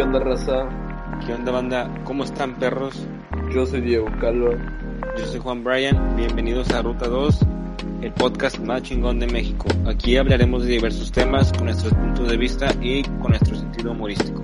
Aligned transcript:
¿Qué 0.00 0.04
onda, 0.04 0.18
raza? 0.18 0.66
¿Qué 1.26 1.34
onda, 1.34 1.52
banda? 1.52 1.90
¿Cómo 2.04 2.24
están, 2.24 2.54
perros? 2.54 3.06
Yo 3.54 3.66
soy 3.66 3.82
Diego 3.82 4.06
Calvo. 4.18 4.52
Yo 5.18 5.26
soy 5.26 5.40
Juan 5.40 5.62
Bryan. 5.62 6.16
Bienvenidos 6.16 6.70
a 6.70 6.80
Ruta 6.80 7.06
2, 7.06 7.40
el 8.00 8.10
podcast 8.14 8.58
más 8.60 8.82
chingón 8.82 9.18
de 9.18 9.26
México. 9.26 9.66
Aquí 9.86 10.16
hablaremos 10.16 10.62
de 10.64 10.70
diversos 10.70 11.12
temas 11.12 11.52
con 11.52 11.66
nuestros 11.66 11.92
puntos 11.92 12.30
de 12.30 12.38
vista 12.38 12.74
y 12.80 13.02
con 13.02 13.32
nuestro 13.32 13.54
sentido 13.54 13.92
humorístico. 13.92 14.42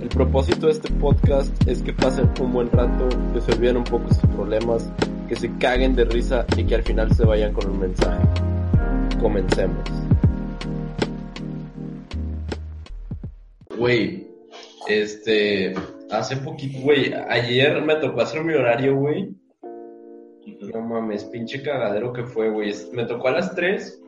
El 0.00 0.08
propósito 0.08 0.66
de 0.66 0.72
este 0.72 0.92
podcast 0.94 1.52
es 1.68 1.80
que 1.80 1.92
pasen 1.92 2.28
un 2.40 2.52
buen 2.52 2.68
rato, 2.72 3.08
que 3.32 3.40
se 3.40 3.52
olviden 3.52 3.76
un 3.76 3.84
poco 3.84 4.08
sus 4.08 4.26
problemas, 4.30 4.90
que 5.28 5.36
se 5.36 5.48
caguen 5.58 5.94
de 5.94 6.06
risa 6.06 6.44
y 6.56 6.64
que 6.64 6.74
al 6.74 6.82
final 6.82 7.14
se 7.14 7.24
vayan 7.24 7.52
con 7.52 7.70
un 7.70 7.78
mensaje. 7.78 8.20
Comencemos. 9.20 9.84
Güey, 13.78 14.31
este, 14.88 15.74
hace 16.10 16.36
poquito, 16.38 16.80
güey, 16.80 17.12
ayer 17.28 17.80
me 17.82 17.96
tocó 17.96 18.22
hacer 18.22 18.44
mi 18.44 18.54
horario, 18.54 18.96
güey. 18.96 19.30
No 20.72 20.80
mames, 20.80 21.24
pinche 21.26 21.62
cagadero 21.62 22.12
que 22.12 22.24
fue, 22.24 22.50
güey. 22.50 22.72
Me 22.92 23.04
tocó 23.04 23.28
a 23.28 23.32
las 23.32 23.54
3 23.54 24.00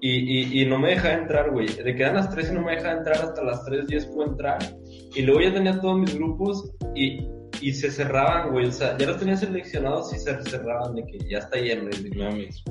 y, 0.00 0.10
y, 0.10 0.62
y 0.62 0.66
no 0.66 0.78
me 0.78 0.90
dejaba 0.90 1.14
entrar, 1.14 1.50
güey. 1.50 1.66
De 1.66 1.94
que 1.94 2.02
eran 2.02 2.16
las 2.16 2.30
3 2.30 2.50
y 2.50 2.54
no 2.54 2.62
me 2.62 2.76
dejaba 2.76 2.98
entrar 2.98 3.16
hasta 3.16 3.42
las 3.42 3.64
3.10 3.66 4.14
puedo 4.14 4.30
entrar. 4.30 4.58
Y 5.14 5.22
luego 5.22 5.40
ya 5.40 5.52
tenía 5.52 5.80
todos 5.80 5.98
mis 5.98 6.14
grupos 6.14 6.72
y, 6.94 7.26
y 7.60 7.72
se 7.72 7.90
cerraban, 7.90 8.50
güey. 8.52 8.66
O 8.66 8.72
sea, 8.72 8.96
ya 8.96 9.06
los 9.06 9.18
tenía 9.18 9.36
seleccionados 9.36 10.14
y 10.14 10.18
se 10.18 10.42
cerraban 10.42 10.94
de 10.94 11.04
que 11.06 11.18
ya 11.28 11.38
está 11.38 11.58
lleno. 11.58 11.88
De 11.90 12.16
mames. 12.16 12.62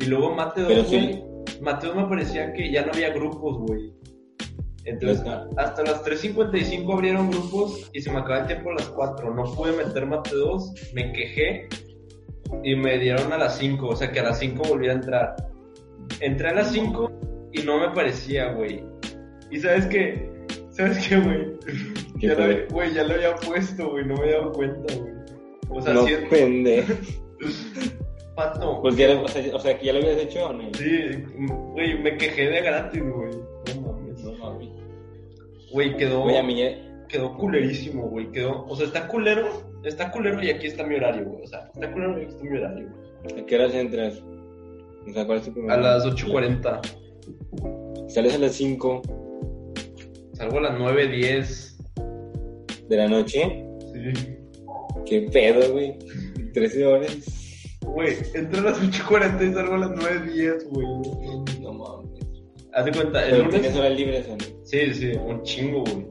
Y 0.00 0.06
luego 0.06 0.34
Mateo, 0.34 0.66
güey. 0.66 0.84
sí. 0.84 1.22
Mateo 1.60 1.94
me 1.94 2.06
parecía 2.06 2.52
que 2.52 2.70
ya 2.70 2.84
no 2.84 2.92
había 2.92 3.12
grupos, 3.12 3.58
güey. 3.66 3.92
Entonces, 4.84 5.24
hasta 5.56 5.82
las 5.82 6.04
3.55 6.04 6.92
abrieron 6.92 7.30
grupos 7.30 7.88
y 7.92 8.00
se 8.00 8.10
me 8.10 8.18
acaba 8.18 8.40
el 8.40 8.46
tiempo 8.46 8.70
a 8.70 8.74
las 8.74 8.88
4. 8.88 9.32
No 9.34 9.44
pude 9.54 9.72
meter 9.72 10.06
mate 10.06 10.34
2, 10.34 10.92
me 10.94 11.12
quejé 11.12 11.68
y 12.64 12.74
me 12.74 12.98
dieron 12.98 13.32
a 13.32 13.38
las 13.38 13.58
5. 13.58 13.86
O 13.86 13.96
sea 13.96 14.10
que 14.10 14.20
a 14.20 14.24
las 14.24 14.38
5 14.40 14.62
volví 14.68 14.88
a 14.88 14.92
entrar. 14.92 15.36
Entré 16.20 16.48
a 16.48 16.54
las 16.54 16.72
5 16.72 17.10
y 17.52 17.62
no 17.62 17.78
me 17.78 17.94
parecía, 17.94 18.52
güey. 18.52 18.84
¿Y 19.50 19.58
sabes 19.60 19.86
qué? 19.86 20.30
¿Sabes 20.70 21.06
qué, 21.06 21.16
güey? 21.18 21.58
¿Qué 22.18 22.26
Ya, 22.28 22.34
lo- 22.34 22.66
güey, 22.70 22.92
ya 22.94 23.04
lo 23.04 23.14
había 23.14 23.34
puesto, 23.36 23.90
güey. 23.90 24.04
No 24.06 24.14
me 24.14 24.22
había 24.22 24.38
dado 24.38 24.52
cuenta, 24.52 24.94
güey. 24.94 25.12
O 25.70 25.80
sea, 25.80 25.94
no, 25.94 26.06
sí, 26.06 26.14
pendejo. 26.28 26.92
pato. 28.34 28.80
Pues 28.82 28.96
ya, 28.96 29.20
o, 29.20 29.28
sea, 29.28 29.54
o 29.54 29.58
sea, 29.58 29.78
que 29.78 29.86
ya 29.86 29.92
lo 29.92 29.98
habías 30.00 30.18
hecho 30.22 30.46
o 30.46 30.52
no. 30.52 30.64
Sí, 30.74 31.24
güey, 31.36 31.98
me 32.02 32.16
quejé 32.16 32.48
de 32.48 32.60
gratis, 32.62 33.02
güey. 33.02 33.30
Güey, 35.72 35.96
quedó. 35.96 36.22
Güey, 36.22 36.36
a 36.36 36.42
mí 36.42 36.58
ya... 36.58 37.06
quedó 37.08 37.34
culerísimo, 37.36 38.08
güey. 38.08 38.30
Quedó, 38.32 38.64
o 38.66 38.76
sea, 38.76 38.86
está 38.86 39.06
culero, 39.08 39.48
está 39.84 40.10
culero 40.10 40.42
y 40.42 40.50
aquí 40.50 40.66
está 40.66 40.84
mi 40.84 40.96
horario, 40.96 41.24
güey. 41.24 41.44
O 41.44 41.46
sea, 41.46 41.70
está 41.74 41.90
culero 41.92 42.18
y 42.18 42.24
aquí 42.24 42.32
está 42.32 42.44
mi 42.44 42.58
horario, 42.58 42.88
güey. 42.88 43.02
¿A 43.40 43.46
qué 43.46 43.54
horas 43.56 43.74
entras? 43.74 44.22
O 45.08 45.12
sea, 45.12 45.26
¿cuál 45.26 45.38
es 45.38 45.44
tu 45.44 45.52
primer 45.52 45.72
A 45.72 45.76
las 45.78 46.06
8.40. 46.06 46.80
Sales 48.08 48.34
a 48.34 48.38
las 48.38 48.52
5 48.52 49.02
Salgo 50.34 50.58
a 50.58 50.62
las 50.62 50.78
9.10. 50.78 52.88
de 52.88 52.96
la 52.96 53.08
noche. 53.08 53.64
Sí. 53.92 54.12
¿Qué 55.06 55.22
pedo, 55.32 55.72
güey? 55.72 55.98
13 56.52 56.86
horas. 56.86 57.16
Güey, 57.82 58.16
entro 58.34 58.60
a 58.60 58.64
las 58.70 58.80
8.40 58.80 59.50
y 59.50 59.54
salgo 59.54 59.74
a 59.74 59.78
las 59.78 59.90
9.10, 59.90 60.68
güey. 60.70 60.86
No 61.60 61.72
mames. 61.74 62.11
Haz 62.74 62.84
de 62.86 62.92
cuenta, 62.92 63.24
el 63.24 63.30
Pero 63.30 63.44
lunes... 63.44 63.60
tienes 63.60 63.78
horas 63.78 63.92
libres 63.96 64.28
no? 64.28 64.36
Sí, 64.64 64.94
sí, 64.94 65.12
un 65.12 65.42
chingo, 65.42 65.84
güey. 65.84 66.06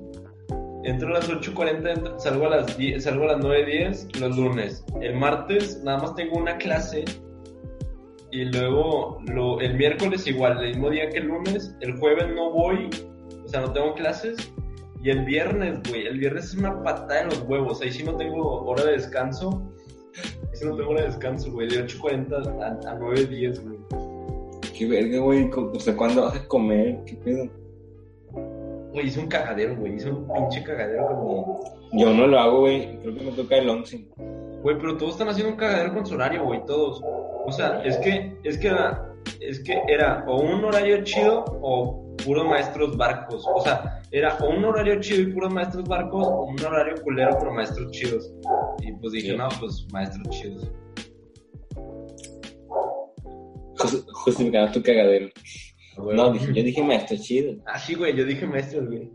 Entro 0.84 1.09
a 1.09 1.12
las 1.14 1.30
8.40, 1.30 1.94
entro- 1.94 2.20
salgo 2.20 2.48
a 2.48 2.50
las 2.58 2.78
10, 2.78 3.04
salgo 3.04 3.23
a 3.26 3.28
las 3.34 3.38
9.10 3.38 4.20
los 4.20 4.36
lunes. 4.38 4.84
El 5.02 5.16
martes 5.16 5.82
nada 5.84 6.00
más 6.00 6.16
tengo 6.16 6.38
una 6.38 6.58
clase. 6.58 7.06
Y 8.32 8.45
luego 8.45 9.20
lo, 9.27 9.60
el 9.60 9.76
miércoles 9.76 10.26
igual, 10.26 10.64
el 10.64 10.70
mismo 10.70 10.89
día 10.89 11.10
que 11.10 11.17
el 11.20 11.27
lunes. 11.27 11.76
El 11.82 11.98
jueves 11.98 12.27
no 12.33 12.52
voy, 12.52 12.89
o 13.43 13.48
sea, 13.48 13.61
no 13.61 13.73
tengo 13.73 13.93
clases. 13.93 14.38
Y 15.04 15.10
el 15.10 15.26
viernes, 15.26 15.80
güey, 15.89 16.05
el 16.08 16.17
viernes 16.20 16.45
es 16.45 16.54
una 16.55 16.82
patada 16.83 17.22
en 17.22 17.28
los 17.30 17.42
huevos. 17.48 17.82
Ahí 17.82 17.92
sí 17.92 18.04
no 18.04 18.16
tengo 18.17 18.64
hora 18.66 18.83
de 18.86 18.93
descanso. 18.93 19.72
Ahí 20.16 20.49
sí 20.55 20.66
no 20.66 20.76
tengo 20.76 20.92
hora 20.92 21.02
de 21.02 21.08
descanso, 21.08 21.52
güey. 21.52 21.67
De 21.70 21.83
8.40 21.86 22.33
a, 22.61 22.92
a 22.92 22.99
9.10, 22.99 23.61
güey. 23.64 23.80
Qué 24.81 24.87
verga, 24.87 25.19
güey. 25.19 25.47
O 25.53 25.80
sea, 25.80 25.95
¿cuándo 25.95 26.23
vas 26.23 26.36
a 26.36 26.47
comer? 26.47 27.03
¿Qué 27.05 27.14
pedo? 27.17 27.47
Güey, 28.93 29.05
hice 29.05 29.19
un 29.19 29.27
cagadero, 29.27 29.77
güey. 29.77 29.93
Hice 29.93 30.09
un 30.09 30.27
pinche 30.33 30.64
cagadero 30.64 31.05
con 31.05 31.27
mi... 31.27 32.02
Yo 32.02 32.11
no 32.11 32.25
lo 32.25 32.39
hago, 32.39 32.59
güey. 32.61 32.97
Creo 32.97 33.14
que 33.14 33.23
me 33.25 33.31
toca 33.33 33.58
el 33.58 33.69
11. 33.69 34.08
Güey, 34.64 34.75
pero 34.80 34.97
todos 34.97 35.11
están 35.11 35.30
haciendo 35.30 35.52
un 35.52 35.59
cagadero 35.59 35.93
con 35.93 36.03
su 36.03 36.15
horario, 36.15 36.45
güey, 36.45 36.65
todos. 36.65 36.99
O 37.45 37.52
sea, 37.52 37.83
es 37.83 37.95
que, 37.97 38.36
es 38.43 38.58
que 38.58 38.69
era, 38.69 39.08
es 39.39 39.59
que 39.64 39.80
era 39.87 40.25
o 40.27 40.42
un 40.42 40.65
horario 40.65 41.03
chido 41.03 41.45
o 41.61 42.15
puros 42.25 42.48
maestros 42.48 42.98
barcos. 42.98 43.45
O 43.53 43.61
sea, 43.61 44.02
era 44.09 44.36
o 44.42 44.49
un 44.49 44.65
horario 44.65 44.99
chido 44.99 45.21
y 45.21 45.31
puros 45.31 45.53
maestros 45.53 45.87
barcos 45.87 46.25
o 46.27 46.45
un 46.45 46.59
horario 46.59 46.95
culero 47.03 47.37
pero 47.39 47.53
maestros 47.53 47.92
chidos. 47.92 48.33
Y 48.81 48.93
pues 48.93 49.13
dije, 49.13 49.33
Sí. 49.33 49.37
no, 49.37 49.48
pues 49.59 49.86
maestros 49.93 50.27
chidos. 50.30 50.71
Justificando 54.23 54.71
tu 54.71 54.83
cagadero. 54.83 55.30
Güey. 55.97 56.15
No, 56.15 56.31
dije, 56.31 56.47
yo 56.53 56.64
dije 56.64 56.83
maestro 56.83 57.17
chido. 57.17 57.55
Ah, 57.65 57.77
sí, 57.77 57.95
güey, 57.95 58.15
yo 58.15 58.25
dije 58.25 58.45
maestros, 58.47 58.87
güey. 58.87 59.11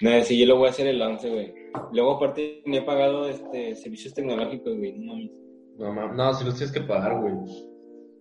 No, 0.00 0.22
sí, 0.22 0.38
yo 0.38 0.46
lo 0.46 0.56
voy 0.56 0.68
a 0.68 0.70
hacer 0.70 0.86
el 0.86 1.00
11, 1.00 1.28
güey. 1.28 1.54
Luego, 1.92 2.12
aparte, 2.12 2.62
me 2.64 2.78
he 2.78 2.82
pagado 2.82 3.28
este, 3.28 3.76
servicios 3.76 4.14
tecnológicos, 4.14 4.76
güey. 4.76 4.98
No 4.98 5.14
mames. 5.14 5.30
No, 5.78 6.12
no, 6.14 6.34
si 6.34 6.44
los 6.44 6.56
tienes 6.56 6.72
que 6.72 6.80
pagar, 6.80 7.20
güey. 7.20 7.34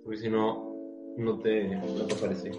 Porque 0.04 0.20
si 0.20 0.30
no, 0.30 0.76
no 1.18 1.40
te, 1.40 1.76
no 1.76 2.06
te 2.06 2.14
aparece. 2.14 2.52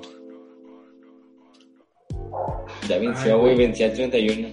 Ya 2.88 2.98
venció, 2.98 3.40
güey. 3.40 3.56
Vencí 3.56 3.82
al 3.82 3.92
31. 3.92 4.48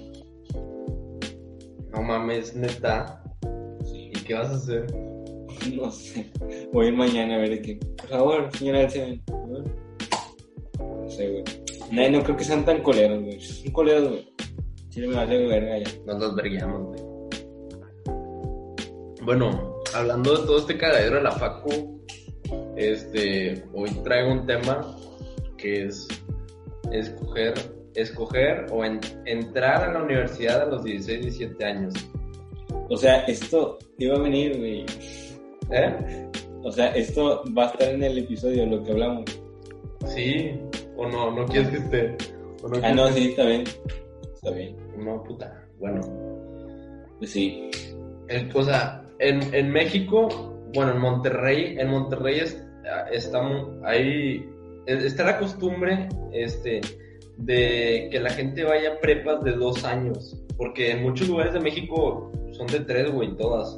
No 1.91 2.01
mames, 2.01 2.55
neta. 2.55 3.23
Sí. 3.85 4.11
¿Y 4.13 4.23
qué 4.23 4.33
vas 4.33 4.49
a 4.49 4.55
hacer? 4.55 4.85
No 5.75 5.91
sé. 5.91 6.29
Voy 6.73 6.85
a 6.85 6.89
ir 6.89 6.95
mañana 6.95 7.35
a 7.35 7.37
ver 7.39 7.49
de 7.51 7.61
qué. 7.61 7.79
Por 7.97 8.07
favor, 8.09 8.49
señora 8.57 8.87
por 8.87 8.91
favor. 9.39 9.63
No 10.79 11.09
sé, 11.09 11.29
güey. 11.29 11.43
No, 11.91 12.09
no 12.17 12.23
creo 12.23 12.37
que 12.37 12.43
sean 12.43 12.65
tan 12.65 12.81
coleros, 12.81 13.23
güey. 13.23 13.39
Son 13.39 13.71
coleros, 13.71 14.09
güey. 14.09 14.27
Sí, 14.89 15.01
me 15.01 15.15
vale 15.15 15.47
verga 15.47 15.77
ya. 15.79 15.91
Nos 16.05 16.19
los 16.19 16.35
verguiamos, 16.35 16.81
güey. 16.87 17.01
Bueno, 19.23 19.75
hablando 19.93 20.37
de 20.37 20.45
todo 20.45 20.57
este 20.59 20.77
cagadero 20.77 21.15
de 21.17 21.23
la 21.23 21.31
facu, 21.31 22.01
este, 22.75 23.63
hoy 23.73 23.89
traigo 24.03 24.31
un 24.31 24.45
tema 24.45 24.95
que 25.57 25.85
es 25.85 26.07
escoger, 26.91 27.53
escoger 27.95 28.65
o 28.71 28.85
en- 28.85 28.99
entrar 29.25 29.83
a 29.83 29.93
la 29.93 30.03
universidad 30.03 30.61
a 30.61 30.65
los 30.67 30.83
16, 30.83 31.21
17 31.21 31.65
años. 31.65 31.93
O 32.89 32.95
sea, 32.95 33.21
esto 33.25 33.77
iba 33.97 34.15
a 34.15 34.19
venir, 34.19 34.57
güey. 34.57 34.85
¿Eh? 35.71 36.27
O 36.63 36.71
sea, 36.71 36.87
esto 36.95 37.43
va 37.57 37.65
a 37.65 37.67
estar 37.71 37.89
en 37.89 38.03
el 38.03 38.17
episodio, 38.17 38.65
lo 38.65 38.83
que 38.83 38.91
hablamos. 38.91 39.23
Sí, 40.05 40.51
o 40.95 41.07
no, 41.07 41.31
no 41.31 41.45
quieres 41.45 41.69
que 41.69 41.77
esté. 41.77 42.17
¿O 42.63 42.69
Ah, 42.83 42.91
no, 42.93 43.07
sí, 43.09 43.29
está 43.29 43.45
bien. 43.45 43.63
Está 44.33 44.51
bien. 44.51 44.75
No, 44.97 45.23
puta. 45.23 45.63
Bueno, 45.79 46.01
Pues 47.19 47.31
sí. 47.31 47.69
El- 48.27 48.49
o 48.53 48.63
sea, 48.63 49.03
en, 49.19 49.41
en 49.53 49.71
México, 49.71 50.27
bueno, 50.73 50.91
en 50.93 50.99
Monterrey, 50.99 51.75
en 51.79 51.89
Monterrey 51.89 52.39
es, 52.39 52.63
está, 53.11 53.41
mu- 53.41 53.79
ahí, 53.85 54.45
está 54.85 55.23
la 55.25 55.39
costumbre 55.39 56.09
este, 56.33 56.81
de 57.37 58.09
que 58.11 58.19
la 58.19 58.29
gente 58.31 58.63
vaya 58.63 58.93
a 58.93 58.99
prepas 58.99 59.43
de 59.43 59.51
dos 59.53 59.83
años, 59.85 60.35
porque 60.57 60.91
en 60.91 61.03
muchos 61.03 61.27
lugares 61.29 61.53
de 61.53 61.59
México 61.59 62.31
son 62.51 62.67
de 62.67 62.81
tres, 62.81 63.11
güey, 63.11 63.35
todas. 63.37 63.77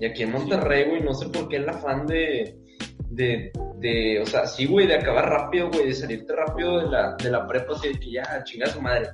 Y 0.00 0.06
aquí 0.06 0.22
en 0.22 0.32
Monterrey, 0.32 0.88
güey, 0.88 1.02
no 1.02 1.12
sé 1.14 1.28
por 1.28 1.48
qué 1.48 1.56
el 1.56 1.68
afán 1.68 2.06
de, 2.06 2.56
de, 3.10 3.52
de, 3.78 4.20
o 4.22 4.26
sea, 4.26 4.46
sí, 4.46 4.66
güey, 4.66 4.86
de 4.86 4.94
acabar 4.94 5.28
rápido, 5.28 5.68
güey, 5.70 5.86
de 5.88 5.94
salirte 5.94 6.34
rápido 6.34 6.78
de 6.80 6.88
la, 6.88 7.16
de 7.22 7.30
la 7.30 7.46
prepa, 7.46 7.74
así 7.74 7.88
de 7.88 8.00
que 8.00 8.12
ya, 8.12 8.42
chinga 8.44 8.66
su 8.66 8.80
madre. 8.80 9.08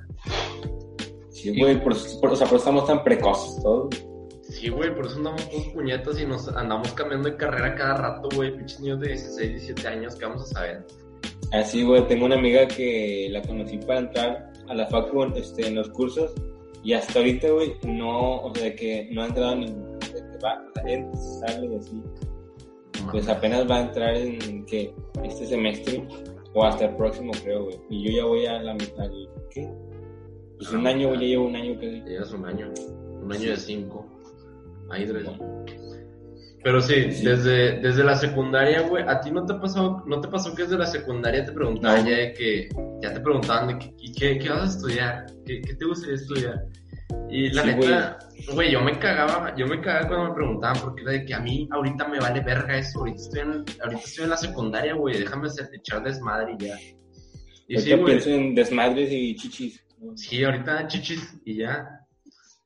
Sí, 1.29 1.57
güey, 1.59 1.81
por, 1.83 1.93
por- 2.21 2.31
o 2.31 2.35
sea, 2.35 2.47
por 2.47 2.55
eso 2.55 2.69
estamos 2.69 2.87
tan 2.87 3.03
precoces 3.03 3.61
todos. 3.61 3.89
Sí, 4.49 4.69
güey, 4.69 4.95
por 4.95 5.05
eso 5.05 5.17
andamos 5.17 5.47
todos 5.49 5.67
puñetas 5.67 6.19
y 6.19 6.25
nos 6.25 6.47
andamos 6.47 6.91
cambiando 6.93 7.29
de 7.29 7.35
carrera 7.35 7.75
cada 7.75 7.95
rato, 7.95 8.29
güey. 8.33 8.55
Pinches 8.55 8.79
niños 8.79 8.99
de 9.01 9.09
16, 9.09 9.49
17 9.51 9.87
años, 9.87 10.15
¿qué 10.15 10.25
vamos 10.25 10.41
a 10.43 10.45
saber? 10.45 10.85
Así, 11.51 11.83
güey, 11.83 12.07
tengo 12.07 12.25
una 12.25 12.35
amiga 12.35 12.65
que 12.67 13.27
la 13.29 13.41
conocí 13.41 13.77
para 13.77 13.99
entrar 13.99 14.51
a 14.67 14.73
la 14.73 14.87
facu 14.87 15.23
este, 15.35 15.67
en 15.67 15.75
los 15.75 15.89
cursos 15.89 16.33
y 16.83 16.93
hasta 16.93 17.19
ahorita, 17.19 17.49
güey, 17.49 17.73
no, 17.83 18.37
o 18.41 18.55
sea, 18.55 18.73
que 18.75 19.09
no 19.11 19.21
ha 19.23 19.27
entrado 19.27 19.53
en 19.53 19.59
ningún, 19.61 19.86
va, 20.43 20.63
o 20.67 20.73
sea, 20.73 20.83
entra, 20.91 21.15
sale 21.15 21.67
y 21.67 21.75
así. 21.75 22.03
Pues 23.11 23.29
apenas 23.29 23.69
va 23.69 23.77
a 23.77 23.81
entrar 23.81 24.15
en, 24.15 24.65
que 24.65 24.93
Este 25.23 25.45
semestre 25.45 26.05
o 26.53 26.63
hasta 26.63 26.85
el 26.85 26.95
próximo, 26.95 27.31
creo, 27.43 27.65
güey. 27.65 27.79
Y 27.89 28.05
yo 28.05 28.17
ya 28.17 28.25
voy 28.25 28.45
a 28.45 28.61
la 28.63 28.73
mitad. 28.73 29.09
¿Qué? 29.51 29.69
Pues 30.57 30.71
un 30.71 30.87
año, 30.87 31.09
güey, 31.09 31.21
ya 31.21 31.27
llevo 31.27 31.45
un 31.47 31.55
año 31.55 31.79
que... 31.79 32.01
Llevas 32.01 32.31
un 32.31 32.45
año, 32.45 32.73
un 33.21 33.31
año 33.31 33.51
de 33.51 33.57
cinco. 33.57 34.05
Ahí 34.89 35.05
tres. 35.05 35.27
Pero 36.63 36.81
sí, 36.81 36.95
Desde, 36.95 37.79
desde 37.79 38.03
la 38.03 38.15
secundaria, 38.15 38.81
güey, 38.81 39.03
¿a 39.07 39.21
ti 39.21 39.31
no 39.31 39.45
te 39.45 39.53
pasó, 39.53 40.03
no 40.05 40.19
te 40.19 40.27
pasó 40.27 40.53
que 40.55 40.63
desde 40.63 40.77
la 40.77 40.87
secundaria 40.87 41.45
te 41.45 41.51
preguntaban 41.51 42.05
ya 42.05 42.17
de 42.17 42.33
que, 42.33 42.69
ya 43.01 43.13
te 43.13 43.19
preguntaban 43.19 43.67
de 43.67 43.79
que, 43.79 43.93
¿qué, 44.17 44.39
qué 44.39 44.49
vas 44.49 44.61
a 44.61 44.65
estudiar? 44.65 45.25
¿Qué, 45.45 45.61
qué 45.61 45.75
te 45.75 45.85
gustaría 45.85 46.15
estudiar? 46.15 46.65
Y 47.29 47.49
la 47.49 47.63
neta, 47.65 48.19
güey, 48.53 48.71
yo 48.71 48.81
me 48.81 48.97
cagaba, 48.99 49.55
yo 49.55 49.67
me 49.67 49.81
cagaba 49.81 50.07
cuando 50.07 50.29
me 50.29 50.35
preguntaban, 50.35 50.81
porque 50.81 51.01
era 51.01 51.11
de 51.11 51.25
que 51.25 51.33
a 51.33 51.39
mí 51.39 51.67
ahorita 51.71 52.07
me 52.07 52.19
vale 52.19 52.41
verga 52.41 52.77
eso, 52.77 52.99
ahorita 52.99 53.21
estoy 53.21 53.39
en, 53.41 53.65
ahorita 53.83 54.01
estoy 54.03 54.23
en 54.23 54.29
la 54.29 54.37
secundaria, 54.37 54.93
güey, 54.93 55.17
déjame 55.17 55.47
hacer, 55.47 55.69
echar 55.73 56.03
desmadre 56.03 56.55
y 56.57 56.65
ya. 56.65 56.79
Y 57.67 57.77
sí, 57.79 57.91
güey. 57.91 58.05
pienso 58.05 58.29
en 58.29 58.55
desmadres 58.55 59.11
y 59.11 59.35
chichis. 59.35 59.83
Sí, 60.15 60.43
ahorita 60.43 60.87
chichis 60.87 61.37
y 61.43 61.57
ya. 61.57 61.85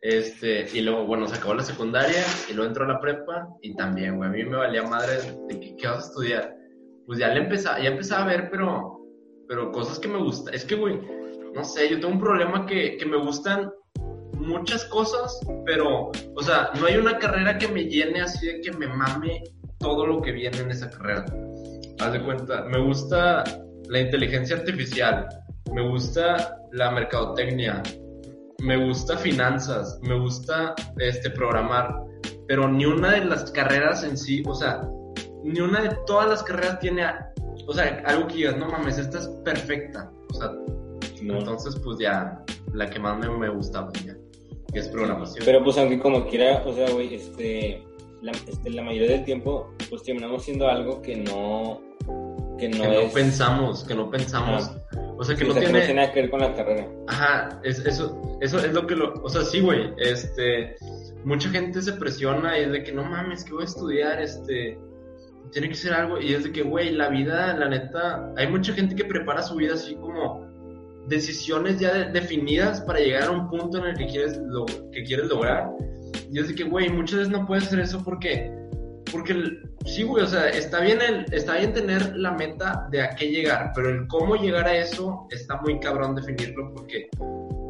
Este, 0.01 0.67
y 0.73 0.81
luego, 0.81 1.05
bueno, 1.05 1.27
se 1.27 1.35
acabó 1.35 1.53
la 1.53 1.63
secundaria 1.63 2.23
y 2.49 2.53
luego 2.53 2.67
entró 2.67 2.85
a 2.85 2.87
la 2.87 2.99
prepa 2.99 3.47
y 3.61 3.75
también, 3.75 4.17
güey, 4.17 4.29
a 4.29 4.33
mí 4.33 4.44
me 4.44 4.57
valía 4.57 4.83
madre 4.83 5.17
de 5.47 5.59
que, 5.59 5.75
qué 5.75 5.87
vas 5.87 6.05
a 6.05 6.07
estudiar. 6.07 6.55
Pues 7.05 7.19
ya 7.19 7.29
le 7.29 7.41
empezaba, 7.41 7.79
ya 7.79 7.89
empezaba 7.89 8.23
a 8.23 8.27
ver, 8.27 8.49
pero, 8.51 8.99
pero 9.47 9.71
cosas 9.71 9.99
que 9.99 10.07
me 10.07 10.17
gustan. 10.17 10.53
Es 10.53 10.65
que, 10.65 10.75
güey, 10.75 10.99
no 11.53 11.63
sé, 11.63 11.89
yo 11.89 11.99
tengo 11.99 12.13
un 12.13 12.19
problema 12.19 12.65
que, 12.65 12.97
que 12.97 13.05
me 13.05 13.17
gustan 13.17 13.71
muchas 14.33 14.86
cosas, 14.86 15.39
pero, 15.66 16.12
o 16.36 16.44
sea, 16.44 16.72
no 16.80 16.86
hay 16.86 16.98
una 16.98 17.18
carrera 17.18 17.57
que 17.57 17.68
me 17.68 17.86
llene 17.86 18.22
así 18.22 18.48
de 18.48 18.62
que 18.62 18.72
me 18.72 18.88
mame 18.88 19.44
todo 19.80 20.06
lo 20.06 20.22
que 20.22 20.31
viene 20.31 20.57
en 20.60 20.72
esa 20.72 20.89
carrera. 20.89 21.25
Haz 22.00 22.13
de 22.13 22.24
cuenta, 22.24 22.63
me 22.66 22.80
gusta 22.80 23.44
la 23.89 24.00
inteligencia 24.00 24.57
artificial, 24.57 25.28
me 25.74 25.88
gusta 25.88 26.57
la 26.72 26.92
mercadotecnia, 26.92 27.81
me 28.62 28.86
gusta 28.86 29.18
finanzas, 29.18 30.00
me 30.01 30.18
gusta 30.19 30.75
este 30.98 31.30
programar, 31.30 31.95
pero 32.48 32.68
ni 32.68 32.86
una 32.86 33.12
de 33.12 33.25
las 33.25 33.51
carreras 33.51 34.04
en 34.04 34.18
sí, 34.18 34.44
o 34.48 34.56
sea, 34.56 34.88
ni 35.44 35.60
una 35.60 35.81
de 35.81 35.98
todas 36.06 36.30
las 36.30 36.44
carreras 36.44 36.80
tiene, 36.80 37.06
o 37.68 37.74
sea, 37.74 38.01
algo 38.06 38.28
que 38.28 38.36
digas, 38.36 38.57
no 38.57 38.68
mames, 38.68 38.98
esta 38.98 39.19
es 39.19 39.28
perfecta, 39.44 40.12
o 40.30 40.33
sea, 40.33 40.51
entonces 41.19 41.75
pues 41.83 42.00
ya, 42.00 42.44
la 42.74 42.89
que 42.89 43.00
más 43.00 43.18
me, 43.19 43.30
me 43.30 43.50
gusta, 43.50 43.88
pues 43.88 44.06
ya 44.06 44.16
que 44.71 44.79
es 44.79 44.88
programación. 44.88 45.44
Pero 45.45 45.63
pues 45.63 45.77
aunque 45.77 46.00
como 46.00 46.27
quiera, 46.27 46.63
o 46.65 46.73
sea, 46.73 46.89
güey, 46.91 47.15
este 47.15 47.83
la, 48.21 48.31
este, 48.31 48.69
la 48.69 48.83
mayoría 48.83 49.12
del 49.12 49.25
tiempo 49.25 49.73
pues 49.89 50.03
terminamos 50.03 50.44
siendo 50.44 50.68
algo 50.68 51.01
que 51.01 51.18
no 51.18 51.81
que 52.57 52.69
no, 52.69 52.83
que 52.83 53.06
no 53.06 53.12
pensamos, 53.12 53.83
que 53.83 53.95
no 53.95 54.09
pensamos. 54.09 54.71
O 55.18 55.23
sea, 55.23 55.35
que 55.35 55.45
no, 55.45 55.53
tiene... 55.53 55.85
que 55.85 55.94
nada 55.94 56.12
que 56.12 56.21
ver 56.21 56.29
con 56.29 56.39
la 56.39 56.53
carrera. 56.53 56.88
Ajá, 57.07 57.59
es, 57.63 57.79
eso, 57.85 58.39
eso 58.41 58.59
es 58.59 58.73
lo 58.73 58.88
que 58.88 58.95
lo... 58.95 59.13
O 59.23 59.29
sea, 59.29 59.44
sí, 59.44 59.59
güey, 59.59 59.94
este... 59.97 60.75
Mucha 61.23 61.50
gente 61.50 61.81
se 61.81 61.94
presiona 61.94 62.57
y 62.57 62.63
es 62.63 62.71
de 62.71 62.83
que 62.83 62.91
no 62.91 63.03
mames, 63.03 63.44
que 63.44 63.53
voy 63.53 63.63
a 63.63 63.65
estudiar, 63.65 64.21
este... 64.21 64.79
Tiene 65.51 65.69
que 65.69 65.75
ser 65.75 65.94
algo 65.94 66.19
y 66.19 66.33
es 66.33 66.44
de 66.44 66.51
que, 66.51 66.63
güey, 66.63 66.91
la 66.91 67.09
vida, 67.09 67.56
la 67.56 67.69
neta... 67.69 68.31
Hay 68.38 68.47
mucha 68.47 68.73
gente 68.73 68.95
que 68.95 69.06
prepara 69.06 69.41
su 69.41 69.56
vida 69.56 69.73
así 69.73 69.95
como 69.95 70.50
decisiones 71.07 71.80
ya 71.80 72.09
definidas 72.09 72.81
para 72.81 73.00
llegar 73.00 73.24
a 73.24 73.31
un 73.31 73.50
punto 73.50 73.77
en 73.80 73.86
el 73.86 73.98
que 73.98 74.07
quieres, 74.07 74.38
lo, 74.38 74.65
que 74.65 75.03
quieres 75.03 75.27
lograr. 75.27 75.69
Y 76.31 76.39
es 76.39 76.48
de 76.48 76.56
que, 76.56 76.63
güey, 76.63 76.89
muchas 76.89 77.19
veces 77.19 77.31
no 77.31 77.45
puedes 77.45 77.65
hacer 77.65 77.80
eso 77.80 78.03
porque, 78.03 78.51
porque 79.12 79.36
sí, 79.86 80.03
güey, 80.03 80.24
o 80.24 80.27
sea, 80.27 80.50
está 80.50 80.81
bien, 80.81 81.00
el, 81.01 81.25
está 81.33 81.57
bien 81.57 81.74
tener 81.74 82.15
la 82.15 82.31
meta 82.31 82.88
de 82.92 83.01
a 83.01 83.09
qué 83.15 83.30
llegar, 83.30 83.71
pero 83.75 83.89
el 83.89 84.07
cómo 84.07 84.36
llegar 84.36 84.68
a 84.68 84.77
eso 84.77 85.27
está 85.31 85.57
muy 85.62 85.80
cabrón 85.80 86.15
definirlo 86.15 86.74
porque 86.74 87.09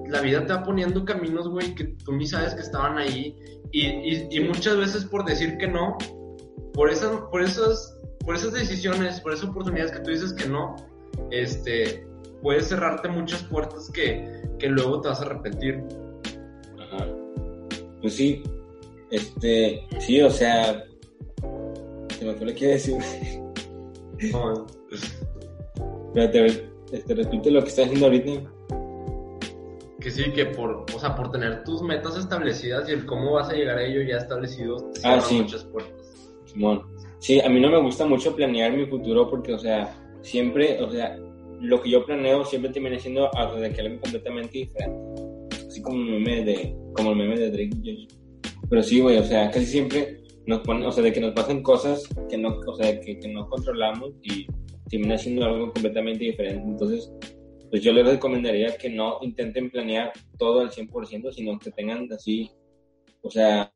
la 0.07 0.22
vida 0.22 0.45
te 0.45 0.54
va 0.54 0.63
poniendo 0.63 1.06
caminos, 1.06 1.48
güey, 1.48 1.74
que 1.74 1.86
tú 2.04 2.13
ni 2.13 2.27
sabes 2.27 2.54
que 2.54 2.62
estaban 2.62 2.98
ahí. 2.98 3.36
Y, 3.72 3.88
y, 3.88 4.27
y 4.30 4.39
muchas 4.42 4.77
veces 4.77 5.06
por 5.06 5.24
decir 5.25 5.57
que 5.57 5.68
no, 5.68 5.98
por 6.74 6.89
esas, 6.89 7.22
por 7.31 7.42
esas, 7.42 7.98
por 8.25 8.36
esas 8.36 8.54
decisiones, 8.54 9.19
por 9.22 9.34
esas 9.34 9.50
oportunidades 9.50 9.92
que 9.92 10.00
tú 10.00 10.12
dices 10.12 10.34
que 10.34 10.48
no, 10.48 10.75
este, 11.31 12.06
puedes 12.41 12.67
cerrarte 12.67 13.07
muchas 13.09 13.43
puertas 13.43 13.89
que, 13.91 14.41
que 14.59 14.67
luego 14.67 15.01
te 15.01 15.09
vas 15.09 15.21
a 15.21 15.25
arrepentir. 15.25 15.83
Ajá. 16.79 17.07
Pues 18.01 18.15
sí, 18.15 18.43
este, 19.11 19.85
sí, 19.99 20.21
o 20.21 20.29
sea, 20.29 20.83
se 22.17 22.25
me 22.25 22.33
fue 22.33 22.47
lo 22.47 22.55
que 22.55 22.67
decir. 22.67 22.97
No. 24.31 24.65
Espérate, 26.07 26.69
este, 26.91 27.15
repite 27.15 27.51
lo 27.51 27.61
que 27.61 27.69
estás 27.69 27.85
haciendo 27.85 28.07
ahorita. 28.07 28.31
Que 29.99 30.09
sí, 30.09 30.31
que 30.33 30.45
por, 30.45 30.85
o 30.93 30.99
sea, 30.99 31.15
por 31.15 31.31
tener 31.31 31.63
tus 31.63 31.81
metas 31.81 32.17
establecidas 32.17 32.89
y 32.89 32.93
el 32.93 33.05
cómo 33.05 33.33
vas 33.33 33.49
a 33.49 33.53
llegar 33.53 33.77
a 33.77 33.83
ello 33.83 34.01
ya 34.01 34.17
establecido, 34.17 34.77
te 34.93 35.01
ah, 35.03 35.21
sí. 35.21 35.41
muchas 35.41 35.63
puertas. 35.65 36.29
Simón. 36.45 36.83
Sí, 37.19 37.39
a 37.39 37.47
mí 37.49 37.59
no 37.59 37.69
me 37.69 37.79
gusta 37.81 38.05
mucho 38.05 38.35
planear 38.35 38.73
mi 38.73 38.88
futuro 38.88 39.29
porque, 39.29 39.53
o 39.53 39.59
sea, 39.59 39.95
siempre, 40.21 40.81
o 40.81 40.89
sea, 40.89 41.15
lo 41.62 41.81
que 41.81 41.90
yo 41.92 42.06
planeo 42.06 42.44
siempre 42.44 42.72
termina 42.72 43.00
siendo 43.00 43.30
algo 43.36 43.60
completamente 44.02 44.58
diferente. 44.58 45.22
Así 45.68 45.81
como 45.81 45.98
el 45.98 46.19
meme 46.19 46.44
de, 46.44 46.75
como 46.94 47.12
el 47.12 47.18
meme 47.18 47.38
de 47.38 47.52
Drake. 47.52 48.08
Pero 48.69 48.84
sí, 48.84 49.00
güey, 49.00 49.18
o 49.18 49.24
sea, 49.24 49.52
casi 49.52 49.66
siempre 49.66 50.22
nos 50.46 50.62
ponen, 50.62 50.86
o 50.86 50.92
sea, 50.92 51.04
de 51.04 51.13
que 51.13 51.19
nos 51.19 51.34
pasan 51.34 51.62
cosas 51.62 52.08
que 52.30 52.38
no, 52.38 52.60
o 52.66 52.75
sea, 52.75 53.00
que, 53.00 53.19
que 53.19 53.28
no 53.28 53.48
controlamos 53.48 54.13
y 54.24 54.48
termina 54.90 55.18
siendo 55.18 55.46
algo 55.46 55.72
completamente 55.72 56.25
diferente. 56.25 56.63
Entonces, 56.68 57.12
pues 57.69 57.81
yo 57.81 57.94
les 57.94 58.06
recomendaría 58.06 58.75
que 58.78 58.90
no 58.90 59.19
intenten 59.22 59.69
planear 59.69 60.12
todo 60.38 60.62
al 60.62 60.72
100%, 60.72 61.31
sino 61.31 61.58
que 61.60 61.72
tengan 61.72 62.12
así, 62.12 62.52
o 63.22 63.31
sea, 63.31 63.74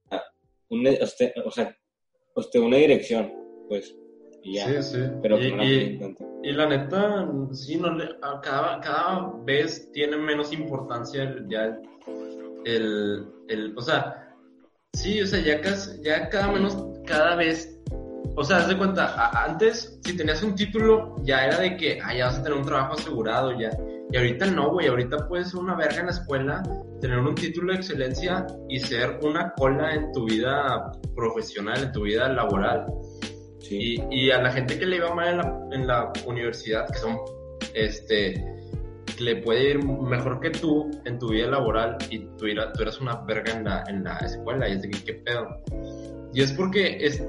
un, 0.69 0.85
o 0.87 1.51
sea, 1.51 1.77
una 2.55 2.77
dirección, 2.77 3.31
pues. 3.69 3.95
Y 4.45 4.53
ya, 4.53 4.81
sí, 4.81 4.93
sí. 4.93 5.03
Pero 5.23 5.39
y, 5.39 5.99
y, 6.43 6.51
la 6.51 6.67
neta, 6.67 7.27
sí, 7.51 7.77
no 7.77 7.91
le, 7.91 8.09
cada, 8.43 8.79
cada 8.79 9.33
vez 9.43 9.91
tiene 9.91 10.17
menos 10.17 10.53
importancia 10.53 11.35
ya 11.47 11.75
el, 12.63 13.25
el, 13.47 13.73
o 13.75 13.81
sea, 13.81 14.35
sí, 14.93 15.19
o 15.19 15.25
sea, 15.25 15.39
ya, 15.39 15.61
casi, 15.61 15.99
ya 16.03 16.29
cada 16.29 16.51
menos, 16.51 16.77
cada 17.07 17.35
vez, 17.35 17.75
o 18.35 18.43
sea, 18.43 18.57
haz 18.57 18.67
de 18.67 18.77
cuenta, 18.77 19.31
antes, 19.45 19.99
si 20.03 20.15
tenías 20.15 20.43
un 20.43 20.53
título, 20.53 21.15
ya 21.23 21.47
era 21.47 21.59
de 21.59 21.75
que, 21.75 21.99
ah, 22.03 22.15
ya 22.15 22.27
vas 22.27 22.37
a 22.37 22.43
tener 22.43 22.59
un 22.59 22.65
trabajo 22.65 22.93
asegurado, 22.93 23.59
ya. 23.59 23.71
Y 24.11 24.17
ahorita 24.17 24.45
no, 24.51 24.71
güey, 24.71 24.85
ahorita 24.87 25.27
puedes 25.27 25.49
ser 25.49 25.59
una 25.59 25.75
verga 25.75 26.01
en 26.01 26.05
la 26.05 26.11
escuela, 26.11 26.63
tener 27.01 27.17
un 27.17 27.33
título 27.33 27.73
de 27.73 27.79
excelencia 27.79 28.45
y 28.69 28.79
ser 28.79 29.19
una 29.23 29.51
cola 29.53 29.95
en 29.95 30.11
tu 30.11 30.25
vida 30.25 30.91
profesional, 31.15 31.81
en 31.81 31.91
tu 31.91 32.03
vida 32.03 32.29
laboral. 32.29 32.85
Y, 33.69 34.31
a 34.31 34.41
la 34.41 34.51
gente 34.51 34.77
que 34.77 34.85
le 34.85 34.97
iba 34.97 35.13
mal 35.13 35.69
en 35.71 35.87
la, 35.87 36.11
universidad, 36.25 36.87
que 36.91 36.97
son, 36.97 37.17
este, 37.73 38.43
le 39.19 39.37
puede 39.37 39.71
ir 39.71 39.83
mejor 39.83 40.39
que 40.39 40.51
tú 40.51 40.91
en 41.05 41.19
tu 41.19 41.29
vida 41.29 41.47
laboral 41.47 41.97
y 42.09 42.19
tú, 42.19 42.45
tú 42.75 42.81
eras 42.81 42.99
una 42.99 43.15
verga 43.21 43.53
en 43.53 43.63
la, 43.63 43.83
en 43.87 44.03
la 44.03 44.17
escuela 44.17 44.67
y 44.69 44.73
es 44.73 44.81
de 44.81 44.89
que, 44.89 45.03
¿qué 45.03 45.13
pedo? 45.13 45.47
Y 46.33 46.41
es 46.41 46.51
porque 46.53 46.97
es, 46.99 47.23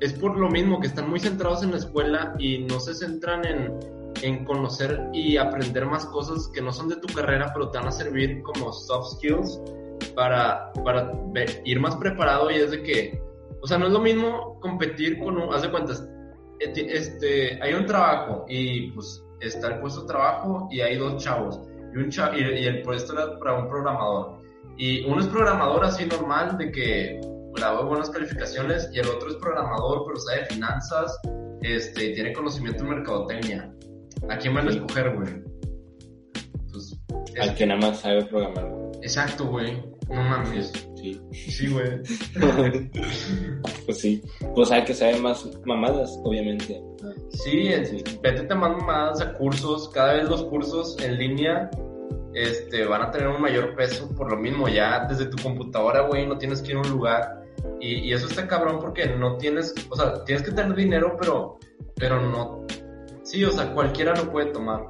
es 0.00 0.12
por 0.14 0.36
lo 0.36 0.48
mismo 0.48 0.80
que 0.80 0.88
están 0.88 1.08
muy 1.08 1.20
centrados 1.20 1.62
en 1.62 1.70
la 1.70 1.78
escuela 1.78 2.34
y 2.38 2.58
no 2.58 2.80
se 2.80 2.94
centran 2.94 3.46
en, 3.46 3.78
en 4.22 4.44
conocer 4.44 5.00
y 5.12 5.36
aprender 5.36 5.86
más 5.86 6.06
cosas 6.06 6.48
que 6.54 6.60
no 6.60 6.72
son 6.72 6.88
de 6.88 6.96
tu 6.96 7.12
carrera, 7.14 7.50
pero 7.52 7.70
te 7.70 7.78
van 7.78 7.88
a 7.88 7.92
servir 7.92 8.42
como 8.42 8.72
soft 8.72 9.16
skills 9.16 9.60
para, 10.14 10.72
para 10.84 11.12
ir 11.64 11.80
más 11.80 11.96
preparado 11.96 12.50
y 12.50 12.56
es 12.56 12.70
de 12.70 12.82
que 12.82 13.25
o 13.66 13.68
sea, 13.68 13.78
no 13.78 13.86
es 13.86 13.92
lo 13.92 13.98
mismo 13.98 14.60
competir 14.60 15.18
con 15.18 15.36
un, 15.38 15.52
haz 15.52 15.62
de 15.62 15.72
cuentas, 15.72 16.08
este, 16.60 17.60
hay 17.60 17.74
un 17.74 17.84
trabajo 17.84 18.44
y 18.48 18.92
pues 18.92 19.24
está 19.40 19.74
el 19.74 19.80
puesto 19.80 20.02
de 20.02 20.06
trabajo 20.06 20.68
y 20.70 20.82
hay 20.82 20.96
dos 20.96 21.20
chavos 21.20 21.60
y, 21.92 21.98
un 21.98 22.08
y, 22.08 22.64
el 22.64 22.82
puesto 22.82 23.12
era 23.14 23.36
para 23.40 23.58
un 23.58 23.68
programador. 23.68 24.40
Y 24.76 25.04
uno 25.04 25.20
es 25.20 25.26
programador 25.26 25.84
así 25.84 26.06
normal 26.06 26.56
de 26.58 26.70
que 26.70 27.20
grabó 27.56 27.88
buenas 27.88 28.08
calificaciones 28.08 28.88
y 28.92 29.00
el 29.00 29.08
otro 29.08 29.30
es 29.30 29.34
programador 29.34 30.04
pero 30.06 30.16
sabe 30.20 30.44
finanzas 30.44 31.18
este, 31.62 32.10
tiene 32.10 32.32
conocimiento 32.34 32.84
en 32.84 32.90
mercadotecnia. 32.90 33.74
¿A 34.30 34.38
quién 34.38 34.54
van 34.54 34.68
a 34.68 34.70
escoger, 34.70 35.12
güey? 35.12 35.42
Pues, 36.70 36.96
Al 37.40 37.52
que 37.56 37.66
nada 37.66 37.80
más 37.80 37.98
sabe 37.98 38.26
programar. 38.26 38.70
Exacto, 39.02 39.44
güey. 39.46 39.82
No 40.08 40.22
mames. 40.22 40.72
Sí. 41.06 41.50
Sí, 41.50 41.68
güey. 41.68 42.00
pues 43.86 43.98
sí. 44.00 44.22
Pues 44.54 44.70
hay 44.72 44.84
que 44.84 44.94
saber 44.94 45.20
más 45.20 45.48
mamadas, 45.64 46.18
obviamente. 46.24 46.82
Sí, 47.30 47.70
sí. 47.84 48.02
vete 48.22 48.54
más 48.54 48.76
mamadas 48.76 49.20
a 49.20 49.32
cursos. 49.34 49.88
Cada 49.90 50.14
vez 50.14 50.28
los 50.28 50.44
cursos 50.44 50.96
en 51.00 51.18
línea 51.18 51.70
este, 52.34 52.84
van 52.84 53.02
a 53.02 53.10
tener 53.10 53.28
un 53.28 53.40
mayor 53.40 53.74
peso 53.76 54.08
por 54.14 54.30
lo 54.30 54.36
mismo. 54.36 54.68
Ya 54.68 55.06
desde 55.08 55.26
tu 55.26 55.40
computadora, 55.42 56.02
güey, 56.02 56.26
no 56.26 56.38
tienes 56.38 56.60
que 56.60 56.72
ir 56.72 56.76
a 56.76 56.80
un 56.80 56.90
lugar. 56.90 57.42
Y, 57.80 58.08
y, 58.08 58.12
eso 58.12 58.26
está 58.26 58.46
cabrón 58.46 58.78
porque 58.80 59.06
no 59.06 59.36
tienes, 59.36 59.74
o 59.90 59.96
sea, 59.96 60.24
tienes 60.24 60.44
que 60.44 60.52
tener 60.52 60.74
dinero, 60.74 61.16
pero, 61.20 61.58
pero 61.94 62.20
no. 62.20 62.64
Sí, 63.22 63.44
o 63.44 63.50
sea, 63.50 63.72
cualquiera 63.72 64.14
lo 64.14 64.30
puede 64.30 64.52
tomar. 64.52 64.86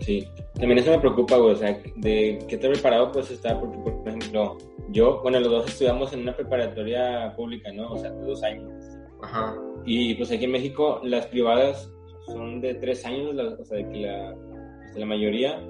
Sí, 0.00 0.28
también 0.54 0.78
eso 0.78 0.90
me 0.90 1.00
preocupa, 1.00 1.36
güey, 1.36 1.54
o 1.54 1.56
sea, 1.56 1.78
de 1.96 2.38
qué 2.48 2.56
te 2.56 2.68
preparado 2.68 3.12
pues 3.12 3.30
está, 3.30 3.58
porque 3.58 3.76
por 3.78 4.08
ejemplo, 4.08 4.56
yo, 4.90 5.20
bueno, 5.22 5.40
los 5.40 5.50
dos 5.50 5.66
estudiamos 5.68 6.12
en 6.12 6.20
una 6.20 6.36
preparatoria 6.36 7.32
pública, 7.36 7.72
¿no? 7.72 7.92
O 7.92 7.96
sea, 7.96 8.10
de 8.10 8.24
dos 8.26 8.42
años. 8.42 8.70
Ajá. 9.22 9.56
Y 9.84 10.14
pues 10.14 10.30
aquí 10.30 10.44
en 10.44 10.52
México 10.52 11.00
las 11.04 11.26
privadas 11.26 11.90
son 12.26 12.60
de 12.60 12.74
tres 12.74 13.04
años, 13.04 13.34
la- 13.34 13.54
o 13.54 13.64
sea, 13.64 13.78
de 13.78 13.88
que 13.88 13.98
la, 14.00 14.34
pues, 14.82 14.96
la 14.96 15.06
mayoría, 15.06 15.60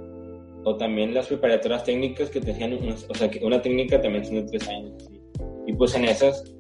o 0.65 0.77
también 0.77 1.15
las 1.15 1.29
preparatorias 1.29 1.85
técnicas 1.85 2.29
que 2.31 2.41
te 2.41 2.51
hacían, 2.53 2.73
o 3.09 3.15
sea, 3.15 3.31
que 3.31 3.45
una 3.45 3.63
técnica 3.63 4.01
también 4.01 4.25
son 4.25 4.37
de 4.37 4.43
tres 4.45 4.69
años. 4.69 5.09
Y 5.67 5.73
pues 5.75 5.95
en 5.95 6.05
esas, 6.07 6.57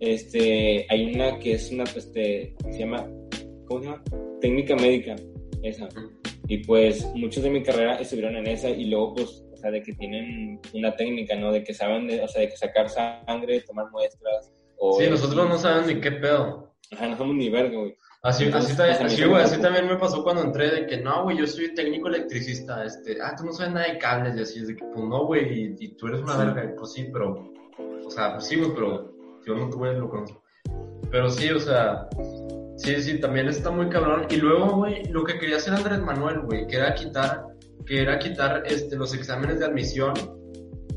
este, 0.00 0.86
hay 0.88 1.14
una 1.14 1.38
que 1.38 1.52
es 1.52 1.70
una, 1.70 1.84
este, 1.84 2.54
se 2.70 2.78
llama, 2.78 3.06
¿cómo 3.66 3.80
se 3.80 3.86
llama? 3.88 4.02
Técnica 4.40 4.74
médica, 4.76 5.16
esa. 5.62 5.88
Y 6.48 6.58
pues 6.64 7.08
muchos 7.14 7.42
de 7.42 7.50
mi 7.50 7.62
carrera 7.62 7.96
estuvieron 7.96 8.36
en 8.36 8.46
esa 8.46 8.68
y 8.70 8.86
luego 8.86 9.14
pues, 9.14 9.44
sea, 9.62 9.70
de 9.70 9.82
que 9.82 9.92
tienen 9.94 10.60
una 10.74 10.94
técnica, 10.94 11.34
¿no? 11.36 11.50
De 11.52 11.64
que 11.64 11.72
saben, 11.72 12.06
de, 12.06 12.20
o 12.20 12.28
sea, 12.28 12.42
de 12.42 12.48
que 12.50 12.56
sacar 12.56 12.88
sangre, 12.90 13.60
tomar 13.62 13.90
muestras. 13.90 14.52
O 14.78 14.98
Sí, 15.00 15.08
nosotros 15.08 15.48
no 15.48 15.56
sabemos 15.58 15.86
ni 15.86 16.00
qué 16.00 16.12
pedo. 16.12 16.74
Ajá, 16.92 17.08
no 17.08 17.16
somos 17.16 17.36
ni 17.36 17.48
verga, 17.48 17.78
güey. 17.78 17.96
Así, 18.24 18.44
Entonces, 18.44 18.70
así, 18.72 18.76
también, 18.78 18.98
pues, 19.00 19.12
así, 19.14 19.24
güey, 19.24 19.42
así 19.42 19.60
también 19.60 19.86
me 19.88 19.96
pasó 19.96 20.22
cuando 20.22 20.42
entré 20.42 20.70
de 20.70 20.86
que 20.86 20.98
no, 20.98 21.24
güey, 21.24 21.38
yo 21.38 21.46
soy 21.46 21.74
técnico 21.74 22.06
electricista, 22.08 22.84
este, 22.84 23.16
ah, 23.20 23.34
tú 23.36 23.44
no 23.44 23.52
sabes 23.52 23.72
nada 23.72 23.86
de 23.86 23.98
cables 23.98 24.36
y 24.36 24.42
así, 24.42 24.60
es 24.60 24.68
de 24.68 24.76
que, 24.76 24.84
pues 24.84 25.04
no, 25.06 25.26
güey, 25.26 25.52
y, 25.60 25.74
y 25.78 25.88
tú 25.96 26.06
eres 26.06 26.20
una 26.20 26.34
Sí. 26.34 26.38
verga, 26.38 26.74
pues 26.78 26.92
sí, 26.92 27.08
pero, 27.12 27.52
o 28.04 28.10
sea, 28.10 28.34
pues 28.34 28.46
sí, 28.46 28.56
güey, 28.56 28.70
pero 28.74 29.12
yo 29.44 29.54
no 29.56 29.68
tuve 29.70 29.94
lo 29.94 30.08
conozco. 30.08 30.40
Pero 31.10 31.28
sí, 31.30 31.50
o 31.50 31.58
sea, 31.58 32.08
sí, 32.76 33.02
sí, 33.02 33.18
también 33.20 33.48
está 33.48 33.70
muy 33.72 33.88
cabrón. 33.88 34.26
Y 34.30 34.36
luego, 34.36 34.76
güey, 34.76 35.04
lo 35.06 35.24
que 35.24 35.38
quería 35.38 35.56
hacer 35.56 35.74
Andrés 35.74 35.98
Manuel, 36.00 36.40
güey, 36.42 36.66
que 36.68 36.76
era 36.76 36.94
quitar, 36.94 37.44
que 37.86 38.02
era 38.02 38.18
quitar, 38.18 38.62
este, 38.66 38.96
los 38.96 39.14
exámenes 39.14 39.58
de 39.58 39.66
admisión 39.66 40.14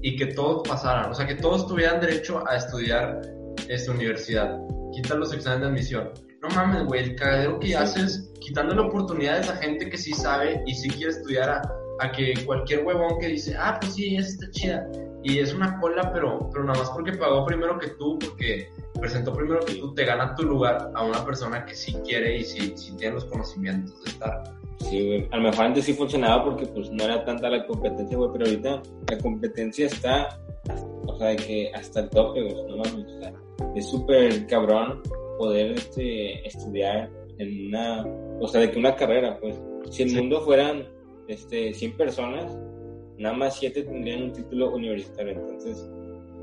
y 0.01 0.15
que 0.17 0.27
todos 0.27 0.67
pasaran, 0.67 1.11
o 1.11 1.15
sea, 1.15 1.25
que 1.25 1.35
todos 1.35 1.67
tuvieran 1.67 1.99
derecho 1.99 2.43
a 2.47 2.57
estudiar 2.57 3.21
esta 3.67 3.91
universidad. 3.91 4.59
Quitar 4.93 5.17
los 5.17 5.33
exámenes 5.33 5.61
de 5.61 5.67
admisión. 5.67 6.11
No 6.41 6.49
mames, 6.49 6.85
güey, 6.85 7.03
el 7.03 7.15
cagadero 7.15 7.59
que 7.59 7.75
haces 7.75 8.31
quitándole 8.39 8.81
oportunidades 8.81 9.49
a 9.49 9.55
gente 9.55 9.89
que 9.89 9.97
sí 9.97 10.13
sabe 10.13 10.61
y 10.67 10.75
sí 10.75 10.89
quiere 10.89 11.11
estudiar 11.11 11.49
a, 11.49 11.61
a 11.99 12.11
que 12.11 12.33
cualquier 12.45 12.85
huevón 12.85 13.19
que 13.19 13.27
dice, 13.27 13.55
ah, 13.57 13.77
pues 13.79 13.95
sí, 13.95 14.15
esa 14.15 14.29
está 14.29 14.51
chida. 14.51 14.87
Y 15.23 15.39
es 15.39 15.53
una 15.53 15.79
cola, 15.79 16.13
pero, 16.13 16.47
pero 16.51 16.63
nada 16.65 16.77
más 16.77 16.91
porque 16.91 17.13
pagó 17.13 17.45
primero 17.45 17.79
que 17.79 17.87
tú, 17.97 18.19
porque 18.19 18.69
presentó 18.99 19.33
primero 19.33 19.59
que 19.61 19.75
tú, 19.75 19.93
te 19.95 20.05
gana 20.05 20.35
tu 20.35 20.43
lugar 20.43 20.91
a 20.93 21.03
una 21.03 21.25
persona 21.25 21.65
que 21.65 21.73
sí 21.73 21.93
quiere 22.05 22.37
y 22.37 22.43
sí, 22.43 22.73
sí 22.77 22.95
tiene 22.95 23.15
los 23.15 23.25
conocimientos 23.25 24.03
de 24.03 24.11
estar. 24.11 24.43
Sí, 24.79 25.05
güey. 25.07 25.27
A 25.31 25.37
lo 25.37 25.43
mejor 25.43 25.65
antes 25.65 25.85
sí 25.85 25.93
funcionaba 25.93 26.43
porque 26.43 26.65
pues 26.67 26.91
no 26.91 27.03
era 27.03 27.23
tanta 27.25 27.49
la 27.49 27.65
competencia, 27.65 28.17
güey, 28.17 28.29
pero 28.33 28.45
ahorita 28.45 28.81
la 29.09 29.17
competencia 29.19 29.85
está, 29.87 30.39
o 31.07 31.15
sea, 31.17 31.27
de 31.29 31.35
que 31.37 31.71
hasta 31.73 32.01
el 32.01 32.09
tope, 32.09 32.41
güey, 32.41 32.55
no 32.67 32.77
mames, 32.77 33.05
o 33.05 33.19
sea, 33.19 33.33
es 33.75 33.89
súper 33.89 34.45
cabrón 34.47 35.01
poder 35.37 35.71
este, 35.71 36.45
estudiar 36.47 37.09
en 37.37 37.67
una, 37.67 38.05
o 38.39 38.47
sea, 38.47 38.61
de 38.61 38.71
que 38.71 38.79
una 38.79 38.95
carrera, 38.95 39.37
pues, 39.39 39.55
si 39.89 40.03
el 40.03 40.09
Sí. 40.09 40.15
mundo 40.17 40.41
fueran, 40.41 40.85
este, 41.27 41.73
100 41.73 41.97
personas, 41.97 42.57
nada 43.17 43.35
más 43.35 43.57
7 43.57 43.83
tendrían 43.83 44.23
un 44.23 44.33
título 44.33 44.73
universitario, 44.73 45.33
entonces, 45.33 45.89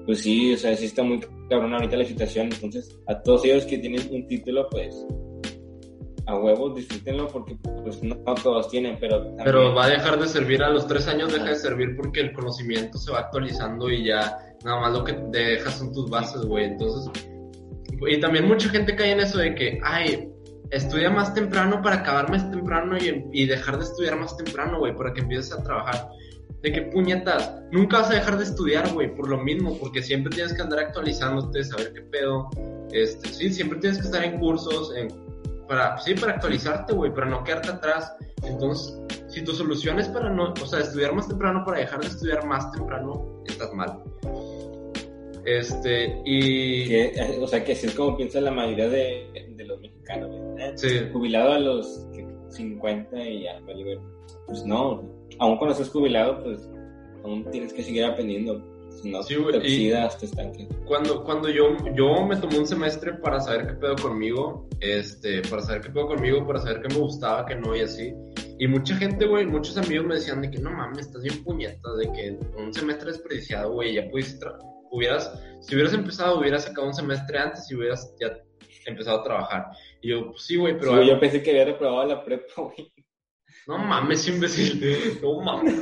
pues 0.06 0.20
sí, 0.20 0.52
o 0.54 0.56
sea, 0.56 0.74
sí 0.76 0.86
está 0.86 1.02
muy 1.02 1.20
cabrón 1.48 1.74
ahorita 1.74 1.96
la 1.96 2.04
situación, 2.04 2.48
entonces, 2.52 2.98
a 3.06 3.22
todos 3.22 3.44
ellos 3.44 3.64
que 3.66 3.78
tienen 3.78 4.00
un 4.12 4.26
título, 4.26 4.66
pues, 4.70 5.06
a 6.26 6.36
huevos, 6.36 6.76
disfrútenlo 6.76 7.28
porque 7.28 7.56
pues 7.82 8.02
no, 8.02 8.14
no 8.14 8.34
todos 8.34 8.68
tienen, 8.68 8.96
pero 9.00 9.18
también, 9.22 9.44
Pero 9.44 9.74
va 9.74 9.84
a 9.86 9.88
dejar 9.88 10.18
de 10.20 10.28
servir 10.28 10.62
a 10.62 10.70
los 10.70 10.86
tres 10.86 11.08
años, 11.08 11.32
deja 11.32 11.46
de 11.46 11.56
servir 11.56 11.96
porque 11.96 12.20
el 12.20 12.32
conocimiento 12.32 12.98
se 12.98 13.10
va 13.12 13.20
actualizando 13.20 13.90
y 13.90 14.04
ya 14.04 14.38
nada 14.64 14.80
más 14.80 14.92
lo 14.92 15.04
que 15.04 15.16
dejas 15.30 15.78
son 15.78 15.92
tus 15.92 16.08
bases, 16.08 16.42
güey. 16.42 16.66
Entonces, 16.66 17.10
y 18.08 18.20
también 18.20 18.46
mucha 18.46 18.68
gente 18.68 18.94
cae 18.94 19.12
en 19.12 19.20
eso 19.20 19.38
de 19.38 19.54
que, 19.54 19.80
ay, 19.82 20.28
estudia 20.70 21.10
más 21.10 21.34
temprano 21.34 21.82
para 21.82 21.96
acabar 21.96 22.30
más 22.30 22.50
temprano 22.50 22.96
y, 22.96 23.24
y 23.32 23.46
dejar 23.46 23.78
de 23.78 23.84
estudiar 23.84 24.18
más 24.18 24.36
temprano, 24.36 24.78
güey, 24.78 24.96
para 24.96 25.12
que 25.12 25.20
empieces 25.20 25.52
a 25.52 25.62
trabajar. 25.62 26.08
De 26.62 26.70
que 26.70 26.82
puñetas, 26.82 27.60
nunca 27.72 27.98
vas 27.98 28.10
a 28.10 28.14
dejar 28.14 28.38
de 28.38 28.44
estudiar, 28.44 28.88
güey, 28.92 29.12
por 29.14 29.28
lo 29.28 29.38
mismo, 29.38 29.76
porque 29.78 30.00
siempre 30.00 30.32
tienes 30.32 30.52
que 30.52 30.62
andar 30.62 30.78
actualizándote, 30.78 31.64
saber 31.64 31.92
qué 31.92 32.02
pedo. 32.02 32.48
Este, 32.92 33.28
sí, 33.28 33.52
siempre 33.52 33.80
tienes 33.80 33.98
que 33.98 34.04
estar 34.04 34.22
en 34.22 34.38
cursos, 34.38 34.94
en, 34.96 35.08
para, 35.68 35.98
sí, 35.98 36.14
para 36.14 36.32
actualizarte, 36.34 36.92
güey, 36.92 37.12
para 37.12 37.26
no 37.26 37.42
quedarte 37.44 37.70
atrás. 37.70 38.14
Entonces, 38.42 38.98
si 39.28 39.42
tu 39.44 39.52
solución 39.52 39.98
es 39.98 40.08
para 40.08 40.28
no, 40.30 40.52
o 40.52 40.66
sea, 40.66 40.80
estudiar 40.80 41.14
más 41.14 41.28
temprano 41.28 41.64
para 41.64 41.78
dejar 41.78 42.00
de 42.00 42.06
estudiar 42.08 42.44
más 42.46 42.70
temprano, 42.72 43.42
estás 43.46 43.72
mal. 43.72 44.02
Este, 45.44 46.22
y... 46.24 46.86
que, 46.86 47.04
eh, 47.06 47.38
o 47.40 47.46
sea 47.48 47.64
que 47.64 47.72
así 47.72 47.86
es 47.86 47.94
como 47.94 48.16
piensa 48.16 48.40
la 48.40 48.52
mayoría 48.52 48.88
de, 48.88 49.48
de 49.56 49.64
los 49.64 49.80
mexicanos. 49.80 50.30
Eh, 50.58 50.72
Sí. 50.76 50.88
jubilado 51.12 51.52
a 51.52 51.58
los 51.58 52.06
¿qué? 52.14 52.26
50 52.50 53.20
y 53.28 53.44
ya, 53.44 53.60
pues 54.46 54.64
no, 54.64 55.02
aún 55.38 55.56
cuando 55.56 55.72
estás 55.72 55.88
jubilado, 55.90 56.42
pues 56.44 56.68
aún 57.24 57.44
tienes 57.50 57.72
que 57.72 57.82
seguir 57.82 58.04
aprendiendo, 58.04 58.62
no 59.04 59.22
Sí, 59.22 59.34
te 59.34 59.56
oxidas, 59.58 60.18
te 60.18 60.26
estanques. 60.26 60.68
cuando, 60.86 61.24
cuando 61.24 61.48
yo, 61.48 61.76
yo 61.94 62.24
me 62.24 62.36
tomé 62.36 62.58
un 62.58 62.66
semestre 62.66 63.14
para 63.14 63.40
saber 63.40 63.66
qué 63.66 63.72
pedo 63.74 63.96
conmigo, 63.96 64.68
este, 64.80 65.42
para 65.42 65.62
saber 65.62 65.82
qué 65.82 65.90
pedo 65.90 66.06
conmigo, 66.08 66.46
para 66.46 66.60
saber 66.60 66.82
qué 66.82 66.88
me 66.88 67.00
gustaba, 67.00 67.46
qué 67.46 67.56
no 67.56 67.74
y 67.74 67.80
así. 67.80 68.14
Y 68.58 68.68
mucha 68.68 68.96
gente, 68.96 69.26
güey, 69.26 69.46
muchos 69.46 69.76
amigos 69.76 70.06
me 70.06 70.14
decían 70.14 70.42
de 70.42 70.50
que 70.50 70.58
no 70.58 70.70
mames, 70.70 71.06
estás 71.06 71.22
bien 71.22 71.42
puñetas, 71.42 71.96
de 71.98 72.12
que 72.12 72.38
un 72.56 72.72
semestre 72.72 73.10
desperdiciado, 73.10 73.72
güey, 73.72 73.94
ya 73.94 74.08
pudiste, 74.08 74.46
hubieras, 74.92 75.32
si 75.60 75.74
hubieras 75.74 75.94
empezado, 75.94 76.38
hubieras 76.38 76.64
sacado 76.64 76.86
un 76.86 76.94
semestre 76.94 77.38
antes 77.38 77.68
y 77.70 77.74
hubieras 77.74 78.14
ya 78.20 78.36
empezado 78.86 79.20
a 79.20 79.24
trabajar. 79.24 79.66
Y 80.00 80.10
yo, 80.10 80.30
pues 80.30 80.44
sí, 80.44 80.56
güey, 80.56 80.78
pero... 80.78 81.02
Sí, 81.02 81.08
yo 81.08 81.18
pensé 81.18 81.42
que 81.42 81.50
había 81.50 81.64
reprobado 81.64 82.06
la 82.06 82.24
prepa, 82.24 82.62
güey. 82.62 82.92
No 83.66 83.78
mames, 83.78 84.28
imbécil. 84.28 85.18
No 85.22 85.40
mames. 85.40 85.74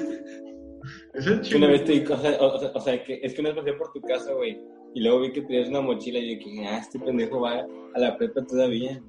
Es 1.15 1.27
el 1.27 1.57
Una 1.57 1.67
vez 1.69 1.85
te 1.85 1.93
di 1.93 2.05
cosas, 2.05 2.37
o, 2.41 2.47
o 2.55 2.59
sea, 2.59 2.71
o 2.75 2.81
sea, 2.81 3.03
que 3.03 3.21
es 3.23 3.35
que 3.35 3.41
una 3.41 3.51
vez 3.51 3.59
pasé 3.59 3.73
por 3.75 3.93
tu 3.93 4.01
casa, 4.03 4.33
güey, 4.33 4.59
y 4.95 5.01
luego 5.03 5.21
vi 5.21 5.33
que 5.33 5.43
tenías 5.43 5.69
una 5.69 5.81
mochila 5.81 6.19
y 6.19 6.39
yo 6.39 6.45
dije, 6.45 6.67
ah, 6.67 6.79
este 6.79 6.99
pendejo 6.99 7.41
va 7.41 7.67
a 7.95 7.99
la 7.99 8.17
prepa 8.17 8.45
todavía. 8.47 9.01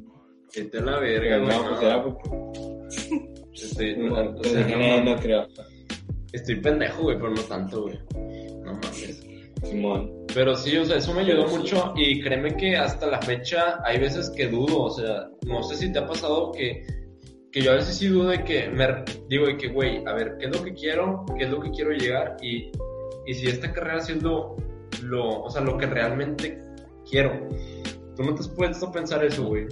Vete 0.55 0.77
a 0.79 0.81
la 0.81 0.99
verga, 0.99 1.37
güey. 1.37 1.49
no, 1.49 1.63
pues 1.69 1.81
no. 1.81 1.87
era 1.87 2.03
porque... 2.03 2.29
Estoy, 3.53 3.95
No, 3.97 4.13
o 4.19 4.35
pues 4.35 4.51
sea, 4.51 4.67
no 4.67 5.03
"No, 5.03 5.15
no 5.15 5.21
creo. 5.21 5.47
Estoy 6.33 6.55
pendejo, 6.61 7.03
güey, 7.03 7.17
pero 7.17 7.29
no 7.31 7.41
tanto, 7.43 7.83
güey. 7.83 7.99
No 8.63 8.73
mames. 8.73 9.27
Simón. 9.63 10.11
Pero 10.33 10.55
sí, 10.55 10.75
o 10.77 10.85
sea, 10.85 10.97
eso 10.97 11.13
me 11.13 11.21
ayudó 11.21 11.45
Pero 11.45 11.49
sí. 11.49 11.57
mucho 11.57 11.93
y 11.95 12.21
créeme 12.21 12.55
que 12.57 12.75
hasta 12.75 13.05
la 13.07 13.21
fecha 13.21 13.79
hay 13.85 13.99
veces 13.99 14.29
que 14.31 14.47
dudo, 14.47 14.83
o 14.83 14.89
sea, 14.89 15.29
no 15.45 15.61
sé 15.63 15.75
si 15.75 15.91
te 15.91 15.99
ha 15.99 16.05
pasado 16.07 16.51
que, 16.51 16.83
que 17.51 17.61
yo 17.61 17.71
a 17.71 17.75
veces 17.75 17.97
sí 17.97 18.07
dudo 18.07 18.29
de 18.29 18.43
que 18.43 18.69
me 18.69 18.87
digo 19.27 19.45
de 19.45 19.57
que, 19.57 19.67
güey, 19.67 20.03
a 20.05 20.13
ver, 20.13 20.37
¿qué 20.39 20.45
es 20.45 20.57
lo 20.57 20.63
que 20.63 20.73
quiero? 20.73 21.25
¿Qué 21.37 21.43
es 21.43 21.49
lo 21.49 21.59
que 21.59 21.71
quiero 21.71 21.91
llegar? 21.91 22.37
Y, 22.41 22.71
y 23.25 23.33
si 23.33 23.47
esta 23.47 23.73
carrera 23.73 23.99
sí 24.01 24.13
es 24.13 24.23
lo, 24.23 24.55
o 25.43 25.49
sea, 25.49 25.61
lo 25.61 25.77
que 25.77 25.85
realmente 25.85 26.63
quiero. 27.09 27.49
Tú 28.15 28.23
no 28.23 28.33
te 28.33 28.41
has 28.41 28.49
puesto 28.49 28.87
a 28.87 28.91
pensar 28.91 29.23
eso, 29.25 29.43
güey. 29.43 29.67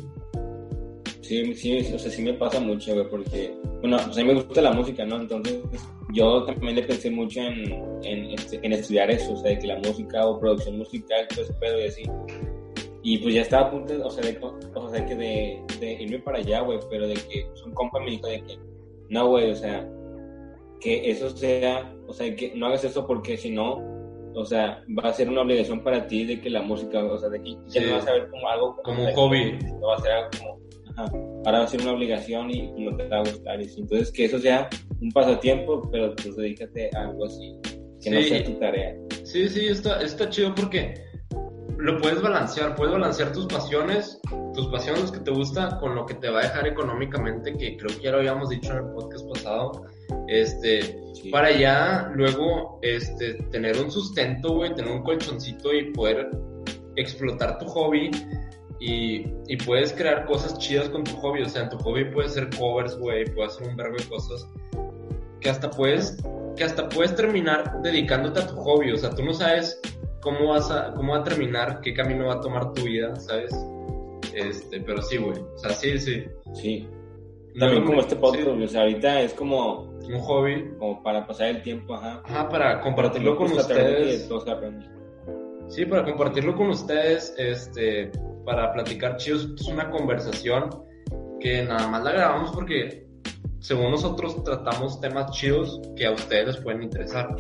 Sí, 1.21 1.53
sí, 1.53 1.77
o 1.93 2.00
sea, 2.00 2.12
sí 2.12 2.24
me 2.24 2.33
pasa 2.33 2.59
mucho, 2.59 2.93
güey, 2.93 3.07
porque, 3.07 3.53
bueno, 3.81 3.98
pues 4.03 4.17
a 4.17 4.21
mí 4.21 4.27
me 4.27 4.41
gusta 4.41 4.62
la 4.62 4.74
música, 4.74 5.05
¿no? 5.05 5.21
Entonces, 5.21 5.62
yo 6.13 6.43
también 6.43 6.75
le 6.75 6.83
pensé 6.83 7.12
mucho 7.12 7.39
en, 7.39 7.71
en, 8.03 8.31
este, 8.31 8.59
en 8.63 8.74
estudiar 8.74 9.12
eso, 9.12 9.33
o 9.33 9.38
sea, 9.38 9.51
de 9.51 9.59
que 9.59 9.67
la 9.67 9.77
música 9.77 10.25
o 10.25 10.39
producción 10.39 10.79
musical, 10.79 11.27
todo 11.29 11.43
ese 11.43 11.53
pedo 11.53 11.79
y 11.79 11.83
así. 11.83 12.03
Y 13.03 13.18
pues 13.20 13.34
ya 13.36 13.41
estaba 13.41 13.68
a 13.68 13.72
punto, 13.72 13.94
o 14.06 14.10
sea, 14.10 14.24
de, 14.24 14.38
o 14.75 14.89
sea, 14.89 15.06
que 15.06 15.15
de, 15.15 15.62
de 15.79 15.94
irme 16.03 16.20
para 16.20 16.39
allá, 16.39 16.62
güey, 16.62 16.79
pero 16.89 17.08
de 17.08 17.13
que 17.13 17.46
pues, 17.50 17.63
un 17.63 17.74
compa 17.74 18.00
me 18.00 18.12
dijo 18.12 18.27
de 18.27 18.41
que, 18.44 18.58
no, 19.10 19.27
güey, 19.29 19.51
o 19.51 19.56
sea, 19.56 19.88
que 20.82 21.10
eso 21.10 21.29
sea, 21.29 21.94
o 22.08 22.13
sea, 22.13 22.36
que 22.36 22.53
no 22.56 22.68
hagas 22.68 22.84
eso 22.84 23.06
porque 23.08 23.38
si 23.38 23.51
no, 23.51 23.79
o 24.36 24.46
sea, 24.46 24.84
va 24.98 25.10
a 25.10 25.13
ser 25.13 25.29
una 25.29 25.41
obligación 25.41 25.84
para 25.84 26.08
ti 26.08 26.25
de 26.25 26.39
que 26.41 26.50
la 26.50 26.62
música, 26.62 27.03
o 27.03 27.18
sea, 27.18 27.29
de 27.29 27.41
que 27.41 27.51
ya 27.68 27.82
Sí. 27.82 27.88
no 27.88 27.94
vas 27.94 28.08
a 28.08 28.13
ver 28.13 28.29
como 28.29 28.48
algo 28.50 28.75
Como 28.84 29.03
un 29.06 29.13
hobby. 29.13 29.58
no 29.79 29.88
va 29.88 29.96
a 29.96 30.00
ser 30.01 30.12
algo 30.12 30.29
como, 30.38 30.60
ajá, 30.91 31.12
ahora 31.46 31.60
va 31.60 31.63
a 31.63 31.68
ser 31.68 31.82
una 31.82 31.94
obligación 31.94 32.51
y 32.51 32.72
no 32.77 32.96
te 32.98 33.08
va 33.08 33.18
a 33.18 33.22
gustar. 33.22 33.62
Y 33.62 33.65
entonces, 33.77 34.12
que 34.12 34.25
eso 34.25 34.39
sea 34.39 34.70
un 35.01 35.10
pasatiempo, 35.12 35.89
pero 35.91 36.13
pues 36.15 36.36
dedícate 36.36 36.89
a 36.96 37.08
algo 37.10 37.25
así, 37.25 37.56
que 38.01 38.12
no 38.12 38.22
Sí. 38.22 38.29
sea 38.29 38.44
tu 38.44 38.53
tarea. 38.60 38.96
Sí, 39.24 39.48
sí, 39.50 39.68
está, 39.68 40.01
está 40.01 40.29
chido 40.29 40.53
porque 40.56 40.94
lo 41.79 41.98
puedes 41.98 42.21
balancear, 42.21 42.75
puedes 42.75 42.93
balancear 42.93 43.31
tus 43.31 43.45
pasiones, 43.45 44.19
tus 44.53 44.67
pasiones 44.67 45.12
que 45.12 45.19
te 45.19 45.31
gusta 45.31 45.77
con 45.79 45.95
lo 45.95 46.05
que 46.05 46.13
te 46.15 46.29
va 46.29 46.39
a 46.39 46.43
dejar 46.43 46.67
económicamente, 46.67 47.55
que 47.55 47.77
creo 47.77 47.95
que 47.95 48.03
ya 48.03 48.12
lo 48.12 48.17
habíamos 48.17 48.50
dicho 48.50 48.74
en 48.74 48.79
el 48.79 48.91
podcast 48.91 49.25
pasado, 49.29 49.86
este, 50.27 51.00
Sí. 51.13 51.29
para 51.31 51.51
ya 51.51 52.12
luego, 52.13 52.79
este, 52.81 53.36
tener 53.51 53.77
un 53.81 53.89
sustento, 53.89 54.55
güey, 54.55 54.74
tener 54.75 54.91
un 54.91 55.03
colchoncito 55.03 55.74
y 55.74 55.91
poder 55.93 56.29
explotar 56.98 57.57
tu 57.59 57.65
hobby 57.67 58.12
y, 58.81 59.25
y 59.48 59.57
puedes 59.65 59.93
crear 59.93 60.25
cosas 60.25 60.57
chidas 60.59 60.89
con 60.89 61.05
tu 61.05 61.12
hobby, 61.17 61.43
o 61.43 61.50
sea, 61.50 61.63
en 61.63 61.69
tu 61.69 61.77
hobby 61.77 62.12
puedes 62.12 62.31
hacer 62.31 62.50
covers, 62.57 62.98
güey, 62.98 63.24
puedes 63.33 63.53
hacer 63.53 63.69
un 63.69 63.77
verbo 63.77 63.95
de 63.98 64.03
cosas 64.03 64.45
que 65.39 65.50
hasta 65.50 65.69
puedes, 65.69 66.17
que 66.57 66.65
hasta 66.65 66.89
puedes 66.89 67.15
terminar 67.15 67.81
dedicándote 67.81 68.41
a 68.41 68.48
tu 68.48 68.55
hobby, 68.57 68.91
o 68.91 68.98
sea, 68.98 69.12
tú 69.12 69.24
no 69.24 69.33
sabes 69.33 69.79
cómo 70.22 70.50
vas 70.50 70.70
a, 70.72 70.94
cómo 70.94 71.14
va 71.14 71.20
a 71.20 71.24
terminar, 71.24 71.82
qué 71.82 71.94
camino 71.94 72.28
va 72.28 72.36
a 72.36 72.42
tomar 72.42 72.74
tu 72.74 72.84
vida, 72.84 73.16
¿sabes? 73.16 73.52
Este, 74.34 74.80
pero 74.82 75.02
sí, 75.02 75.18
güey, 75.18 75.40
o 75.40 75.58
sea, 75.58 75.72
sí, 75.72 75.98
sí. 75.98 76.26
Sí. 76.54 76.88
También 77.58 77.82
No, 77.82 77.90
como 77.90 78.02
este 78.02 78.16
podcast, 78.16 78.46
sí, 78.46 78.64
o 78.64 78.68
sea, 78.68 78.82
ahorita 78.82 79.22
es 79.22 79.34
como, 79.34 79.90
un 80.08 80.20
hobby, 80.20 80.72
como 80.78 81.02
para 81.04 81.26
pasar 81.26 81.48
el 81.48 81.62
tiempo, 81.62 81.96
ajá. 81.96 82.22
ajá, 82.26 82.50
para 82.50 82.82
compartirlo 82.82 83.36
con 83.36 83.52
ustedes. 83.52 84.30
Sí, 85.68 85.86
para 85.86 86.04
compartirlo 86.04 86.56
con 86.56 86.70
ustedes, 86.70 87.34
este, 87.38 88.12
para 88.46 88.74
platicar 88.74 89.18
chidos, 89.18 89.50
es 89.56 89.68
una 89.68 89.90
conversación 89.92 90.70
que 91.40 91.64
nada 91.64 91.88
más 91.88 92.04
la 92.04 92.12
grabamos 92.12 92.52
porque 92.52 93.08
según 93.60 93.92
nosotros 93.92 94.44
tratamos 94.44 95.00
temas 95.00 95.32
chidos 95.32 95.80
que 95.96 96.06
a 96.06 96.12
ustedes 96.12 96.48
les 96.48 96.58
pueden 96.58 96.84
interesar. 96.84 97.36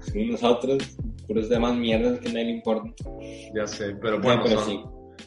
Sí, 0.00 0.24
nosotros, 0.30 0.96
puros 1.28 1.48
temas 1.48 1.76
mierdas 1.76 2.18
que 2.18 2.28
nadie 2.30 2.46
le 2.46 2.50
importan. 2.52 2.94
Ya 3.54 3.66
sé, 3.66 3.94
pero 4.02 4.16
No, 4.18 4.24
bueno, 4.24 4.42
pero 4.44 4.60
son, 4.60 4.68
sí. 4.70 4.80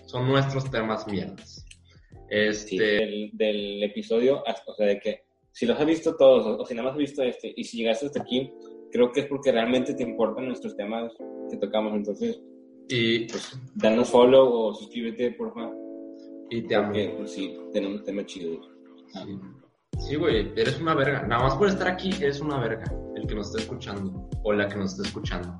son 0.07 0.27
nuestros 0.27 0.69
temas 0.69 1.07
mierdas. 1.07 1.65
Sí, 1.65 2.25
Este, 2.29 2.83
del, 2.83 3.29
del 3.33 3.83
episodio, 3.83 4.43
o 4.67 4.73
sea, 4.75 4.87
de 4.87 4.99
que 4.99 5.23
si 5.51 5.65
los 5.65 5.79
has 5.79 5.85
visto 5.85 6.15
todos, 6.15 6.45
o, 6.45 6.61
o 6.61 6.65
si 6.65 6.73
nada 6.73 6.85
más 6.85 6.93
has 6.93 6.97
visto 6.99 7.23
este, 7.23 7.53
y 7.55 7.63
si 7.63 7.77
llegaste 7.77 8.07
hasta 8.07 8.21
aquí, 8.21 8.51
creo 8.91 9.11
que 9.11 9.21
es 9.21 9.25
porque 9.27 9.51
realmente 9.51 9.93
te 9.93 10.03
importan 10.03 10.47
nuestros 10.47 10.75
temas 10.75 11.13
que 11.49 11.57
tocamos. 11.57 11.93
Entonces, 11.93 12.41
y, 12.89 13.27
danos 13.75 14.09
follow 14.09 14.51
o 14.51 14.73
suscríbete, 14.73 15.31
por 15.31 15.53
favor. 15.53 15.75
y 16.49 16.61
te 16.63 16.75
amo. 16.75 16.93
Pues 17.17 17.31
sí, 17.31 17.57
tenemos 17.71 18.03
temas 18.03 18.25
chidos. 18.25 18.69
Sí. 19.13 19.39
Sí, 19.99 20.15
güey, 20.15 20.51
eres 20.55 20.79
una 20.79 20.95
verga. 20.95 21.23
Nada 21.27 21.43
más 21.43 21.55
por 21.55 21.67
estar 21.67 21.87
aquí, 21.87 22.09
eres 22.21 22.39
una 22.39 22.59
verga. 22.59 22.83
El 23.15 23.27
que 23.27 23.35
nos 23.35 23.47
está 23.49 23.59
escuchando. 23.61 24.29
O 24.43 24.51
la 24.53 24.67
que 24.67 24.75
nos 24.77 24.91
está 24.93 25.07
escuchando. 25.07 25.59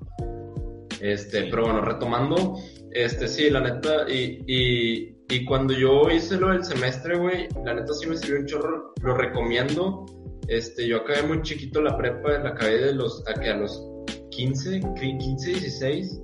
Este, 1.02 1.46
pero 1.50 1.64
bueno, 1.64 1.82
retomando, 1.82 2.60
este, 2.92 3.28
sí, 3.28 3.50
la 3.50 3.60
neta, 3.60 4.08
y, 4.08 4.44
y, 4.46 5.16
y 5.30 5.46
cuando 5.46 5.74
yo 5.74 6.12
hice 6.12 6.38
lo 6.38 6.50
del 6.50 6.64
semestre, 6.64 7.18
güey, 7.18 7.48
la 7.66 7.74
neta 7.74 7.92
sí 7.94 8.08
me 8.08 8.16
sirvió 8.16 8.40
un 8.40 8.46
chorro, 8.46 8.94
lo 9.02 9.16
recomiendo. 9.16 10.06
Este, 10.48 10.88
yo 10.88 10.98
acabé 10.98 11.24
muy 11.24 11.42
chiquito 11.42 11.82
la 11.82 11.98
prepa, 11.98 12.38
la 12.38 12.50
acabé 12.50 12.78
de 12.78 12.94
los, 12.94 13.24
a, 13.28 13.34
que 13.34 13.50
a 13.50 13.58
los 13.58 13.84
15, 14.30 14.82
15, 15.00 15.50
16, 15.52 16.22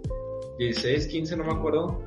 16, 0.60 1.08
15, 1.08 1.38
no 1.38 1.44
me 1.46 1.54
acuerdo. 1.54 2.04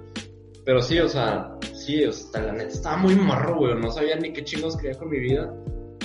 Pero 0.65 0.81
sí, 0.81 1.01
o 1.01 1.09
sea, 1.09 1.57
sí, 1.73 2.05
o 2.05 2.13
sea, 2.13 2.43
la 2.43 2.53
neta 2.53 2.69
estaba 2.69 2.99
muy 2.99 3.17
morro, 3.17 3.57
güey, 3.57 3.75
no 3.81 3.91
sabía 3.91 4.15
ni 4.15 4.33
qué 4.33 4.45
chingos 4.45 4.77
quería 4.77 4.97
con 4.97 5.09
mi 5.09 5.19
vida 5.19 5.53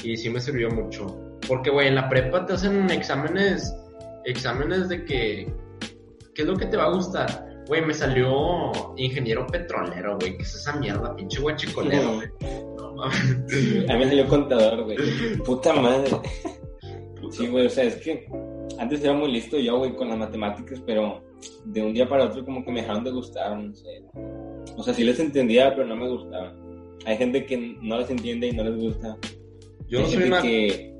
y 0.04 0.18
sí 0.18 0.32
me 0.32 0.42
sirvió 0.42 0.70
mucho. 0.72 1.06
Porque, 1.48 1.70
güey, 1.70 1.90
en 1.90 1.96
la 1.96 2.10
prepa 2.10 2.46
te 2.46 2.54
hacen 2.54 2.90
exámenes, 2.90 3.72
exámenes 4.24 4.90
de 4.90 5.06
que, 5.06 5.54
¿qué 6.36 6.42
es 6.42 6.48
lo 6.48 6.58
que 6.58 6.66
te 6.68 6.78
va 6.78 6.86
a 6.86 6.94
gustar? 6.94 7.64
Güey, 7.68 7.84
me 7.84 7.94
salió 7.94 8.72
ingeniero 8.98 9.48
petrolero, 9.48 10.20
güey, 10.20 10.38
¿qué 10.38 10.44
es 10.44 10.54
esa 10.54 10.76
mierda? 10.76 11.16
Pinche 11.16 11.42
guachicolero, 11.42 12.16
güey. 12.16 12.28
No 12.78 12.94
mames. 12.94 13.90
A 13.90 13.94
mí 13.94 14.00
me 14.00 14.08
salió 14.08 14.28
contador, 14.28 14.84
güey. 14.84 14.98
Puta 15.44 15.74
madre. 15.74 16.12
Sí, 17.32 17.48
güey, 17.48 17.66
o 17.66 17.70
sea, 17.70 17.86
es 17.86 17.96
que 17.96 18.28
antes 18.78 19.04
era 19.04 19.14
muy 19.14 19.32
listo 19.32 19.58
yo, 19.58 19.80
güey, 19.80 19.96
con 19.96 20.10
las 20.10 20.18
matemáticas, 20.18 20.80
pero 20.86 21.24
de 21.66 21.82
un 21.82 21.94
día 21.94 22.08
para 22.08 22.26
otro 22.26 22.46
como 22.46 22.64
que 22.64 22.72
me 22.72 22.82
dejaron 22.82 23.04
de 23.04 23.12
gustar, 23.12 23.58
no 23.58 23.74
sé. 23.74 24.04
O 24.78 24.84
sea, 24.84 24.94
sí 24.94 25.04
les 25.04 25.20
entendía, 25.20 25.74
pero 25.74 25.88
no 25.88 25.96
me 25.96 26.08
gustaban. 26.08 26.54
Hay 27.06 27.18
gente 27.18 27.46
que 27.46 27.78
no 27.82 27.98
les 27.98 28.10
entiende 28.10 28.48
y 28.48 28.52
no 28.52 28.64
les 28.64 28.78
gusta. 28.78 29.18
Yo 29.88 30.02
no 30.02 30.08
soy 30.08 30.24
una, 30.24 30.42
que... 30.42 30.94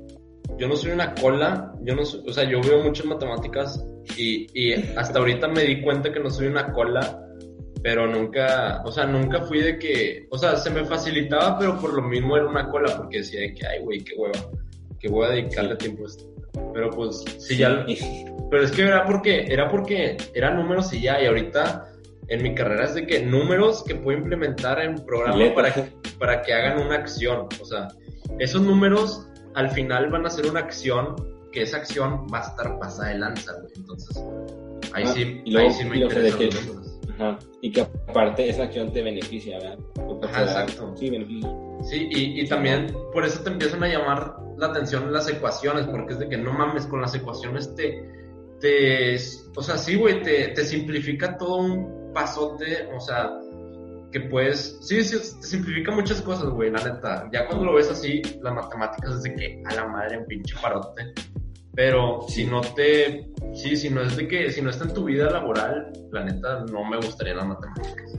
yo 0.58 0.68
no 0.68 0.76
soy 0.76 0.92
una 0.92 1.14
cola, 1.14 1.74
yo 1.82 1.94
no 1.94 2.04
soy, 2.04 2.22
o 2.26 2.32
sea, 2.32 2.48
yo 2.48 2.60
veo 2.60 2.82
muchas 2.82 3.06
matemáticas 3.06 3.84
y, 4.16 4.46
y 4.52 4.74
hasta 4.96 5.18
ahorita 5.18 5.48
me 5.48 5.62
di 5.62 5.82
cuenta 5.82 6.12
que 6.12 6.20
no 6.20 6.30
soy 6.30 6.46
una 6.46 6.72
cola, 6.72 7.22
pero 7.82 8.06
nunca, 8.06 8.82
o 8.84 8.90
sea, 8.90 9.06
nunca 9.06 9.42
fui 9.42 9.60
de 9.60 9.78
que, 9.78 10.26
o 10.30 10.38
sea, 10.38 10.56
se 10.56 10.70
me 10.70 10.84
facilitaba, 10.84 11.58
pero 11.58 11.78
por 11.78 11.94
lo 11.94 12.02
mismo 12.02 12.36
era 12.36 12.46
una 12.46 12.68
cola, 12.68 12.96
porque 12.96 13.18
decía 13.18 13.40
de 13.40 13.54
que, 13.54 13.66
ay, 13.66 13.80
güey, 13.80 14.00
qué 14.00 14.14
hueva, 14.16 14.38
que 14.98 15.08
voy 15.08 15.26
a 15.26 15.30
dedicarle 15.30 15.76
tiempo 15.76 16.04
a 16.04 16.06
esto. 16.06 16.24
Pero 16.72 16.90
pues, 16.90 17.24
sí, 17.38 17.56
ya, 17.56 17.86
pero 18.50 18.64
es 18.64 18.72
que 18.72 18.82
era 18.82 19.04
porque, 19.04 19.46
era 19.48 19.68
porque 19.68 20.16
eran 20.34 20.56
números 20.56 20.92
y 20.92 21.02
ya, 21.02 21.22
y 21.22 21.26
ahorita 21.26 21.92
en 22.28 22.42
mi 22.42 22.54
carrera 22.54 22.84
es 22.84 22.94
de 22.94 23.06
que 23.06 23.22
números 23.22 23.84
que 23.84 23.94
puedo 23.94 24.18
implementar 24.18 24.80
en 24.80 24.96
programa 25.04 25.54
para 25.54 25.72
que, 25.72 25.84
para 26.18 26.42
que 26.42 26.52
hagan 26.52 26.84
una 26.84 26.96
acción. 26.96 27.46
O 27.60 27.64
sea, 27.64 27.88
esos 28.38 28.62
números 28.62 29.28
al 29.54 29.70
final 29.70 30.10
van 30.10 30.26
a 30.26 30.30
ser 30.30 30.46
una 30.46 30.60
acción 30.60 31.14
que 31.56 31.62
esa 31.62 31.78
acción 31.78 32.26
va 32.32 32.40
a 32.40 32.42
estar 32.42 32.78
pasada 32.78 33.08
de 33.08 33.18
lanza, 33.18 33.50
güey. 33.54 33.72
Entonces, 33.76 34.22
ahí 34.92 35.04
Ah, 35.06 35.12
sí, 35.14 35.40
y 35.42 35.50
luego- 35.52 35.68
ahí 35.70 35.74
sí 35.74 35.84
me 35.86 35.96
los 35.96 36.12
que-. 36.12 36.50
Ajá. 37.14 37.38
Y 37.62 37.72
que 37.72 37.80
aparte 37.80 38.46
esa 38.46 38.64
acción 38.64 38.92
te 38.92 39.00
beneficia, 39.00 39.58
¿verdad? 39.58 39.78
Porque 39.94 40.26
Ajá, 40.26 40.44
da- 40.44 40.64
exacto. 40.64 40.94
Sí, 40.98 41.08
beneficia. 41.08 41.50
Sí, 41.82 42.08
y, 42.10 42.40
y 42.42 42.46
también 42.46 42.94
por 43.10 43.24
eso 43.24 43.42
te 43.42 43.48
empiezan 43.48 43.82
a 43.84 43.88
llamar 43.88 44.36
la 44.58 44.66
atención 44.66 45.10
las 45.10 45.30
ecuaciones, 45.30 45.86
porque 45.86 46.12
es 46.12 46.18
de 46.18 46.28
que 46.28 46.36
no 46.36 46.52
mames, 46.52 46.84
con 46.86 47.00
las 47.00 47.14
ecuaciones 47.14 47.74
te, 47.74 48.02
te 48.60 49.16
o 49.56 49.62
sea, 49.62 49.78
sí, 49.78 49.96
güey, 49.96 50.22
te, 50.22 50.48
te 50.48 50.62
simplifica 50.62 51.38
todo 51.38 51.56
un 51.56 52.12
pasote, 52.12 52.86
o 52.94 53.00
sea, 53.00 53.30
que 54.12 54.20
puedes, 54.20 54.78
sí, 54.82 55.02
sí, 55.02 55.16
te 55.40 55.46
simplifica 55.46 55.92
muchas 55.92 56.20
cosas, 56.20 56.50
güey, 56.50 56.70
la 56.70 56.84
neta. 56.84 57.28
Ya 57.32 57.46
cuando 57.46 57.64
lo 57.64 57.74
ves 57.74 57.90
así, 57.90 58.20
las 58.42 58.54
matemáticas 58.54 59.10
es 59.14 59.22
de 59.22 59.34
que 59.34 59.62
a 59.64 59.74
la 59.74 59.86
madre 59.86 60.18
un 60.18 60.26
pinche 60.26 60.54
parote. 60.60 61.14
Pero 61.76 62.22
si 62.28 62.44
no 62.46 62.62
te, 62.62 63.26
sí, 63.52 63.76
si 63.76 63.90
no 63.90 64.02
es 64.02 64.16
de 64.16 64.26
que, 64.26 64.50
si 64.50 64.62
no 64.62 64.70
está 64.70 64.84
en 64.84 64.94
tu 64.94 65.04
vida 65.04 65.30
laboral, 65.30 65.92
la 66.10 66.24
neta, 66.24 66.64
no 66.72 66.82
me 66.88 66.96
gustaría 66.96 67.34
las 67.34 67.46
matemáticas. 67.46 68.18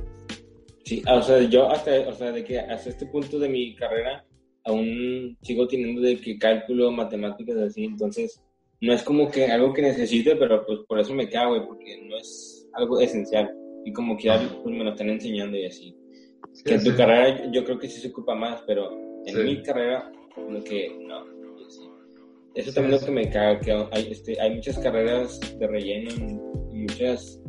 Sí, 0.86 1.02
o 1.12 1.22
sea, 1.22 1.42
yo 1.42 1.70
hasta, 1.70 1.92
o 2.08 2.14
sea, 2.14 2.32
de 2.32 2.44
que 2.44 2.60
hasta 2.60 2.90
este 2.92 3.08
punto 3.08 3.40
de 3.40 3.50
mi 3.50 3.76
carrera 3.76 4.24
aún 4.64 5.36
sigo 5.42 5.68
teniendo 5.68 6.02
de 6.02 6.18
que 6.22 6.38
cálculo, 6.38 6.92
matemáticas 6.92 7.58
así, 7.58 7.86
entonces 7.86 8.42
no 8.80 8.94
es 8.94 9.02
como 9.02 9.32
que 9.32 9.46
algo 9.48 9.74
que 9.74 9.82
necesite, 9.82 10.36
pero 10.36 10.64
pues 10.66 10.80
por 10.88 11.00
eso 11.00 11.14
me 11.16 11.28
cago, 11.28 11.66
porque 11.66 12.00
no 12.04 12.16
es 12.18 12.68
algo 12.74 13.00
esencial 13.00 13.52
y 13.86 13.92
como 13.92 14.16
que 14.18 14.26
ya 14.26 14.38
pues, 14.64 14.76
me 14.76 14.84
lo 14.84 14.92
están 14.92 15.10
enseñando 15.10 15.58
y 15.58 15.66
así. 15.66 15.96
que 16.66 16.74
en 16.74 16.84
tu 16.84 16.92
Sí. 16.92 16.98
carrera 16.98 17.52
yo 17.52 17.64
creo 17.64 17.78
que 17.80 17.88
sí 17.88 18.02
se 18.02 18.08
ocupa 18.10 18.34
más, 18.36 18.62
pero 18.66 18.92
en 19.26 19.36
Sí. 19.36 19.42
mi 19.44 19.62
carrera 19.64 20.12
como 20.34 20.64
que 20.64 20.90
no. 21.02 21.37
Eso 22.58 22.70
Sí, 22.72 22.76
también 22.76 22.96
es 22.96 23.02
lo 23.02 23.06
que 23.08 23.14
me 23.14 23.30
caga, 23.30 23.60
que 23.60 23.72
hay, 23.92 24.12
este, 24.12 24.40
hay 24.42 24.56
muchas 24.56 24.80
carreras 24.80 25.40
de 25.60 25.68
relleno 25.68 26.10
en 26.12 26.42
muchas 26.82 27.40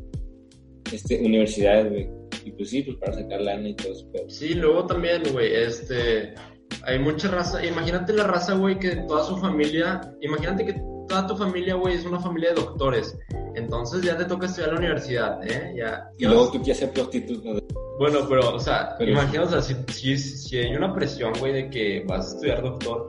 este, 0.92 1.18
universidades, 1.25 1.90
güey. 1.90 2.09
Y 2.44 2.53
pues 2.53 2.71
sí, 2.71 2.83
pues 2.83 2.97
para 2.99 3.12
sacar 3.14 3.40
lana 3.40 3.68
y 3.68 3.75
todo 3.75 3.92
eso, 3.92 4.07
pero 4.12 4.29
Sí, 4.31 4.55
luego 4.55 4.87
también, 4.87 5.23
güey, 5.33 5.55
este, 5.55 6.35
hay 6.83 6.99
mucha 6.99 7.29
raza, 7.29 7.64
imagínate 7.64 8.12
la 8.12 8.25
raza, 8.25 8.55
güey, 8.55 8.79
que 8.79 8.97
toda 9.09 9.25
su 9.25 9.37
familia, 9.38 10.01
imagínate 10.21 10.64
que 10.66 10.75
toda 11.09 11.27
tu 11.27 11.37
familia, 11.37 11.75
güey, 11.75 11.94
es 11.97 12.05
una 12.05 12.21
familia 12.21 12.51
de 12.51 12.57
doctores, 12.57 13.18
entonces 13.55 14.03
ya 14.03 14.16
te 14.16 14.25
toca 14.27 14.47
estudiar 14.47 14.73
la 14.75 14.79
universidad, 14.79 15.42
¿eh? 15.47 15.75
Ya, 15.77 16.09
Y 16.18 16.27
luego 16.27 16.51
tú 16.53 16.59
quieres 16.59 16.79
ser 16.79 16.90
prostituta. 16.90 17.49
¿no? 17.51 17.61
Bueno, 17.99 18.21
pero, 18.29 18.55
o 18.55 18.61
sea, 18.61 18.94
Pero- 18.99 19.11
imagina, 19.12 19.42
o 19.42 19.49
sea, 19.49 19.61
si, 19.61 19.75
si, 19.92 20.16
si 20.18 20.59
hay 20.59 20.75
una 20.77 20.94
presión, 20.94 21.33
güey, 21.40 21.53
de 21.55 21.71
que 21.71 22.05
vas 22.07 22.27
a 22.27 22.35
estudiar 22.35 22.62
doctor 22.62 23.09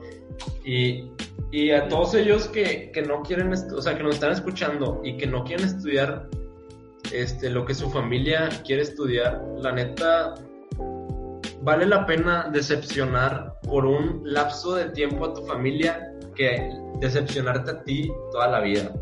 y, 0.64 1.10
y 1.50 1.70
a 1.70 1.88
todos 1.88 2.14
ellos 2.14 2.48
que, 2.48 2.90
que 2.92 3.02
no 3.02 3.22
quieren, 3.22 3.52
o 3.52 3.82
sea, 3.82 3.96
que 3.96 4.02
nos 4.02 4.14
están 4.14 4.32
escuchando 4.32 5.00
y 5.04 5.16
que 5.16 5.26
no 5.26 5.44
quieren 5.44 5.66
estudiar 5.66 6.28
este, 7.12 7.50
lo 7.50 7.64
que 7.64 7.74
su 7.74 7.90
familia 7.90 8.48
quiere 8.64 8.82
estudiar, 8.82 9.42
la 9.58 9.72
neta, 9.72 10.34
vale 11.62 11.86
la 11.86 12.06
pena 12.06 12.48
decepcionar 12.52 13.58
por 13.62 13.84
un 13.84 14.22
lapso 14.24 14.76
de 14.76 14.90
tiempo 14.90 15.26
a 15.26 15.34
tu 15.34 15.44
familia 15.44 16.12
que 16.34 16.70
decepcionarte 17.00 17.70
a 17.70 17.82
ti 17.82 18.12
toda 18.30 18.48
la 18.48 18.60
vida. 18.60 18.92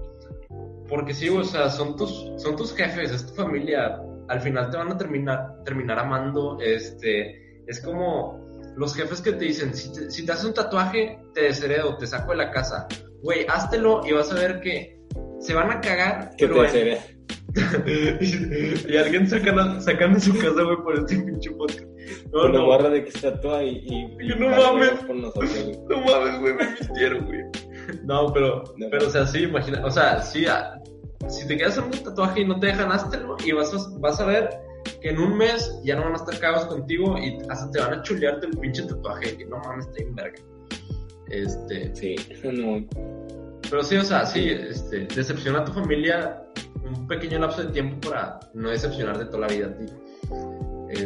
Porque 0.89 1.13
sí, 1.13 1.29
o 1.29 1.45
sea, 1.45 1.69
son 1.69 1.97
tus, 1.97 2.33
son 2.39 2.57
tus 2.57 2.75
jefes, 2.75 3.13
es 3.13 3.27
tu 3.27 3.35
familia. 3.35 4.01
Al 4.29 4.41
final 4.41 4.71
te 4.71 4.79
van 4.79 4.91
a 4.91 4.97
terminar, 4.97 5.63
terminar 5.65 5.99
amando. 5.99 6.59
Este, 6.61 7.63
es 7.67 7.81
como 7.83 8.48
los 8.79 8.95
jefes 8.95 9.21
que 9.21 9.33
te 9.33 9.45
dicen, 9.45 9.75
si 9.75 9.93
te, 9.93 10.11
si 10.11 10.25
te 10.25 10.33
haces 10.33 10.45
un 10.47 10.55
tatuaje, 10.55 11.19
te 11.35 11.43
desheredo, 11.43 11.97
te 11.97 12.07
saco 12.07 12.31
de 12.31 12.37
la 12.39 12.51
casa. 12.51 12.87
Güey, 13.23 13.45
háztelo 13.49 14.03
y 14.07 14.13
vas 14.13 14.31
a 14.31 14.35
ver 14.37 14.61
que 14.61 15.01
se 15.41 15.53
van 15.55 15.71
a 15.71 15.81
cagar. 15.81 16.31
Que 16.39 16.47
te 16.47 16.55
en- 16.55 16.63
desea. 16.63 17.05
y 18.89 18.97
alguien 18.97 19.29
sacan, 19.29 19.81
sacan 19.83 20.15
de 20.15 20.21
su 20.21 20.33
casa, 20.35 20.63
güey, 20.63 20.77
por 20.83 20.99
este 20.99 21.17
pinche 21.19 21.51
podcast. 21.53 21.83
No, 22.33 22.41
Con 22.41 22.53
la 22.53 22.59
no, 22.61 22.69
barra 22.69 22.91
de 22.91 23.03
que 23.05 23.11
está 23.11 23.41
toda 23.41 23.63
y... 23.65 23.79
y, 23.89 24.29
no 24.39 24.49
mames. 24.49 24.93
nosotros, 25.09 25.51
no 25.89 26.01
mames, 26.03 26.41
güey, 26.41 26.55
me 26.55 26.65
mintieron, 26.81 27.27
güey. 27.27 27.41
No, 28.05 28.33
pero, 28.33 28.63
No. 28.77 28.87
pero, 28.91 29.07
o 29.07 29.11
sea, 29.11 29.27
sí, 29.27 29.43
imagina, 29.45 29.85
o 29.85 29.91
sea, 29.91 30.21
sí, 30.23 30.47
ah, 30.47 30.75
si 31.29 31.47
te 31.47 31.57
quedas 31.57 31.77
haciendo 31.79 31.97
un 31.99 32.05
tatuaje 32.05 32.41
y 32.43 32.45
no 32.45 32.59
te 32.61 32.67
dejan, 32.69 32.93
háztelo 32.93 33.37
y 33.45 33.53
vas 33.53 33.73
a, 33.75 33.79
vas 33.99 34.21
a 34.21 34.27
ver 34.27 34.51
que 35.01 35.11
en 35.11 35.19
un 35.19 35.37
mes 35.37 35.79
ya 35.85 35.97
no 35.97 36.05
van 36.05 36.13
a 36.13 36.17
estar 36.17 36.39
cagados 36.39 36.67
contigo 36.67 37.17
y 37.19 37.39
hasta 37.49 37.71
te 37.71 37.81
van 37.81 37.95
a 37.95 38.03
chulearte 38.03 38.47
el 38.47 38.59
pinche 38.59 38.83
tatuaje, 38.83 39.37
que 39.37 39.47
no 39.47 39.59
mames, 39.59 39.87
está 39.87 40.03
bien 40.03 40.15
verga. 40.15 40.39
Este, 41.29 41.95
Sí, 41.95 42.17
no. 42.45 42.87
pero 43.71 43.83
sí, 43.83 43.97
o 43.97 44.05
sea, 44.05 44.25
sí, 44.27 44.49
este, 44.49 45.07
decepciona 45.15 45.61
a 45.61 45.65
tu 45.65 45.73
familia 45.73 46.43
un 46.85 47.07
pequeño 47.07 47.39
lapso 47.39 47.65
de 47.65 47.73
tiempo 47.73 48.09
para 48.09 48.41
no 48.55 48.71
decepcionar 48.71 49.19
de 49.19 49.27
toda 49.27 49.41
la 49.41 49.49
vida 49.49 49.67
a 49.67 49.77
ti. 49.77 49.87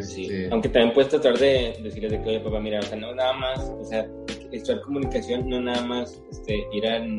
Sí. 0.03 0.27
Este, 0.27 0.49
Aunque 0.53 0.69
también 0.69 0.95
puedes 0.95 1.11
tratar 1.11 1.37
de 1.39 1.77
decirles 1.83 2.13
de 2.13 2.23
que, 2.23 2.29
oye, 2.29 2.41
papá, 2.41 2.61
mira, 2.61 2.79
o 2.79 2.83
sea, 2.83 2.97
no 2.97 3.15
nada 3.15 3.33
más, 3.33 3.59
o 3.59 3.85
sea, 3.85 4.07
estudiar 4.53 4.81
comunicación, 4.83 5.49
no 5.49 5.61
nada 5.61 5.85
más 5.85 6.23
este, 6.31 6.65
ir 6.73 6.87
al, 6.87 7.19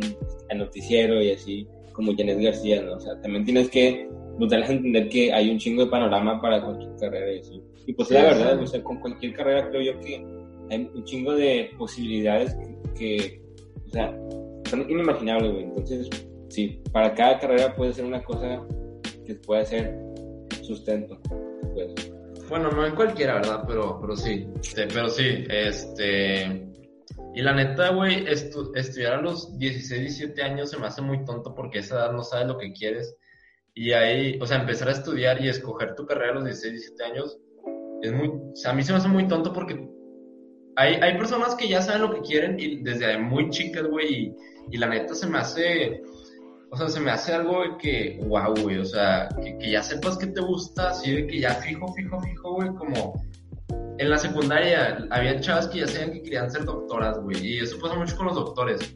al 0.50 0.58
noticiero 0.58 1.22
y 1.22 1.32
así, 1.32 1.68
como 1.92 2.16
Janet 2.16 2.40
García, 2.40 2.82
¿no? 2.82 2.94
O 2.94 3.00
sea, 3.00 3.20
también 3.22 3.44
tienes 3.44 3.70
que 3.70 4.10
pues, 4.38 4.50
darles 4.52 4.70
a 4.70 4.74
entender 4.74 5.10
que 5.10 5.32
hay 5.34 5.50
un 5.50 5.58
chingo 5.58 5.86
de 5.86 5.92
panorama 5.92 6.42
para 6.42 6.62
cualquier 6.64 6.96
carrera 7.00 7.32
y 7.34 7.40
así. 7.40 7.62
Y 7.86 7.94
pues 7.94 8.08
Sí, 8.08 8.14
la 8.14 8.34
sí. 8.34 8.40
verdad, 8.40 8.60
o 8.62 8.68
sea, 8.68 8.84
con 8.84 9.00
cualquier 9.00 9.34
carrera 9.34 9.70
creo 9.70 9.82
yo 9.82 10.00
que 10.00 10.16
hay 10.70 10.90
un 10.94 11.04
chingo 11.04 11.34
de 11.34 11.72
posibilidades 11.78 12.56
que, 12.56 12.78
que, 12.98 13.42
o 13.88 13.90
sea, 13.90 14.18
son 14.70 14.90
inimaginables, 14.90 15.52
güey. 15.52 15.64
Entonces, 15.66 16.10
sí, 16.50 16.82
para 16.92 17.14
cada 17.14 17.40
carrera 17.40 17.76
puede 17.76 17.94
ser 17.94 18.06
una 18.06 18.24
cosa 18.24 18.62
que 19.26 19.36
puede 19.36 19.66
ser 19.66 19.98
sustento, 20.62 21.20
pues. 21.74 21.94
Bueno, 22.50 22.70
no 22.72 22.86
en 22.86 22.94
cualquiera, 22.96 23.36
¿verdad? 23.36 23.64
Pero, 23.68 24.00
pero 24.02 24.16
sí. 24.16 24.46
Este, 24.62 24.88
pero 24.88 25.10
sí, 25.10 25.46
este. 25.50 26.68
Y 27.36 27.42
la 27.42 27.54
neta, 27.54 27.90
güey, 27.90 28.26
estu- 28.26 28.72
estudiar 28.76 29.14
a 29.14 29.22
los 29.22 29.58
16, 29.58 30.02
17 30.02 30.42
años 30.44 30.70
se 30.70 30.78
me 30.78 30.86
hace 30.88 31.02
muy 31.02 31.24
tonto 31.26 31.56
porque 31.56 31.80
a 31.80 31.82
esa 31.82 31.96
edad 31.96 32.12
no 32.12 32.22
sabes 32.24 32.48
lo 32.48 32.58
que 32.58 32.72
quieres. 32.74 33.16
Y 33.76 33.92
ahí, 33.92 34.38
o 34.40 34.46
sea, 34.46 34.60
empezar 34.60 34.90
a 34.90 34.92
estudiar 34.92 35.44
y 35.44 35.50
escoger 35.50 35.96
tu 35.96 36.06
carrera 36.06 36.32
a 36.32 36.36
los 36.36 36.46
16, 36.46 36.74
17 36.74 37.04
años 37.04 37.38
es 38.02 38.14
muy. 38.14 38.28
O 38.28 38.56
sea, 38.56 38.72
a 38.72 38.74
mí 38.76 38.84
se 38.84 38.92
me 38.92 39.00
hace 39.00 39.08
muy 39.08 39.28
tonto 39.28 39.52
porque 39.52 39.90
hay, 40.76 40.96
hay 40.96 41.18
personas 41.18 41.56
que 41.56 41.68
ya 41.68 41.82
saben 41.82 42.04
lo 42.04 42.14
que 42.14 42.22
quieren 42.22 42.60
y 42.60 42.84
desde 42.84 43.18
muy 43.18 43.50
chicas, 43.50 43.88
güey, 43.88 44.36
y, 44.72 44.78
la 44.78 44.88
neta 44.88 45.16
se 45.16 45.28
me 45.28 45.40
hace. 45.40 46.04
O 46.70 46.78
sea, 46.78 46.90
se 46.90 47.00
me 47.00 47.12
hace 47.12 47.34
algo 47.34 47.62
de 47.62 47.78
que, 47.78 48.20
wow, 48.28 48.54
güey, 48.62 48.80
o 48.80 48.86
sea, 48.86 49.30
que, 49.44 49.58
que 49.58 49.72
ya 49.72 49.84
sepas 49.84 50.18
que 50.18 50.28
te 50.28 50.42
gusta, 50.42 50.90
así 50.90 51.12
de 51.12 51.28
que 51.28 51.40
ya 51.40 51.54
fijo, 51.56 51.94
fijo, 51.94 52.20
fijo, 52.20 52.54
güey, 52.56 52.70
como 52.70 53.14
en 54.00 54.10
la 54.10 54.18
secundaria 54.18 55.08
había 55.12 55.40
chavas 55.40 55.68
que 55.68 55.80
ya 55.80 55.88
sabían 55.88 56.14
que 56.14 56.24
querían 56.24 56.50
ser 56.50 56.66
doctoras, 56.66 57.20
güey, 57.20 57.46
y 57.46 57.60
eso 57.60 57.78
pasa 57.80 57.96
mucho 57.96 58.18
con 58.18 58.26
los 58.28 58.36
doctores, 58.36 58.96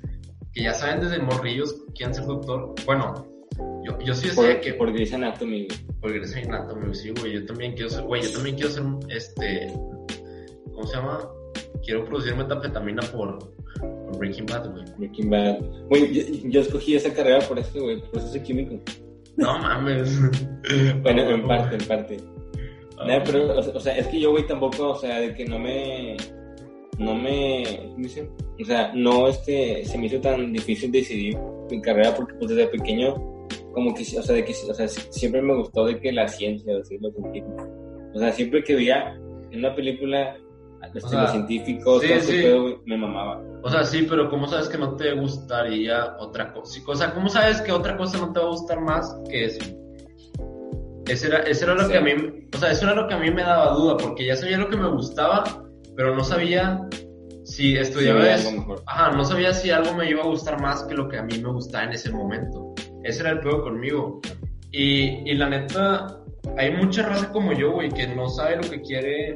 que 0.54 0.64
ya 0.64 0.74
saben 0.74 1.02
desde 1.02 1.20
morrillos 1.20 1.74
que 1.74 1.94
quieren 1.94 2.16
ser 2.16 2.26
doctor. 2.26 2.74
Bueno, 2.86 3.28
yo, 3.84 3.98
yo 4.00 4.14
sí 4.14 4.30
Por, 4.36 4.60
que 4.62 4.74
por 4.74 4.92
Grey's 4.92 5.14
Anatomy, 5.14 5.68
güey. 5.68 5.80
porque 6.02 6.18
eres 6.18 6.36
Anatomy, 6.36 6.94
sí, 6.94 7.12
güey, 7.20 7.34
yo 7.34 7.46
también 7.46 7.74
quiero 7.74 7.90
ser, 7.90 8.04
güey, 8.04 8.22
yo 8.22 8.32
también 8.32 8.56
quiero 8.56 8.72
ser, 8.72 8.84
este, 9.10 9.74
¿cómo 10.74 10.88
se 10.88 10.96
llama? 10.96 11.30
Quiero 11.84 12.06
producir 12.06 12.36
metanfetamina 12.36 13.02
por, 13.04 13.40
por 13.80 14.18
Breaking 14.18 14.46
Bad, 14.46 14.72
güey. 14.72 14.84
Breaking 14.98 15.30
Bad. 15.30 15.60
Güey, 15.90 16.14
yo, 16.14 16.50
yo 16.50 16.62
escogí 16.62 16.96
esa 16.96 17.14
carrera 17.14 17.40
por 17.48 17.60
esto, 17.60 17.82
güey, 17.82 18.02
por 18.02 18.18
eso 18.20 18.28
soy 18.28 18.42
químico. 18.42 18.80
No 19.38 19.58
mames. 19.60 20.20
Bueno, 21.02 21.22
en 21.22 21.48
parte, 21.48 21.76
en 21.78 21.88
parte. 21.88 22.18
Ah, 22.98 23.06
Nada, 23.08 23.24
pero, 23.24 23.58
o, 23.58 23.80
sea, 23.80 23.98
es 23.98 24.08
que 24.08 24.20
yo, 24.20 24.32
güey, 24.32 24.46
tampoco, 24.46 24.90
o 24.90 24.96
sea, 24.96 25.20
de 25.22 25.34
que 25.34 25.46
no 25.46 25.58
me. 25.60 26.18
No 26.98 27.16
me. 27.16 27.94
O 28.60 28.66
sea, 28.66 28.92
no, 28.94 29.30
este. 29.30 29.86
Se 29.86 29.98
me 29.98 30.08
hizo 30.08 30.20
tan 30.20 30.52
difícil 30.52 30.92
decidir 30.92 31.38
mi 31.70 31.80
carrera 31.82 32.14
porque, 32.16 32.34
pues, 32.34 32.50
desde 32.50 32.68
pequeño, 32.68 33.16
como 33.74 33.94
que, 33.94 34.04
o 34.18 34.22
sea, 34.24 34.36
de 34.36 34.44
que, 34.46 34.54
o 34.70 34.74
sea, 34.74 34.88
si- 34.88 35.02
siempre 35.12 35.42
me 35.42 35.56
gustó 35.56 35.86
de 35.86 36.00
que 36.00 36.12
la 36.12 36.28
ciencia, 36.28 36.76
o 36.78 36.84
sea, 36.84 36.98
lo 37.02 37.12
científico. 37.12 37.68
O 38.14 38.20
sea, 38.20 38.32
siempre 38.32 38.64
que 38.64 38.76
veía 38.76 39.14
en 39.52 39.60
una 39.60 39.76
película 39.76 40.36
este, 40.94 41.02
sea, 41.02 41.22
los 41.24 41.32
científicos, 41.32 42.02
sí, 42.02 42.08
todo 42.08 42.18
ese 42.18 42.32
sí. 42.32 42.42
pedo, 42.44 42.62
güey, 42.62 42.76
me 42.86 42.98
mamaba. 42.98 43.42
O 43.64 43.70
sea, 43.70 43.84
sí, 43.84 44.06
pero 44.10 44.30
¿cómo 44.30 44.48
sabes 44.48 44.70
que 44.70 44.78
no 44.78 44.96
te 44.96 45.14
gustaría 45.16 46.16
otra 46.20 46.54
cosa? 46.54 46.80
O 46.88 46.96
sea, 46.96 47.14
¿cómo 47.14 47.30
sabes 47.30 47.62
que 47.62 47.72
otra 47.72 47.98
cosa 47.98 48.18
no 48.20 48.32
te 48.32 48.40
va 48.40 48.46
a 48.46 48.50
gustar 48.50 48.80
más 48.82 49.16
que 49.30 49.46
eso? 49.46 49.60
Era, 51.08 51.40
ese 51.44 51.64
era 51.64 51.74
lo 51.74 51.86
Sí. 51.86 51.92
que 51.92 51.98
a 51.98 52.02
mí, 52.02 52.12
o 52.54 52.58
sea, 52.58 52.72
eso 52.72 52.86
era 52.86 52.94
lo 52.96 53.08
que 53.08 53.14
a 53.14 53.18
mí 53.20 53.32
me 53.32 53.42
daba 53.42 53.72
duda, 53.74 53.96
porque 53.98 54.26
ya 54.26 54.36
sabía 54.36 54.58
lo 54.58 54.70
que 54.70 54.76
me 54.78 54.90
gustaba, 54.90 55.64
pero 55.96 56.14
no 56.14 56.24
sabía 56.24 56.82
si 57.46 57.78
estudiaba 57.78 58.30
eso. 58.36 58.50
Ajá, 58.86 59.12
no 59.16 59.24
sabía 59.24 59.54
si 59.54 59.70
algo 59.72 59.94
me 59.94 60.10
iba 60.10 60.22
a 60.22 60.28
gustar 60.28 60.62
más 60.62 60.84
que 60.84 60.96
lo 60.96 61.08
que 61.08 61.18
a 61.18 61.24
mí 61.24 61.38
me 61.42 61.50
gustaba 61.52 61.86
en 61.86 61.94
ese 61.94 62.12
momento. 62.12 62.74
Ese 63.08 63.22
era 63.22 63.32
el 63.32 63.40
peor 63.40 63.64
conmigo. 63.64 64.22
Y, 64.72 65.30
y 65.30 65.34
la 65.36 65.50
neta, 65.50 66.20
hay 66.58 66.72
mucha 66.76 67.08
raza 67.08 67.32
como 67.32 67.54
yo, 67.54 67.72
güey, 67.72 67.90
que 67.90 68.08
no 68.08 68.30
sabe 68.30 68.58
lo 68.58 68.70
que 68.70 68.82
quiere 68.82 69.36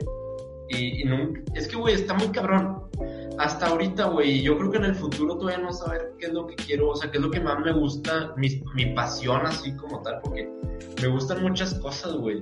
y, 0.70 1.04
y. 1.04 1.10
Es 1.56 1.68
que, 1.68 1.78
güey, 1.78 1.96
está 1.96 2.14
muy 2.14 2.28
cabrón. 2.28 2.84
Hasta 3.38 3.68
ahorita, 3.68 4.06
güey, 4.06 4.42
yo 4.42 4.58
creo 4.58 4.72
que 4.72 4.78
en 4.78 4.86
el 4.86 4.96
futuro 4.96 5.38
todavía 5.38 5.64
no 5.64 5.72
saber 5.72 6.14
qué 6.20 6.28
es 6.28 6.34
lo 6.34 6.46
que 6.46 6.56
quiero, 6.56 6.90
o 6.90 6.96
sea, 6.96 7.10
qué 7.10 7.18
es 7.18 7.24
lo 7.24 7.32
que 7.32 7.40
más 7.40 7.60
me 7.60 7.72
gusta, 7.72 8.34
mi, 8.38 8.62
mi 8.76 8.88
pasión 8.94 9.46
así 9.46 9.76
como 9.78 10.02
tal, 10.02 10.20
porque 10.22 10.48
me 11.02 11.08
gustan 11.08 11.42
muchas 11.42 11.74
cosas, 11.76 12.14
güey. 12.14 12.40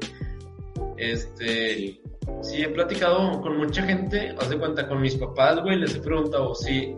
Este... 0.97 1.75
Sí. 1.75 2.01
Sí, 2.41 2.61
he 2.61 2.69
platicado 2.69 3.41
con 3.41 3.57
mucha 3.57 3.83
gente, 3.83 4.35
haz 4.39 4.49
de 4.49 4.57
cuenta, 4.57 4.87
con 4.87 5.01
mis 5.01 5.15
papás, 5.15 5.61
güey, 5.61 5.77
les 5.77 5.95
he 5.95 5.99
preguntado 5.99 6.55
si, 6.55 6.95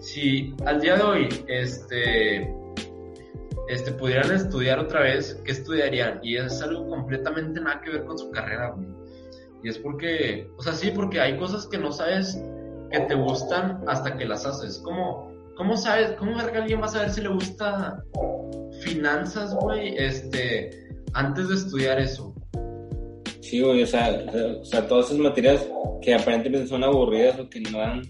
si 0.00 0.54
al 0.66 0.80
día 0.80 0.96
de 0.96 1.02
hoy, 1.02 1.28
este, 1.46 2.52
este, 3.70 3.92
pudieran 3.92 4.32
estudiar 4.32 4.80
otra 4.80 5.02
vez, 5.02 5.40
¿qué 5.44 5.52
estudiarían? 5.52 6.18
Y 6.24 6.36
es 6.36 6.60
algo 6.60 6.88
completamente 6.88 7.60
nada 7.60 7.80
que 7.80 7.90
ver 7.90 8.04
con 8.04 8.18
su 8.18 8.28
carrera, 8.32 8.70
güey. 8.70 8.88
Y 9.62 9.68
es 9.68 9.78
porque, 9.78 10.50
o 10.56 10.62
sea, 10.62 10.72
sí, 10.72 10.90
porque 10.90 11.20
hay 11.20 11.36
cosas 11.38 11.68
que 11.68 11.78
no 11.78 11.92
sabes 11.92 12.42
que 12.90 13.00
te 13.00 13.14
gustan 13.14 13.84
hasta 13.86 14.16
que 14.16 14.24
las 14.24 14.44
haces. 14.44 14.80
¿Cómo, 14.82 15.32
cómo 15.56 15.76
sabes, 15.76 16.12
cómo 16.18 16.36
verga 16.36 16.62
alguien 16.62 16.80
va 16.80 16.86
a 16.86 16.88
saber 16.88 17.10
si 17.10 17.20
le 17.20 17.28
gusta 17.28 18.02
finanzas, 18.82 19.54
güey, 19.54 19.94
este, 19.96 20.70
antes 21.12 21.48
de 21.48 21.54
estudiar 21.54 22.00
eso? 22.00 22.34
Sí, 23.40 23.60
güey, 23.60 23.84
o 23.84 23.86
sea, 23.86 24.24
o 24.60 24.64
sea, 24.64 24.88
todas 24.88 25.06
esas 25.06 25.18
materias 25.18 25.64
que 26.02 26.12
aparentemente 26.14 26.66
son 26.66 26.82
aburridas 26.82 27.38
o 27.38 27.48
que 27.48 27.60
no 27.60 27.78
dan, 27.78 28.02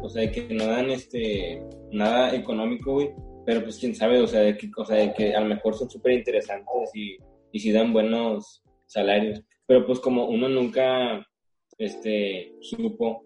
o 0.00 0.08
sea, 0.08 0.30
que 0.30 0.46
no 0.54 0.64
dan 0.66 0.90
este, 0.90 1.60
nada 1.90 2.34
económico, 2.34 2.92
güey, 2.92 3.10
pero 3.48 3.62
pues 3.62 3.78
quién 3.78 3.94
sabe, 3.94 4.20
o 4.20 4.26
sea, 4.26 4.40
de 4.40 4.58
que, 4.58 4.70
o 4.76 4.84
sea, 4.84 4.96
de 4.96 5.14
que 5.14 5.34
a 5.34 5.40
lo 5.40 5.46
mejor 5.46 5.74
son 5.74 5.88
súper 5.88 6.12
interesantes 6.12 6.90
y, 6.94 7.16
y 7.50 7.58
sí 7.58 7.72
dan 7.72 7.94
buenos 7.94 8.62
salarios, 8.84 9.42
pero 9.66 9.86
pues 9.86 10.00
como 10.00 10.26
uno 10.26 10.50
nunca, 10.50 11.26
este, 11.78 12.52
supo 12.60 13.24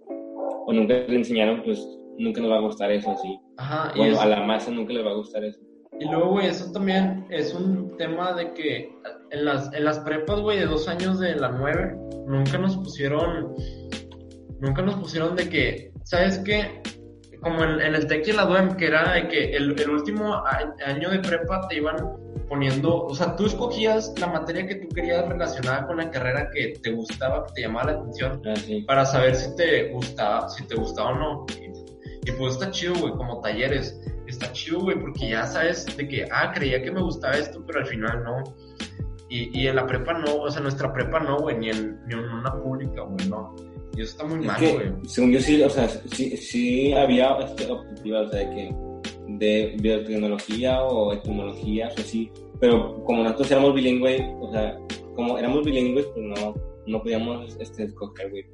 o 0.65 0.73
nunca 0.73 0.95
le 0.95 1.17
enseñaron, 1.17 1.65
pues 1.65 1.85
nunca 2.19 2.41
nos 2.41 2.53
va 2.53 2.59
a 2.59 2.61
gustar 2.61 2.93
eso, 2.93 3.13
sí. 3.21 3.37
Ajá, 3.57 3.91
y 3.97 3.99
Bueno, 3.99 4.13
es- 4.15 4.21
a 4.21 4.27
la 4.27 4.43
masa 4.45 4.71
nunca 4.71 4.93
le 4.93 5.03
va 5.03 5.11
a 5.11 5.15
gustar 5.15 5.43
eso. 5.43 5.59
Y 5.99 6.05
luego, 6.05 6.31
güey, 6.31 6.47
eso 6.47 6.71
también 6.71 7.27
es 7.29 7.53
un 7.53 7.97
tema 7.97 8.33
de 8.35 8.53
que 8.55 8.95
en 9.33 9.45
las, 9.45 9.75
en 9.75 9.85
las 9.85 9.99
prepas, 9.99 10.41
güey, 10.41 10.57
de 10.61 10.67
dos 10.67 10.87
años 10.87 11.19
de 11.19 11.35
la 11.35 11.49
nueve, 11.49 11.97
nunca 12.29 12.59
nos 12.59 12.77
pusieron, 12.77 13.57
nunca 14.61 14.83
nos 14.83 14.95
pusieron 15.01 15.35
de 15.35 15.49
que, 15.49 15.91
¿sabes 16.05 16.39
qué? 16.39 16.81
Como 17.43 17.65
en, 17.65 17.81
en 17.81 17.95
el 17.95 18.07
TEC 18.07 18.29
y 18.29 18.31
en 18.31 18.37
la 18.37 18.45
DUEM, 18.45 18.77
que 18.77 18.87
era 18.87 19.13
de 19.15 19.29
que 19.29 19.57
el, 19.57 19.79
el 19.79 19.91
último 19.91 20.43
año 20.87 21.11
de 21.11 21.19
prepa 21.19 21.67
te 21.69 21.77
iban 21.77 21.97
poniendo, 22.49 23.05
o 23.07 23.15
sea, 23.15 23.35
tú 23.35 23.47
escogías 23.47 24.13
la 24.21 24.27
materia 24.29 24.67
que 24.67 24.75
tú 24.77 24.89
querías 24.95 25.27
relacionada 25.29 25.87
con 25.87 25.97
la 25.97 26.11
carrera 26.11 26.49
que 26.53 26.75
te 26.83 26.93
gustaba, 26.93 27.47
que 27.47 27.53
te 27.55 27.61
llamaba 27.63 27.93
la 27.93 27.99
atención, 27.99 28.43
Ah, 28.47 28.55
sí. 28.57 28.83
para 28.83 29.05
saber 29.07 29.35
si 29.35 29.57
te 29.57 29.89
gustaba, 29.93 30.49
si 30.51 30.65
te 30.67 30.75
gustaba 30.77 31.11
o 31.11 31.15
no. 31.17 31.47
Y, 31.61 32.29
y 32.29 32.33
pues 32.33 32.55
está 32.55 32.71
chido, 32.71 32.95
güey, 32.95 33.13
como 33.15 33.41
talleres. 33.41 33.99
Está 34.29 34.53
chido, 34.53 34.81
güey, 34.81 34.99
porque 35.01 35.31
ya 35.31 35.45
sabes 35.47 35.85
de 35.97 36.07
que, 36.07 36.27
ah, 36.31 36.53
creía 36.55 36.83
que 36.83 36.91
me 36.93 37.01
gustaba 37.03 37.35
esto, 37.35 37.65
pero 37.67 37.81
al 37.81 37.87
final 37.87 38.23
no. 38.23 38.43
Y, 39.29 39.59
y 39.59 39.67
en 39.67 39.77
la 39.77 39.87
prepa 39.87 40.13
no, 40.13 40.37
o 40.43 40.51
sea, 40.51 40.61
nuestra 40.63 40.93
prepa 40.93 41.19
no, 41.21 41.39
güey, 41.39 41.57
ni 41.59 41.71
en, 41.71 41.99
ni 42.07 42.15
en 42.15 42.21
una 42.21 42.53
pública, 42.53 43.03
güey, 43.03 43.29
no. 43.29 43.55
Y 43.97 44.03
eso 44.03 44.13
está 44.13 44.25
muy 44.25 44.41
mal, 44.41 44.61
güey. 44.61 44.93
según 45.05 45.33
yo 45.33 45.41
sí, 45.41 45.63
o 45.63 45.71
sea, 45.71 45.89
sí, 45.89 46.37
sí 46.37 46.93
había 46.93 47.37
este, 47.39 47.71
optativas, 47.71 48.29
o 48.29 48.31
sea, 48.31 48.41
de 48.41 48.51
que 48.55 48.75
de 49.29 49.77
biotecnología 49.81 50.83
o 50.83 51.19
tecnologías 51.19 51.97
o 51.97 52.01
así, 52.01 52.31
pero 52.61 53.03
como 53.05 53.23
nosotros 53.23 53.51
éramos 53.51 53.75
bilingües, 53.75 54.23
o 54.41 54.51
sea, 54.53 54.79
como 55.15 55.39
éramos 55.39 55.65
bilingües, 55.65 56.07
pues 56.07 56.27
no, 56.27 56.55
no 56.87 57.03
podíamos 57.03 57.57
este, 57.61 57.85
escoger, 57.85 58.31
güey, 58.31 58.47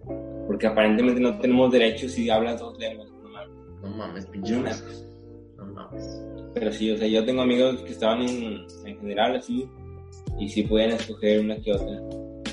porque 0.46 0.66
aparentemente 0.66 1.20
no 1.20 1.38
tenemos 1.38 1.70
derechos 1.70 2.12
si 2.12 2.30
hablas 2.30 2.60
dos 2.60 2.78
lenguas, 2.78 3.08
no 3.22 3.28
mames. 3.28 3.50
No 3.82 3.90
mames, 3.90 4.26
pinche. 4.26 4.56
Una. 4.56 4.72
No 5.56 5.66
mames. 5.66 6.24
Pero 6.54 6.72
sí, 6.72 6.90
o 6.90 6.96
sea, 6.96 7.06
yo 7.06 7.24
tengo 7.24 7.42
amigos 7.42 7.80
que 7.82 7.92
estaban 7.92 8.22
en, 8.22 8.66
en 8.86 8.98
general 8.98 9.36
así, 9.36 9.68
y 10.38 10.48
sí 10.48 10.62
podían 10.62 10.92
escoger 10.92 11.40
una 11.40 11.60
que 11.60 11.72
otra 11.72 12.00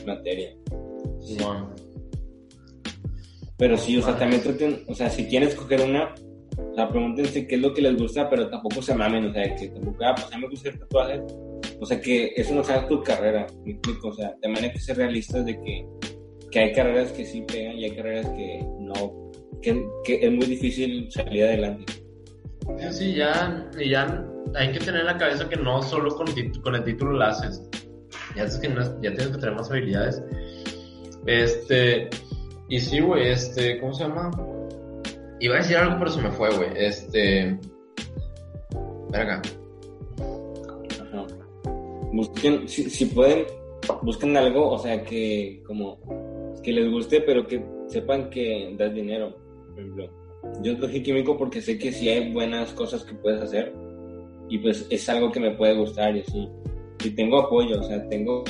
materia. 0.06 0.56
Wow. 1.40 1.68
Pero 3.58 3.78
sí, 3.78 3.98
o 3.98 4.02
sea, 4.02 4.18
también 4.18 4.42
traten, 4.42 4.84
o 4.88 4.94
sea, 4.94 5.10
si 5.10 5.26
quieren 5.26 5.50
escoger 5.50 5.82
una, 5.82 6.14
o 6.58 6.76
sea, 6.76 6.90
pregúntense 6.90 7.48
qué 7.48 7.56
es 7.56 7.62
lo 7.62 7.74
que 7.74 7.82
les 7.82 7.96
gusta, 7.98 8.30
pero 8.30 8.50
tampoco 8.50 8.82
se 8.82 8.96
mamen, 8.96 9.28
o 9.28 9.34
sea, 9.34 9.56
que 9.56 9.70
tampoco, 9.70 10.04
ah, 10.04 10.14
pues 10.16 10.28
a 10.32 10.36
mí 10.36 10.44
me 10.44 10.50
gusta 10.50 10.70
el 10.70 10.80
tatuaje, 10.80 11.22
o 11.80 11.86
sea, 11.86 12.02
que 12.02 12.34
eso 12.36 12.54
no 12.54 12.64
sea 12.64 12.88
tu 12.88 13.02
carrera, 13.02 13.48
me 13.64 13.72
explico, 13.72 14.10
o 14.10 14.14
sea, 14.14 14.36
también 14.42 14.66
hay 14.66 14.72
que 14.72 14.80
ser 14.80 14.98
realistas 14.98 15.46
de 15.46 15.60
que, 15.62 15.86
que 16.52 16.60
hay 16.60 16.74
carreras 16.74 17.12
que 17.12 17.26
sí 17.26 17.42
pegan 17.42 17.78
y 17.78 17.86
hay 17.86 17.96
carreras 17.96 18.28
que 18.30 18.66
no, 18.80 19.32
que, 19.62 19.86
que 20.04 20.26
es 20.26 20.32
muy 20.32 20.46
difícil 20.46 21.10
salir 21.12 21.44
adelante. 21.44 21.94
Sí, 22.92 23.14
ya, 23.14 23.70
y 23.80 23.90
ya 23.90 24.26
hay 24.56 24.72
que 24.72 24.80
tener 24.80 25.02
en 25.02 25.08
la 25.08 25.18
cabeza 25.18 25.48
que 25.48 25.58
no 25.58 25.82
solo 25.82 26.16
con, 26.16 26.28
con 26.62 26.76
el 26.76 26.84
título 26.84 27.14
lo 27.14 27.24
haces. 27.24 27.62
Ya, 28.36 28.46
que 28.46 28.68
ya 28.68 29.00
tienes 29.02 29.28
que 29.28 29.38
tener 29.38 29.56
más 29.56 29.70
habilidades. 29.70 30.22
Este, 31.26 32.10
y 32.68 32.80
sí, 32.80 33.00
güey, 33.00 33.30
este, 33.30 33.80
¿cómo 33.80 33.94
se 33.94 34.04
llama? 34.04 34.32
Iba 35.40 35.56
a 35.56 35.58
decir 35.60 35.78
algo, 35.78 35.98
pero 36.00 36.12
se 36.12 36.22
me 36.22 36.32
fue, 36.32 36.50
güey. 36.56 36.70
Este, 36.76 37.58
verga. 39.12 39.42
Busquen, 42.12 42.68
si, 42.68 43.06
pueden, 43.08 43.46
busquen 44.02 44.38
algo, 44.38 44.72
o 44.72 44.80
sea, 44.80 45.04
que 45.04 45.62
como 45.68 46.00
que 46.64 46.72
les 46.72 46.90
guste, 46.90 47.22
pero 47.22 47.46
que 47.46 47.64
sepan 47.88 48.30
que 48.30 48.74
das 48.78 48.94
dinero. 48.94 49.36
Por 49.70 49.80
ejemplo, 49.80 50.10
yo 50.62 50.72
escogí 50.72 51.04
químico 51.04 51.38
porque 51.38 51.62
sé 51.62 51.78
que 51.78 51.92
sí 51.92 52.10
hay 52.10 52.32
buenas 52.32 52.72
cosas 52.72 53.04
que 53.04 53.14
puedes 53.16 53.42
hacer 53.42 53.74
y 54.48 54.60
pues 54.60 54.88
es 54.90 55.10
algo 55.10 55.32
que 55.32 55.40
me 55.40 55.52
puede 55.52 55.76
gustar 55.76 56.16
y 56.16 56.22
así. 56.22 56.48
Y 57.04 57.10
tengo 57.12 57.40
apoyo, 57.40 57.82
o 57.82 57.84
sea, 57.84 58.08
tengo 58.08 58.44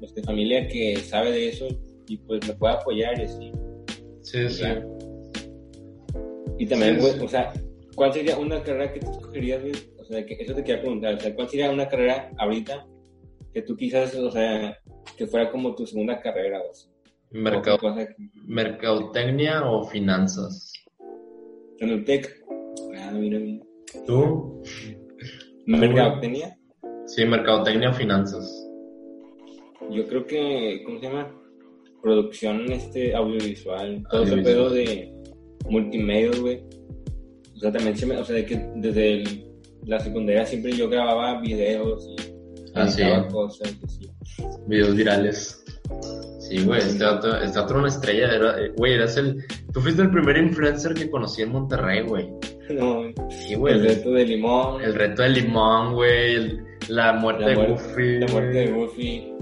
este, 0.00 0.22
familia 0.22 0.68
que 0.68 0.96
sabe 0.98 1.32
de 1.32 1.48
eso 1.48 1.66
y 2.08 2.16
pues 2.18 2.46
me 2.48 2.54
puede 2.54 2.74
apoyar 2.74 3.18
y 3.18 3.22
así. 3.22 3.52
Sí, 4.22 4.48
sí. 4.48 4.62
Ya. 4.62 4.84
Y 6.58 6.66
también, 6.66 7.00
Sí, 7.00 7.10
sí. 7.12 7.24
o 7.24 7.28
sea, 7.28 7.52
¿cuál 7.94 8.12
sería 8.12 8.36
una 8.38 8.62
carrera 8.62 8.92
que 8.92 9.00
tú 9.00 9.10
escogerías, 9.12 9.60
güey? 9.62 9.72
O 9.98 10.04
sea, 10.04 10.24
que 10.26 10.34
eso 10.40 10.54
te 10.54 10.64
quería 10.64 10.80
preguntar, 10.82 11.14
o 11.14 11.20
sea, 11.20 11.34
¿cuál 11.34 11.48
sería 11.48 11.70
una 11.70 11.88
carrera 11.88 12.32
ahorita 12.38 12.86
que 13.52 13.62
tú 13.62 13.76
quizás, 13.76 14.14
o 14.14 14.30
sea, 14.30 14.76
que 15.16 15.26
fuera 15.26 15.50
como 15.50 15.74
tu 15.74 15.86
segunda 15.86 16.20
carrera 16.20 16.60
o 16.62 16.70
así? 16.70 16.88
Mercado, 17.30 17.78
que- 17.78 18.08
mercadotecnia 18.46 19.70
o 19.70 19.84
finanzas. 19.84 20.72
En 21.78 21.90
el 21.90 22.04
TEC. 22.04 22.44
Ah, 22.96 23.12
mira, 23.12 23.38
mira. 23.38 23.64
¿Tú? 24.06 24.62
¿Mercadotecnia? 25.66 26.58
Sí, 27.06 27.24
mercadotecnia 27.24 27.90
o 27.90 27.94
finanzas. 27.94 28.64
Yo 29.90 30.06
creo 30.08 30.26
que, 30.26 30.82
¿cómo 30.84 30.98
se 31.00 31.06
llama? 31.06 31.34
Producción 32.02 32.70
este, 32.72 33.14
audiovisual, 33.14 34.02
todo 34.10 34.22
ese 34.24 34.36
pedo 34.38 34.70
de 34.70 35.12
multimedia, 35.68 36.30
güey. 36.40 36.60
O 37.56 37.58
sea, 37.60 37.72
también 37.72 37.96
se 37.96 38.06
me, 38.06 38.16
o 38.16 38.24
sea, 38.24 38.36
de 38.36 38.44
que 38.46 38.56
desde 38.76 39.12
el- 39.22 39.44
la 39.84 39.98
secundaria 40.00 40.44
siempre 40.46 40.72
yo 40.72 40.88
grababa 40.88 41.40
videos 41.40 42.06
y 42.08 42.16
Ah, 42.74 42.86
sí. 42.86 43.02
cosas. 43.32 43.74
Videos 44.68 44.94
virales. 44.94 45.64
Sí, 46.38 46.62
güey, 46.64 46.78
este 46.80 47.04
otro, 47.04 47.36
este 47.42 47.58
otro 47.58 47.78
una 47.78 47.88
estrella. 47.88 48.34
Era, 48.34 48.60
eh, 48.64 48.72
güey, 48.76 48.94
eras 48.94 49.16
el. 49.16 49.44
Tú 49.72 49.80
fuiste 49.80 50.02
el 50.02 50.10
primer 50.10 50.36
influencer 50.36 50.94
que 50.94 51.10
conocí 51.10 51.42
en 51.42 51.50
Monterrey, 51.52 52.02
güey. 52.06 52.28
No, 52.70 53.00
Sí, 53.30 53.54
güey. 53.54 53.74
el 53.74 53.82
reto 53.82 54.10
de 54.12 54.26
limón, 54.26 54.82
el 54.82 54.94
reto 54.94 55.22
de 55.22 55.28
limón, 55.30 55.94
güey. 55.94 56.58
La 56.88 57.14
muerte 57.14 57.42
la, 57.44 57.48
de 57.48 57.56
muerte, 57.56 57.72
Goofy. 57.72 58.18
la 58.20 58.26
muerte 58.28 58.58
de. 58.58 58.70
Goofy. 58.72 59.32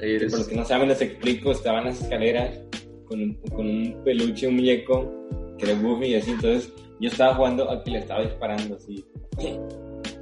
Eres- 0.00 0.30
por 0.30 0.40
los 0.40 0.48
que 0.48 0.56
no 0.56 0.64
saben, 0.64 0.88
les 0.88 1.00
explico, 1.00 1.52
estaban 1.52 1.82
en 1.82 1.88
las 1.90 2.02
escaleras 2.02 2.60
con 3.06 3.20
un, 3.20 3.34
con 3.54 3.66
un 3.68 4.02
peluche, 4.04 4.46
un 4.48 4.56
muñeco, 4.56 5.10
que 5.58 5.70
era 5.70 5.80
Goofy 5.80 6.06
y 6.06 6.14
así, 6.16 6.30
entonces 6.32 6.72
yo 7.00 7.08
estaba 7.08 7.34
jugando 7.34 7.70
a 7.70 7.82
que 7.82 7.90
le 7.92 7.98
estaba 7.98 8.22
disparando 8.22 8.76
así. 8.76 9.04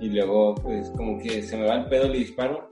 Y 0.01 0.09
luego, 0.09 0.55
pues, 0.57 0.91
como 0.97 1.19
que 1.21 1.43
se 1.43 1.57
me 1.57 1.67
va 1.67 1.77
el 1.77 1.87
pedo, 1.87 2.09
le 2.09 2.19
disparo. 2.19 2.69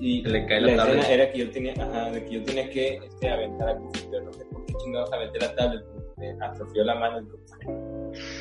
Y 0.00 0.22
Le 0.22 0.44
cae 0.46 0.60
la 0.60 0.72
escena 0.72 0.84
tablet. 0.86 1.10
era 1.10 1.32
que 1.32 1.38
yo 1.38 1.50
tenía, 1.52 1.74
ajá, 1.78 2.10
de 2.10 2.24
que 2.24 2.32
yo 2.32 2.42
tenía 2.42 2.68
que 2.68 2.96
este, 2.96 3.28
aventar 3.30 3.68
a 3.68 3.74
Goofy, 3.74 4.00
pero 4.10 4.24
no 4.24 4.32
sé 4.32 4.44
por 4.46 4.66
qué 4.66 4.74
chingados 4.82 5.12
aventé 5.12 5.38
la 5.38 5.54
tablet, 5.54 5.84
me 6.16 6.32
atrofió 6.44 6.84
la 6.84 6.94
mano 6.96 7.28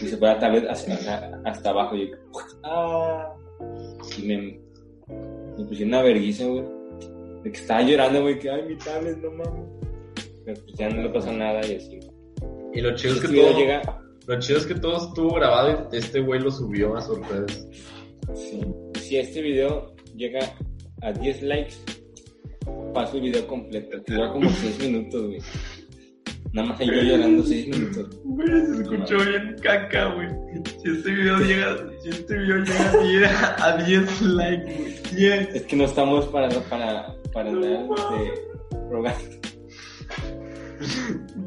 y 0.02 0.08
se 0.08 0.18
fue 0.18 0.28
la 0.30 0.40
tablet 0.40 0.66
hacia- 0.68 0.96
hasta, 0.96 1.42
hasta 1.46 1.70
abajo 1.70 1.96
y 1.96 2.10
yo, 2.10 2.16
ah, 2.64 3.32
y 4.18 4.22
me, 4.24 4.60
me 5.58 5.66
puse 5.66 5.86
una 5.86 6.02
vergüenza, 6.02 6.46
güey. 6.48 6.64
De 7.44 7.52
que 7.52 7.58
estaba 7.58 7.82
llorando, 7.82 8.22
güey, 8.22 8.40
que 8.40 8.50
ay, 8.50 8.64
mi 8.68 8.76
tablet, 8.78 9.18
no 9.18 9.32
mames. 9.32 9.70
Pero 10.46 10.62
pues 10.64 10.76
ya 10.78 10.90
no 10.90 11.02
le 11.04 11.10
pasó 11.10 11.32
nada 11.32 11.66
y 11.66 11.76
así. 11.76 12.00
Y 12.74 12.82
lo 12.82 12.96
chido 12.96 13.16
es 13.16 13.22
que 13.22 13.28
todo. 13.28 13.58
llega, 13.58 13.82
Lo 14.28 14.40
chido 14.40 14.60
es 14.60 14.66
que 14.66 14.76
todo 14.76 15.08
estuvo 15.08 15.34
grabado 15.36 15.88
y 15.92 15.98
este 15.98 16.20
güey 16.20 16.40
lo 16.40 16.52
subió 16.52 16.96
a 16.96 17.02
sus 17.02 17.20
redes. 17.28 17.68
sí. 18.34 18.62
si 19.00 19.18
este 19.18 19.42
video 19.42 19.94
llega 20.16 20.40
a 21.02 21.12
10 21.12 21.42
likes, 21.44 21.76
paso 22.94 23.18
el 23.18 23.24
video 23.24 23.48
completo, 23.48 23.98
dura 24.08 24.32
como 24.32 24.50
6 24.50 24.80
minutos, 24.80 25.28
güey. 25.28 25.42
Nada 26.54 26.68
más 26.68 26.80
yo 26.80 26.92
llorando 26.92 27.44
6 27.44 27.68
minutos. 27.70 28.20
Güey, 28.24 28.48
se 28.48 28.82
escuchó 28.82 29.18
bien 29.18 29.56
caca, 29.62 30.14
güey. 30.14 30.28
Si 30.82 30.90
este 30.90 31.12
video 31.12 31.40
llega, 31.40 31.78
si 32.04 32.10
este 32.10 32.38
video 32.38 32.58
llega 32.58 32.92
a 32.92 33.78
10, 33.78 33.84
a 33.84 33.86
10 33.86 34.22
likes, 34.22 34.76
güey. 34.78 35.16
10. 35.16 35.56
Es 35.56 35.62
que 35.64 35.76
no 35.78 35.86
estamos 35.86 36.26
para, 36.28 36.50
para, 36.50 37.16
para 37.34 37.50
andar 37.50 37.72
este, 37.72 38.52
rogando. 38.90 39.42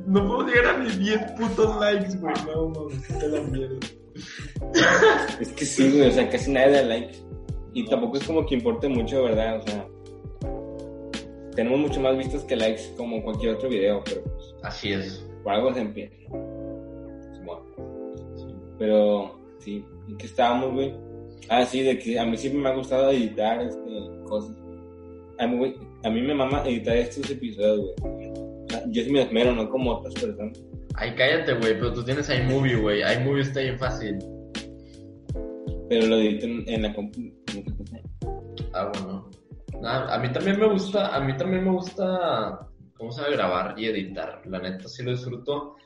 No 0.06 0.26
puedo 0.26 0.46
llegar 0.46 0.76
a 0.76 0.78
mis 0.78 0.98
10 0.98 1.32
putos 1.32 1.76
likes, 1.80 2.16
güey. 2.18 2.34
No, 2.46 2.68
mames, 2.68 3.06
qué 3.06 3.28
la 3.28 3.40
mierda. 3.42 3.76
Es 5.40 5.52
que 5.52 5.64
sí, 5.64 5.90
güey, 5.90 6.08
o 6.08 6.12
sea, 6.12 6.28
casi 6.28 6.52
nadie 6.52 6.72
da 6.72 6.82
likes. 6.82 7.18
Y 7.72 7.84
tampoco 7.86 8.18
es 8.18 8.24
como 8.24 8.46
que 8.46 8.54
importe 8.54 8.88
mucho, 8.88 9.24
¿verdad? 9.24 9.58
O 9.58 9.62
sea, 9.66 9.88
tenemos 11.56 11.80
mucho 11.80 12.00
más 12.00 12.16
vistas 12.16 12.44
que 12.44 12.56
likes 12.56 12.94
como 12.96 13.22
cualquier 13.22 13.56
otro 13.56 13.68
video, 13.68 14.02
pero 14.04 14.22
pues, 14.22 14.54
Así 14.62 14.92
es. 14.92 15.26
por 15.42 15.52
algo 15.52 15.74
se 15.74 15.80
empieza. 15.80 16.14
Simón. 17.34 17.58
Pero, 18.78 19.40
sí, 19.58 19.84
¿en 20.08 20.16
qué 20.16 20.26
estábamos, 20.26 20.72
güey? 20.74 20.94
Ah, 21.48 21.64
sí, 21.66 21.82
de 21.82 21.98
que 21.98 22.18
a 22.18 22.24
mí 22.24 22.36
siempre 22.36 22.62
me 22.62 22.68
ha 22.70 22.74
gustado 22.74 23.10
editar 23.10 23.60
este, 23.60 23.90
cosas. 24.24 24.56
A 25.38 25.46
mí, 25.46 25.56
güey, 25.56 25.74
a 26.04 26.10
mí 26.10 26.22
me 26.22 26.34
mama 26.34 26.62
editar 26.66 26.96
estos 26.96 27.30
episodios, 27.30 27.94
güey. 28.00 28.30
O 28.30 28.66
sea, 28.68 28.82
yo 28.88 29.02
sí 29.02 29.10
me 29.10 29.22
esmero, 29.22 29.54
no 29.54 29.68
como 29.68 29.92
otras 29.92 30.14
personas. 30.14 30.62
Ay, 30.96 31.14
cállate, 31.16 31.54
güey, 31.54 31.74
pero 31.74 31.92
tú 31.92 32.04
tienes 32.04 32.30
iMovie, 32.30 32.76
güey. 32.76 33.02
iMovie 33.02 33.42
está 33.42 33.60
bien 33.60 33.78
fácil. 33.78 34.18
Pero 35.88 36.06
lo 36.06 36.16
edito 36.16 36.46
en, 36.46 36.68
en 36.68 36.82
la 36.82 36.94
compu. 36.94 37.20
Ah, 38.72 38.90
bueno. 38.92 39.30
Ah, 39.84 40.14
a 40.14 40.18
mí 40.18 40.32
también 40.32 40.58
me 40.58 40.66
gusta, 40.66 41.14
a 41.14 41.20
mí 41.20 41.36
también 41.36 41.64
me 41.64 41.70
gusta, 41.70 42.68
¿cómo 42.96 43.10
se 43.10 43.22
llama? 43.22 43.34
Grabar 43.34 43.74
y 43.78 43.86
editar. 43.86 44.40
La 44.46 44.60
neta, 44.60 44.88
sí 44.88 45.02
lo 45.02 45.10
disfruto. 45.10 45.76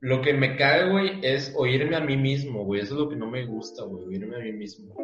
Lo 0.00 0.20
que 0.22 0.32
me 0.32 0.56
caga, 0.56 0.90
güey, 0.90 1.20
es 1.22 1.52
oírme 1.56 1.96
a 1.96 2.00
mí 2.00 2.16
mismo, 2.16 2.64
güey. 2.64 2.80
Eso 2.80 2.94
es 2.94 3.00
lo 3.00 3.08
que 3.08 3.16
no 3.16 3.30
me 3.30 3.44
gusta, 3.44 3.84
güey, 3.84 4.06
oírme 4.06 4.36
a 4.36 4.40
mí 4.40 4.52
mismo. 4.52 4.94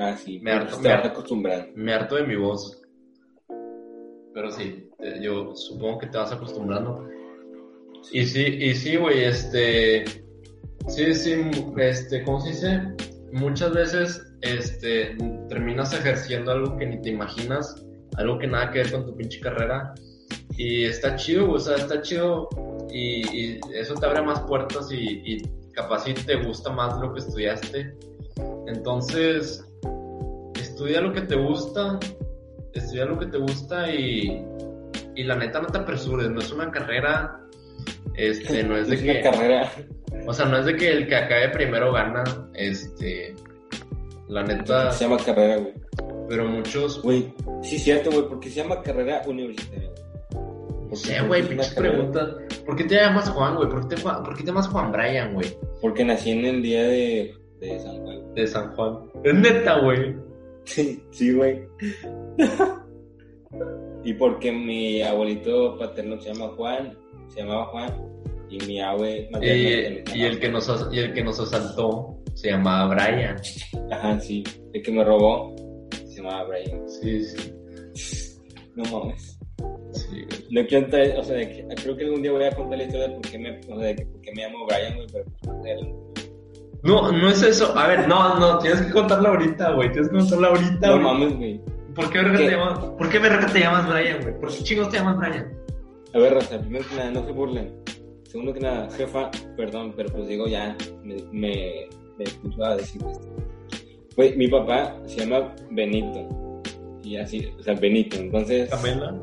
Ah, 0.00 0.16
sí. 0.16 0.40
Me 0.40 0.52
harto- 0.52 0.80
me 0.80 0.88
harto. 0.88 1.08
acostumbrando. 1.08 1.68
Me 1.76 1.92
harto 1.92 2.16
de 2.16 2.24
mi 2.26 2.36
voz. 2.36 2.80
Pero 4.32 4.50
sí, 4.50 4.88
yo 5.20 5.54
supongo 5.54 5.98
que 5.98 6.06
te 6.06 6.16
vas 6.18 6.32
acostumbrando. 6.32 7.06
Y 8.12 8.24
sí, 8.24 8.44
y 8.46 8.74
sí, 8.74 8.96
güey, 8.96 9.24
este... 9.24 10.04
Sí, 10.88 11.14
sí, 11.14 11.34
este, 11.76 12.22
¿cómo 12.24 12.40
se 12.40 12.48
dice? 12.50 12.80
Muchas 13.32 13.72
veces, 13.74 14.26
este, 14.40 15.16
terminas 15.48 15.92
ejerciendo 15.92 16.52
algo 16.52 16.76
que 16.78 16.86
ni 16.86 17.00
te 17.02 17.10
imaginas, 17.10 17.84
algo 18.16 18.38
que 18.38 18.46
nada 18.46 18.70
que 18.70 18.78
ver 18.78 18.90
con 18.90 19.04
tu 19.04 19.14
pinche 19.14 19.38
carrera. 19.40 19.92
Y 20.56 20.84
está 20.84 21.16
chido, 21.16 21.44
güey, 21.46 21.56
o 21.56 21.60
sea, 21.60 21.76
está 21.76 22.00
chido 22.00 22.48
y, 22.90 23.20
y 23.56 23.60
eso 23.74 23.94
te 23.94 24.06
abre 24.06 24.22
más 24.22 24.40
puertas 24.40 24.90
y, 24.90 25.22
y 25.24 25.42
capaz 25.72 26.04
si 26.04 26.14
te 26.14 26.36
gusta 26.36 26.70
más 26.72 26.98
lo 26.98 27.12
que 27.12 27.20
estudiaste. 27.20 27.94
Entonces, 28.66 29.64
estudia 30.80 31.02
lo 31.02 31.12
que 31.12 31.20
te 31.20 31.36
gusta, 31.36 31.98
estudia 32.72 33.04
lo 33.04 33.18
que 33.18 33.26
te 33.26 33.36
gusta 33.36 33.92
y, 33.92 34.42
y 35.14 35.24
la 35.24 35.36
neta 35.36 35.60
no 35.60 35.66
te 35.66 35.76
apresures, 35.76 36.30
no 36.30 36.40
es 36.40 36.50
una 36.52 36.70
carrera, 36.70 37.38
este, 38.14 38.62
no 38.64 38.78
es 38.78 38.88
de 38.88 38.94
Es 38.94 39.02
una 39.02 39.12
que, 39.12 39.20
carrera. 39.20 39.70
o 40.26 40.32
sea, 40.32 40.46
no 40.46 40.56
es 40.56 40.64
de 40.64 40.76
que 40.76 40.90
el 40.90 41.06
que 41.06 41.16
acabe 41.16 41.50
primero 41.50 41.92
gana, 41.92 42.24
este, 42.54 43.34
la 44.28 44.42
neta, 44.42 44.90
Se 44.92 45.04
llama 45.04 45.18
carrera, 45.22 45.58
güey. 45.58 45.74
pero 46.30 46.48
muchos, 46.48 47.02
Güey, 47.02 47.30
sí 47.62 47.76
es 47.76 47.84
cierto, 47.84 48.10
güey, 48.10 48.26
porque 48.26 48.48
se 48.48 48.62
llama 48.62 48.80
carrera 48.80 49.20
universitaria. 49.26 49.90
no 50.88 50.96
sé, 50.96 51.20
güey, 51.20 51.42
pinches 51.46 51.74
preguntas, 51.74 52.36
¿por 52.64 52.74
qué 52.74 52.84
te 52.84 52.94
llamas 52.94 53.28
Juan, 53.28 53.54
güey? 53.56 53.68
¿Por 53.68 53.86
qué 53.86 53.96
te, 53.96 54.02
¿por 54.02 54.34
qué 54.34 54.40
te 54.44 54.46
llamas 54.46 54.68
Juan 54.68 54.92
Brian, 54.92 55.34
güey? 55.34 55.54
Porque 55.82 56.06
nací 56.06 56.30
en 56.30 56.46
el 56.46 56.62
día 56.62 56.84
de, 56.84 57.34
de 57.60 57.78
San 57.80 57.98
Juan. 58.02 58.34
De 58.34 58.46
San 58.46 58.74
Juan. 58.74 58.98
Es 59.24 59.34
neta, 59.34 59.78
güey. 59.80 60.29
Sí, 60.70 61.02
sí, 61.10 61.32
güey. 61.32 61.62
y 64.04 64.14
porque 64.14 64.52
mi 64.52 65.02
abuelito 65.02 65.76
paterno 65.78 66.20
se 66.20 66.32
llama 66.32 66.54
Juan, 66.56 66.96
se 67.28 67.40
llamaba 67.40 67.66
Juan, 67.66 67.92
y 68.48 68.58
mi 68.66 68.80
abue 68.80 69.28
Y, 69.42 70.22
el 70.22 70.40
que 70.40 70.48
nos, 70.48 70.88
y 70.92 70.98
el 71.00 71.12
que 71.12 71.24
nos 71.24 71.40
asaltó 71.40 72.16
se 72.34 72.50
llamaba 72.50 72.94
Brian. 72.94 73.36
Ajá, 73.90 74.20
sí. 74.20 74.44
El 74.72 74.82
que 74.82 74.92
me 74.92 75.04
robó 75.04 75.54
se 75.92 76.16
llamaba 76.16 76.44
Brian. 76.44 76.88
Sí, 76.88 77.24
sí. 77.24 77.52
No 78.76 78.84
mames. 78.84 79.38
Sí. 79.92 80.24
No 80.50 80.64
quiero 80.66 80.84
entrar, 80.84 81.18
o 81.18 81.24
sea, 81.24 81.36
creo 81.82 81.96
que 81.96 82.04
algún 82.04 82.22
día 82.22 82.30
voy 82.30 82.44
a 82.44 82.52
contar 82.52 82.78
la 82.78 82.84
historia 82.84 83.08
de 83.08 83.14
por 83.14 83.22
qué 83.28 83.38
me, 83.38 83.58
o 83.58 83.78
sea, 83.78 83.88
de 83.88 83.96
que 83.96 84.06
por 84.06 84.20
qué 84.20 84.32
me 84.36 84.42
llamo 84.42 84.66
Brian, 84.66 84.94
güey, 84.94 85.06
pero 85.12 85.24
pues, 85.42 85.80
no 86.82 87.12
No, 87.12 87.28
es 87.28 87.42
eso. 87.42 87.76
A 87.78 87.86
ver, 87.88 88.08
no, 88.08 88.38
no, 88.38 88.58
tienes 88.58 88.80
que 88.82 88.92
contarla 88.92 89.30
ahorita, 89.30 89.72
güey. 89.72 89.90
Tienes 89.92 90.10
que 90.10 90.16
contarla 90.18 90.48
ahorita, 90.48 90.86
No 90.88 90.92
güey. 90.92 91.02
mames, 91.04 91.36
güey. 91.36 91.60
¿Por 91.94 92.10
qué 92.10 92.18
verga 92.18 92.38
¿Qué? 92.38 92.44
te 92.44 92.50
llamas? 92.52 92.78
¿Por 92.78 93.08
qué 93.10 93.18
verga 93.18 93.46
te 93.46 93.60
llamas 93.60 93.88
Brian, 93.88 94.22
güey? 94.22 94.40
¿Por 94.40 94.48
qué 94.50 94.62
chingos 94.64 94.88
te 94.90 94.96
llamas 94.98 95.18
Brian? 95.18 95.52
A 96.14 96.18
ver, 96.18 96.34
Raza, 96.34 96.58
primero 96.60 96.84
que 96.88 96.96
nada, 96.96 97.10
no 97.10 97.24
se 97.26 97.32
burlen. 97.32 97.72
Segundo 98.24 98.52
que 98.54 98.60
nada, 98.60 98.88
jefa, 98.96 99.30
perdón, 99.56 99.92
pero 99.96 100.08
pues 100.10 100.28
digo 100.28 100.46
ya, 100.46 100.76
me, 101.02 101.16
me, 101.32 101.86
me 102.16 102.24
puso 102.42 102.64
a 102.64 102.76
decir 102.76 103.02
esto. 103.10 103.28
Güey, 104.16 104.36
mi 104.36 104.46
papá 104.48 104.96
se 105.06 105.20
llama 105.26 105.52
Benito. 105.70 106.60
Y 107.02 107.16
así, 107.16 107.48
o 107.58 107.62
sea, 107.62 107.74
Benito. 107.74 108.16
Entonces, 108.18 108.70
Camela. 108.70 109.14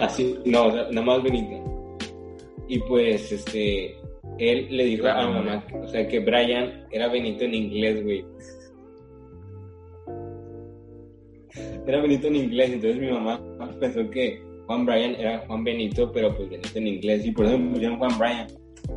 así, 0.00 0.38
no, 0.44 0.66
o 0.66 0.72
sea, 0.72 0.82
nada 0.90 1.02
más 1.06 1.22
Benito. 1.22 1.96
Y 2.68 2.78
pues, 2.80 3.32
este, 3.32 3.96
él 4.40 4.68
le 4.70 4.84
dijo 4.84 5.06
a 5.06 5.26
mi 5.26 5.34
mamá, 5.34 5.66
o 5.82 5.86
sea, 5.86 6.06
que 6.08 6.20
Brian 6.20 6.86
era 6.90 7.08
Benito 7.08 7.44
en 7.44 7.54
inglés, 7.54 8.02
güey. 8.02 8.24
Era 11.86 12.00
Benito 12.00 12.28
en 12.28 12.36
inglés, 12.36 12.70
entonces 12.72 13.00
mi 13.00 13.10
mamá 13.10 13.40
pensó 13.78 14.08
que 14.10 14.42
Juan 14.66 14.86
Brian 14.86 15.14
era 15.16 15.40
Juan 15.46 15.64
Benito, 15.64 16.10
pero 16.12 16.34
pues 16.36 16.48
Benito 16.48 16.78
en 16.78 16.86
inglés, 16.86 17.26
y 17.26 17.32
por 17.32 17.46
eso 17.46 17.58
me 17.58 17.72
pusieron 17.72 17.98
Juan 17.98 18.18
Brian, 18.18 18.46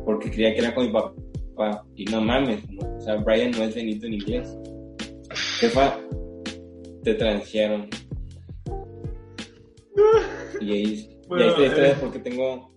porque 0.04 0.30
creía 0.30 0.54
que 0.54 0.60
era 0.60 0.74
con 0.74 0.86
mi 0.86 0.92
papá. 0.92 1.84
Y 1.94 2.04
no 2.06 2.20
mames, 2.20 2.68
¿no? 2.70 2.96
o 2.96 3.00
sea, 3.00 3.16
Brian 3.16 3.50
no 3.50 3.64
es 3.64 3.74
Benito 3.74 4.06
en 4.06 4.14
inglés. 4.14 4.56
Jefa, 5.60 5.98
te 7.02 7.14
transearon. 7.14 7.88
Y 10.60 10.72
ahí, 10.72 10.82
y 10.82 10.86
ahí 10.86 11.18
Bueno, 11.28 11.44
está 11.46 11.60
la 11.60 11.66
historia 11.66 11.90
eh. 11.90 11.94
de 11.94 12.00
por 12.00 12.12
qué 12.12 12.18
tengo 12.18 12.70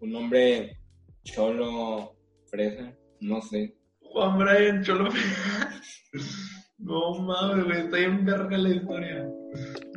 un 0.00 0.10
nombre 0.10 0.77
cholo, 1.32 2.14
fresa, 2.46 2.94
no 3.20 3.40
sé. 3.40 3.74
Juan 4.00 4.38
Brian 4.38 4.82
Cholo. 4.82 5.10
No 6.78 7.18
mames, 7.18 7.64
güey. 7.64 7.80
Está 7.80 7.96
bien 7.96 8.24
verga 8.24 8.56
la 8.56 8.68
historia. 8.68 9.28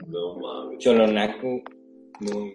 No 0.07 0.39
mames. 0.39 0.79
Cholonaco, 0.79 1.61
no. 2.21 2.51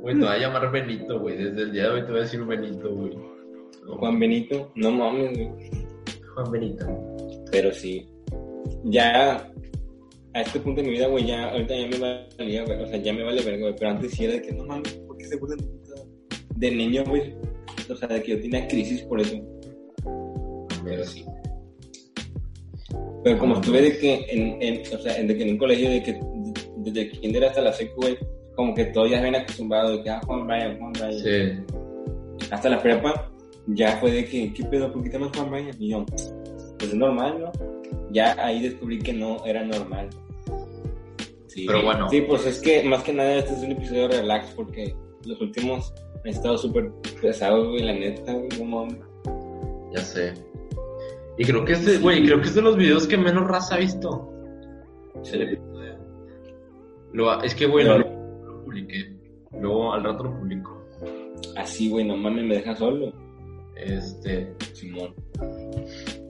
Güey, 0.00 0.14
te 0.14 0.20
voy 0.20 0.28
a 0.28 0.38
llamar 0.38 0.72
Benito, 0.72 1.20
güey. 1.20 1.36
Desde 1.36 1.62
el 1.62 1.72
día 1.72 1.84
de 1.84 1.88
hoy 1.90 2.00
te 2.00 2.10
voy 2.10 2.18
a 2.18 2.22
decir 2.24 2.44
Benito, 2.44 2.94
güey. 2.94 3.14
No, 3.14 3.96
Juan 3.98 4.18
Benito, 4.18 4.72
no 4.74 4.90
mames, 4.90 5.38
güey. 5.38 5.70
Juan 6.34 6.50
Benito. 6.50 6.86
Pero 7.52 7.72
sí, 7.72 8.08
ya 8.84 9.48
a 10.34 10.40
este 10.40 10.58
punto 10.58 10.82
de 10.82 10.88
mi 10.88 10.94
vida, 10.94 11.06
güey, 11.06 11.26
ya 11.26 11.50
ahorita 11.50 11.76
ya 11.76 11.86
me 11.86 11.98
valía, 12.36 12.64
güey. 12.64 12.82
O 12.82 12.86
sea, 12.88 12.98
ya 12.98 13.12
me 13.12 13.22
vale 13.22 13.42
verga, 13.42 13.60
güey. 13.60 13.74
Pero 13.78 13.90
antes 13.92 14.12
sí 14.12 14.24
era 14.24 14.34
de 14.34 14.42
que 14.42 14.52
no 14.52 14.64
mames, 14.64 14.92
¿por 15.06 15.16
qué 15.16 15.24
se 15.26 15.36
mí? 15.36 15.80
De 16.56 16.70
niño, 16.72 17.04
güey. 17.06 17.34
O 17.88 17.96
sea, 17.96 18.08
de 18.08 18.22
que 18.22 18.32
yo 18.32 18.40
tenía 18.40 18.66
crisis 18.68 19.02
por 19.02 19.20
eso. 19.20 19.36
Pero 20.84 21.04
sí. 21.04 21.24
Pero 23.24 23.38
como 23.38 23.54
estuve 23.56 23.82
de 23.82 23.98
que 23.98 24.26
en, 24.28 24.62
en, 24.62 24.82
o 24.94 24.98
sea, 24.98 25.20
de 25.20 25.36
que 25.36 25.42
en 25.42 25.50
un 25.50 25.58
colegio 25.58 25.90
de 25.90 26.02
que 26.02 26.20
desde 26.76 27.10
kinder 27.10 27.44
hasta 27.44 27.60
la 27.60 27.72
secu, 27.72 28.02
como 28.54 28.74
que 28.74 28.86
todos 28.86 29.10
ya 29.10 29.18
se 29.18 29.24
ven 29.24 29.34
acostumbrados 29.34 29.98
de 29.98 30.04
que, 30.04 30.10
ah, 30.10 30.20
Juan 30.24 30.46
Brian, 30.46 30.78
Juan 30.78 30.92
Brian. 30.92 31.18
Sí. 31.18 32.48
Hasta 32.50 32.68
la 32.68 32.80
prepa, 32.80 33.30
ya 33.66 33.96
fue 33.98 34.12
de 34.12 34.24
que, 34.24 34.52
¿qué 34.52 34.64
pedo? 34.64 34.92
¿Por 34.92 35.02
qué 35.02 35.10
te 35.10 35.18
llamas 35.18 35.36
Juan 35.36 35.50
Brian? 35.50 35.76
Y 35.78 35.88
yo, 35.88 36.06
pues 36.06 36.32
es 36.80 36.94
normal, 36.94 37.40
¿no? 37.40 37.52
Ya 38.10 38.36
ahí 38.38 38.62
descubrí 38.62 38.98
que 39.00 39.12
no 39.12 39.44
era 39.44 39.64
normal. 39.64 40.08
Sí, 41.46 41.64
Pero 41.66 41.82
bueno. 41.82 42.08
Sí, 42.10 42.20
pues 42.20 42.46
es 42.46 42.60
que 42.60 42.82
más 42.84 43.02
que 43.02 43.12
nada 43.12 43.34
este 43.34 43.54
es 43.54 43.60
un 43.60 43.72
episodio 43.72 44.08
relax 44.08 44.50
porque 44.54 44.94
los 45.26 45.40
últimos 45.40 45.92
han 46.24 46.28
estado 46.30 46.56
súper 46.58 46.90
pesados, 47.20 47.68
güey, 47.68 47.82
la 47.82 47.92
neta, 47.94 48.32
güey, 48.32 48.64
mames. 48.64 48.98
Ya 49.94 50.00
sé. 50.00 50.34
Y 51.38 51.44
creo 51.44 51.64
que 51.64 51.72
este, 51.72 51.98
güey, 51.98 52.24
creo 52.24 52.40
que 52.40 52.48
es 52.48 52.54
de 52.54 52.62
los 52.62 52.76
videos 52.76 53.06
que 53.06 53.16
menos 53.16 53.46
raza 53.46 53.74
ha 53.74 53.78
visto. 53.78 54.32
Sí. 55.22 55.38
Lo, 57.12 57.42
es 57.42 57.54
que, 57.54 57.66
güey, 57.66 57.84
no 57.86 57.98
lo, 57.98 58.08
lo 58.46 58.64
publiqué. 58.64 59.12
Luego 59.60 59.92
al 59.92 60.04
rato 60.04 60.24
lo 60.24 60.38
publico. 60.38 60.82
Así, 61.56 61.88
güey, 61.88 62.04
no 62.06 62.16
mames, 62.16 62.44
me 62.44 62.54
deja 62.56 62.74
solo. 62.76 63.12
Este. 63.76 64.54
Simón. 64.72 65.14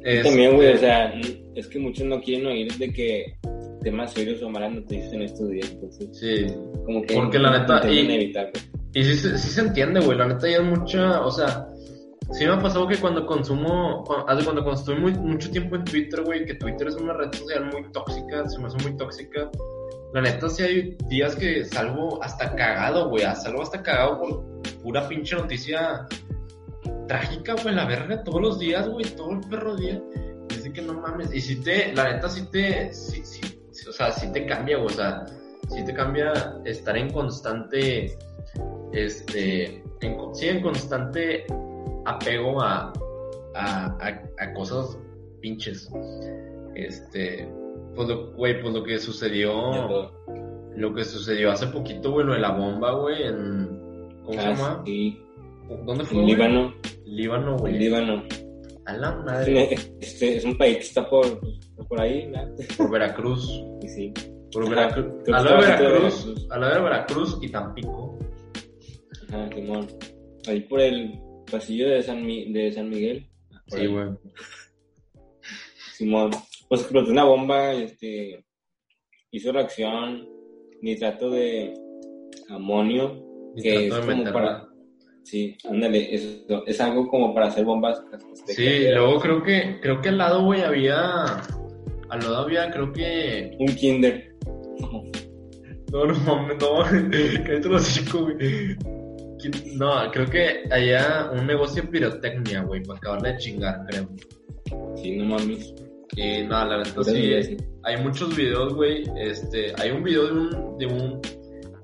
es- 0.02 0.24
También, 0.24 0.54
güey, 0.56 0.74
o 0.74 0.78
sea, 0.78 1.12
es 1.54 1.66
que 1.68 1.78
muchos 1.78 2.06
no 2.06 2.20
quieren 2.20 2.46
oír 2.46 2.72
de 2.74 2.92
que 2.92 3.37
temas 3.82 4.12
serios 4.12 4.42
o 4.42 4.50
malas 4.50 4.72
noticias 4.74 5.12
en 5.12 5.22
estos 5.22 5.48
días, 5.48 5.70
entonces, 5.72 6.09
Sí. 6.18 6.46
como 6.85 7.02
que 7.02 7.14
Porque 7.14 7.38
la 7.38 7.59
neta, 7.61 7.80
y- 7.90 8.04
güey. 8.04 8.32
Y 8.96 9.04
sí, 9.04 9.14
sí 9.14 9.50
se 9.50 9.61
entiende, 9.61 10.00
güey. 10.00 10.16
La 10.16 10.26
neta 10.26 10.48
ya 10.48 10.56
es 10.56 10.64
mucha. 10.64 11.20
O 11.20 11.30
sea, 11.30 11.68
sí 12.32 12.46
me 12.46 12.52
ha 12.52 12.59
pasado 12.59 12.88
que 12.88 12.96
cuando 12.96 13.26
consumo. 13.26 14.02
Cuando, 14.04 14.42
cuando, 14.42 15.12
mucho 15.20 15.50
tiempo 15.50 15.76
en 15.76 15.85
Twitter, 15.85 16.22
güey, 16.22 16.46
que 16.46 16.54
Twitter 16.54 16.88
es 16.88 16.94
una 16.94 17.12
red 17.12 17.30
social 17.30 17.66
muy 17.66 17.92
tóxica, 17.92 18.48
se 18.48 18.59
me 18.59 18.68
hace 18.68 18.78
muy 18.88 18.96
tóxica. 18.96 19.50
La 20.14 20.22
neta, 20.22 20.48
sí 20.48 20.62
hay 20.62 20.96
días 21.09 21.37
que 21.37 21.66
salgo 21.66 22.24
hasta 22.24 22.54
cagado, 22.54 23.11
güey. 23.11 23.22
Salgo 23.35 23.61
hasta 23.61 23.82
cagado 23.82 24.18
por 24.18 24.62
pura 24.82 25.06
pinche 25.06 25.37
noticia 25.37 26.06
trágica, 27.06 27.54
güey. 27.62 27.74
La 27.74 27.85
verga, 27.85 28.24
todos 28.24 28.40
los 28.40 28.59
días, 28.59 28.88
güey. 28.88 29.04
Todo 29.14 29.32
el 29.32 29.40
perro 29.40 29.76
día. 29.76 30.02
Dice 30.48 30.72
que 30.72 30.80
no 30.80 30.94
mames. 30.94 31.35
Y 31.35 31.42
si 31.42 31.56
te. 31.56 31.92
La 31.92 32.14
neta, 32.14 32.30
sí 32.30 32.48
te. 32.50 32.94
Sí, 32.94 33.20
o 33.87 33.92
sea, 33.92 34.11
sí 34.11 34.32
te 34.32 34.46
cambia, 34.46 34.78
güey. 34.78 34.88
O 34.88 34.96
sea, 34.96 35.26
sí 35.68 35.85
te 35.85 35.92
cambia 35.92 36.32
estar 36.64 36.96
en 36.96 37.12
constante. 37.12 38.16
Este. 38.92 39.83
En, 40.03 40.16
sí, 40.35 40.49
en 40.49 40.62
constante 40.62 41.44
apego 42.05 42.61
a. 42.62 42.92
A, 43.55 43.87
a, 44.01 44.22
a 44.38 44.53
cosas 44.55 44.99
pinches. 45.40 45.90
Este. 46.75 47.49
Pues 47.94 48.09
lo, 48.09 48.33
güey, 48.33 48.61
pues 48.61 48.75
lo 48.75 48.85
que 48.85 48.99
sucedió. 48.99 50.12
Lo 50.77 50.92
que 50.94 51.05
sucedió 51.05 51.51
hace 51.53 51.68
poquito, 51.68 52.11
güey, 52.12 52.27
lo 52.27 52.35
de 52.35 52.40
la 52.40 52.51
bomba, 52.53 52.92
güey, 52.92 53.22
en. 53.22 54.11
¿Cómo 54.25 54.33
se 54.35 54.46
Ah, 54.46 54.53
llama? 54.55 54.83
sí. 54.85 55.22
¿Dónde 55.87 56.05
fue? 56.05 56.18
En? 56.20 56.27
Líbano, 56.27 56.75
Líbano, 57.07 57.51
en 57.53 57.57
güey. 57.57 57.79
Líbano. 57.79 58.22
A 58.85 58.92
la 58.92 59.12
madre. 59.16 59.70
Este, 60.01 60.37
es 60.37 60.44
un 60.44 60.57
país 60.59 60.77
que 60.77 60.83
está 60.83 61.09
por, 61.09 61.40
por 61.88 62.01
ahí, 62.01 62.27
¿no? 62.29 62.55
Por 62.77 62.90
Veracruz. 62.90 63.64
Sí. 63.87 64.12
Por 64.53 64.68
Veracruz. 64.68 65.07
A 65.33 65.42
la 65.42 65.51
de. 65.53 65.57
Veracruz. 65.57 66.46
A 66.51 66.59
la 66.59 66.75
de 66.75 66.81
Veracruz 66.81 67.38
y 67.40 67.49
Tampico. 67.49 68.18
Ajá, 69.44 69.49
Simón. 69.55 69.87
Ahí 70.49 70.61
por 70.61 70.81
el 70.81 71.18
pasillo 71.51 71.88
de 71.88 72.03
San, 72.03 72.25
Mi- 72.25 72.53
de 72.53 72.72
San 72.72 72.88
Miguel. 72.88 73.27
Por 73.68 73.79
Sí, 73.79 73.85
ahí. 73.85 73.92
güey. 73.92 74.07
Simón. 75.94 76.31
Pues 76.68 76.81
explotó 76.83 77.11
una 77.11 77.25
bomba, 77.25 77.72
este. 77.72 78.44
Hizo 79.31 79.53
reacción, 79.53 80.27
nitrato 80.83 81.31
de 81.31 81.75
amonio, 82.49 83.22
que 83.61 83.87
es 83.87 83.94
como 83.94 84.07
meterla. 84.07 84.33
para. 84.33 84.68
Sí, 85.25 85.57
ándale, 85.68 86.14
es, 86.14 86.44
es 86.66 86.81
algo 86.81 87.09
como 87.09 87.35
para 87.35 87.49
hacer 87.49 87.64
bombas. 87.64 88.01
Sí, 88.46 88.85
luego 88.92 89.18
creo 89.20 89.42
que, 89.42 89.79
creo 89.83 90.01
que 90.01 90.09
al 90.11 90.18
lado, 90.18 90.44
güey, 90.44 90.62
había. 90.62 91.25
Al 92.09 92.20
lado 92.20 92.37
había, 92.37 92.70
creo 92.70 92.92
que. 92.92 93.57
Un 93.59 93.66
kinder. 93.75 94.35
No, 95.92 96.05
no 96.05 96.14
mames, 96.20 96.57
no. 96.61 96.79
Cállate 97.44 97.68
los 97.68 97.83
hocico, 97.83 98.22
güey. 98.22 98.77
¿Quién- 99.50 99.78
No, 99.78 100.11
creo 100.12 100.26
que 100.26 100.64
había 100.70 101.30
un 101.32 101.46
negocio 101.46 101.82
de 101.82 101.88
pirotecnia, 101.88 102.62
güey, 102.62 102.82
para 102.82 102.98
acabarle 102.98 103.32
de 103.32 103.38
chingar, 103.38 103.85
creo. 103.88 104.09
Sí, 104.96 105.16
no 105.16 105.24
mames. 105.26 105.74
Y 106.16 106.42
no, 106.44 106.64
la 106.64 106.76
Ahora 106.76 106.85
sí, 107.04 107.56
hay 107.85 107.96
muchos 108.02 108.35
videos, 108.37 108.74
güey. 108.74 109.04
Este, 109.18 109.72
hay 109.80 109.90
un 109.90 110.02
video 110.02 110.26
de 110.26 110.32
un, 110.32 110.78
de 110.78 110.87
un, 110.87 111.20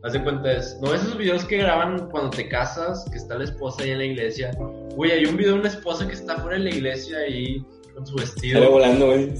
haz 0.03 0.13
de 0.15 0.23
cuenta 0.23 0.53
es, 0.53 0.79
no 0.81 0.95
esos 0.95 1.17
videos 1.19 1.45
que 1.45 1.59
graban 1.59 2.09
cuando 2.11 2.31
te 2.31 2.49
casas, 2.49 3.05
que 3.11 3.19
está 3.19 3.37
la 3.37 3.45
esposa 3.45 3.83
ahí 3.83 3.91
en 3.91 3.99
la 3.99 4.05
iglesia. 4.05 4.51
Güey, 4.97 5.11
hay 5.11 5.25
un 5.27 5.37
video 5.37 5.55
de 5.55 5.61
una 5.61 5.69
esposa 5.69 6.07
que 6.07 6.15
está 6.15 6.37
fuera 6.39 6.57
de 6.57 6.65
la 6.65 6.71
iglesia 6.71 7.19
ahí 7.19 7.65
con 7.95 8.07
su 8.07 8.17
Sale 8.19 8.31
vestido. 8.31 8.71
volando, 8.71 9.07
güey. 9.07 9.33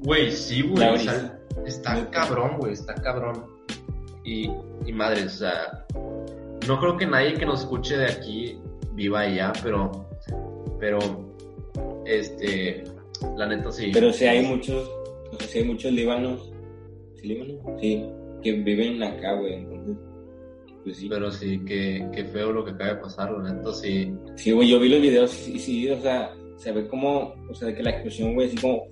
Güey, 0.00 0.30
sí, 0.30 0.62
güey. 0.62 0.88
O 0.94 0.98
sea, 0.98 1.38
está 1.66 2.08
cabrón, 2.10 2.58
güey, 2.58 2.72
está 2.74 2.94
cabrón. 2.94 3.46
Y, 4.24 4.48
y 4.86 4.92
madre, 4.92 5.24
o 5.24 5.28
sea, 5.30 5.84
no 6.68 6.78
creo 6.78 6.96
que 6.96 7.06
nadie 7.06 7.34
que 7.34 7.46
nos 7.46 7.60
escuche 7.60 7.96
de 7.96 8.06
aquí 8.06 8.58
viva 8.92 9.20
allá, 9.20 9.52
pero, 9.62 9.90
pero, 10.78 10.98
este, 12.04 12.84
la 13.36 13.46
neta 13.46 13.72
sí. 13.72 13.90
Pero 13.92 14.12
sí 14.12 14.26
hay 14.26 14.44
muchos, 14.44 14.88
o 15.32 15.36
sea, 15.38 15.48
sí 15.48 15.58
hay 15.58 15.64
muchos 15.64 15.92
líbanos. 15.92 16.52
¿Sí, 17.16 17.28
líbanos? 17.28 17.56
Sí, 17.80 18.04
que 18.42 18.52
viven 18.52 19.02
acá, 19.02 19.32
güey. 19.34 19.54
Entonces, 19.54 19.96
pues 20.84 20.96
sí. 20.98 21.08
Pero 21.08 21.32
sí, 21.32 21.60
qué, 21.66 22.06
qué 22.12 22.24
feo 22.26 22.52
lo 22.52 22.64
que 22.64 22.72
acaba 22.72 22.94
de 22.94 23.00
pasar, 23.00 23.32
la 23.32 23.54
neta 23.54 23.72
sí. 23.72 24.12
Sí, 24.36 24.52
güey, 24.52 24.68
yo 24.68 24.78
vi 24.78 24.90
los 24.90 25.00
videos 25.00 25.48
y 25.48 25.58
sí, 25.58 25.90
o 25.90 26.00
sea, 26.00 26.34
se 26.56 26.72
ve 26.72 26.86
como, 26.86 27.34
o 27.48 27.54
sea, 27.54 27.74
que 27.74 27.82
la 27.82 27.90
explosión, 27.90 28.34
güey, 28.34 28.48
así 28.48 28.56
como. 28.58 28.86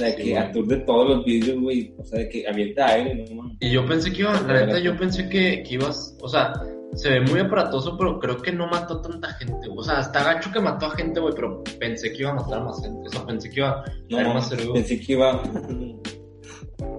Sea, 0.00 0.16
Sí, 0.16 0.22
que 0.22 0.38
aturde 0.38 0.76
todos 0.78 1.08
los 1.08 1.24
vídeos, 1.24 1.60
güey. 1.60 1.94
O 1.98 2.04
sea, 2.04 2.18
de 2.18 2.28
que 2.28 2.46
avienta 2.48 2.86
aire, 2.88 3.14
no 3.14 3.34
mames. 3.36 3.56
Y 3.60 3.70
yo 3.70 3.86
pensé 3.86 4.12
que 4.12 4.22
iba, 4.22 4.32
la 4.40 4.66
neta, 4.66 4.78
yo 4.78 4.96
pensé 4.96 5.28
que, 5.28 5.62
que 5.62 5.74
ibas, 5.74 6.16
o 6.20 6.28
sea, 6.28 6.52
se 6.94 7.10
ve 7.10 7.20
muy 7.20 7.40
aparatoso, 7.40 7.96
pero 7.96 8.18
creo 8.18 8.38
que 8.38 8.52
no 8.52 8.66
mató 8.66 9.00
tanta 9.00 9.28
gente. 9.34 9.68
O 9.74 9.82
sea, 9.82 10.00
está 10.00 10.22
gacho 10.24 10.50
que 10.52 10.60
mató 10.60 10.86
a 10.86 10.90
gente, 10.90 11.20
güey, 11.20 11.34
pero 11.34 11.62
pensé 11.78 12.12
que 12.12 12.22
iba 12.22 12.30
a 12.30 12.34
matar 12.34 12.64
más 12.64 12.80
gente. 12.82 13.08
O 13.08 13.10
sea, 13.10 13.24
pensé 13.26 13.48
que 13.50 13.60
iba 13.60 13.70
a 13.70 13.84
No 14.08 14.34
más 14.34 14.48
cerebro. 14.48 14.74
Pensé 14.74 15.00
que 15.00 15.12
iba. 15.12 15.42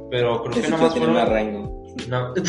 Pero 0.09 0.41
creo 0.43 0.53
que 0.53 0.61
Pensé 0.61 0.61
que 0.61 0.69
nada 0.69 0.69
iba 0.69 0.77
a 0.77 0.81
más 0.81 0.93
tener 0.93 1.09
fueron... 1.09 1.71
No. 2.07 2.33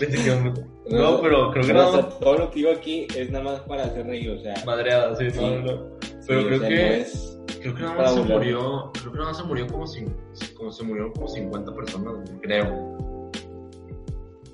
pensé 0.00 0.16
que 0.16 0.26
iba 0.26 0.36
a 0.36 0.40
matar. 0.40 0.64
No, 0.90 1.20
pero 1.20 1.52
creo 1.52 1.64
que 1.64 1.72
nada 1.72 1.92
más... 2.02 2.18
todo 2.18 2.36
lo 2.38 2.50
que 2.50 2.56
digo 2.56 2.72
aquí 2.72 3.06
es 3.16 3.30
nada 3.30 3.44
más 3.44 3.60
para 3.60 3.84
hacer 3.84 4.04
reír, 4.06 4.30
o 4.30 4.38
sea. 4.40 4.54
Madreada, 4.66 5.14
sí, 5.16 5.30
Sí. 5.30 5.38
no, 5.40 5.50
no, 5.50 5.62
no. 5.62 5.99
Pero 6.30 6.40
sí, 6.42 6.46
creo 6.46 6.56
o 6.56 6.60
sea, 6.60 6.68
que... 6.68 6.76
no 6.76 6.92
es- 7.02 7.26
Creo 7.60 7.74
que 7.74 7.82
nada 7.82 7.94
más 7.94 8.14
se 8.14 8.20
murió, 8.22 8.90
creo 8.94 9.12
que 9.12 9.18
nada 9.18 9.28
más 9.30 9.36
se 9.36 9.42
murió 9.44 9.66
como, 9.66 9.84
cin- 9.86 10.14
como 10.56 10.72
se 10.72 10.82
murieron 10.84 11.12
como 11.12 11.28
50 11.28 11.74
personas, 11.74 12.14
güey, 12.14 12.40
creo. 12.40 12.90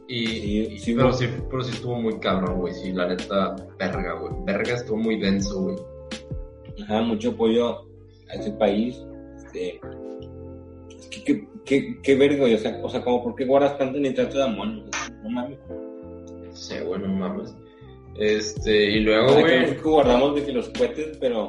Y, 0.09 0.27
Sí, 0.27 0.68
y- 0.72 0.79
sí, 0.79 0.95
pero 0.95 1.09
güey. 1.12 1.18
sí, 1.18 1.29
pero 1.51 1.62
sí 1.62 1.72
estuvo 1.72 2.01
muy 2.01 2.18
cabrón, 2.20 2.59
güey, 2.61 2.74
sí, 2.74 2.93
la 2.93 3.07
neta, 3.09 3.55
verga, 3.79 4.12
güey, 4.14 4.33
verga 4.45 4.74
estuvo 4.74 4.97
muy 4.97 5.20
denso, 5.20 5.62
güey. 5.62 5.77
Ajá, 6.83 7.03
mucho 7.03 7.31
apoyo 7.31 7.85
a 8.29 8.35
ese 8.35 8.51
país. 8.53 9.01
Este, 9.37 9.81
es 10.99 11.07
que, 11.09 11.22
qué, 11.24 11.49
qué, 11.64 11.99
qué 12.03 12.16
verga, 12.16 12.39
güey, 12.41 12.55
o 12.55 12.59
sea, 12.59 12.81
o 12.83 12.89
sea, 12.89 13.03
como, 13.05 13.22
¿por 13.22 13.35
qué 13.37 13.45
guardas 13.45 13.79
tanto 13.79 13.99
nitrato 14.01 14.37
de 14.39 14.45
amonio? 14.45 14.85
No 15.22 15.31
mames. 15.31 15.59
No 15.68 16.53
sé, 16.57 16.81
güey, 16.83 17.01
no 17.01 17.09
mames. 17.09 17.55
Este, 18.16 18.91
y 18.93 19.01
luego, 19.01 19.27
O 19.27 19.29
sea, 19.31 19.41
güey, 19.43 19.77
que 19.77 19.83
guardamos 19.83 20.35
de 20.37 20.45
que 20.45 20.53
los 20.53 20.68
cohetes, 20.70 21.16
pero, 21.20 21.47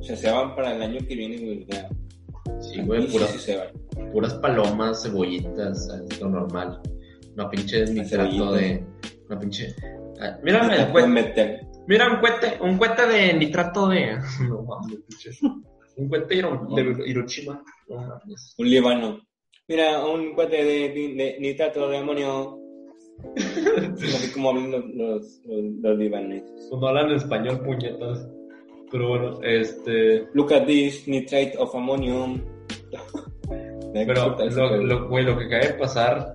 o 0.00 0.02
sea, 0.02 0.16
se 0.16 0.30
van 0.30 0.54
para 0.56 0.74
el 0.74 0.82
año 0.82 0.98
que 1.06 1.14
viene, 1.14 1.36
güey, 1.38 1.66
sí, 2.60 2.82
güey, 2.82 3.06
sí 3.06 3.12
puras, 3.12 3.30
se 3.30 3.56
van. 3.56 4.10
puras 4.12 4.34
palomas, 4.34 5.02
cebollitas, 5.02 5.88
es 6.10 6.20
lo 6.20 6.28
normal. 6.30 6.80
Una 7.34 7.48
pinche 7.50 7.84
nitrato 7.86 8.52
de, 8.52 8.84
una 9.28 9.38
pinche... 9.38 9.74
Ah, 10.20 10.38
Mírame 10.42 10.76
el 10.76 10.88
cuete. 10.90 11.60
Mira, 11.86 12.12
un 12.12 12.20
cohete, 12.20 12.58
un 12.62 12.76
cohete 12.76 13.06
de 13.06 13.32
nitrato 13.34 13.88
de. 13.88 14.18
No 14.48 14.62
mames, 14.62 14.98
pinche. 15.08 15.30
Un 15.96 16.08
cohete 16.08 16.34
de 16.34 16.40
Hiro- 16.40 16.66
de 16.96 17.08
Hiroshima. 17.08 17.62
No 17.88 17.96
mames. 17.96 18.54
Un 18.58 18.68
líbano. 18.70 19.20
Mira, 19.68 20.04
un 20.04 20.34
cohete 20.34 20.56
de, 20.64 20.88
de- 20.90 21.14
de 21.14 21.36
nitrato 21.40 21.88
de 21.88 21.96
amonio. 21.98 22.58
Así 23.36 24.32
como 24.32 24.50
hablan 24.50 24.70
los, 24.70 24.84
los, 24.94 25.40
los, 25.46 25.64
los 25.82 25.98
libaneses. 25.98 26.68
No 26.70 26.86
hablan 26.86 27.12
español, 27.12 27.60
puñetas. 27.62 28.28
Pero 28.90 29.08
bueno, 29.08 29.40
este. 29.42 30.26
Look 30.34 30.52
at 30.52 30.66
this, 30.66 31.06
nitrate 31.06 31.54
of 31.58 31.74
ammonium. 31.74 32.42
Pero 33.92 34.36
lo, 34.38 34.76
lo, 34.76 35.08
güey, 35.08 35.24
lo 35.24 35.36
que 35.36 35.44
acaba 35.46 35.66
de 35.66 35.74
pasar. 35.74 36.34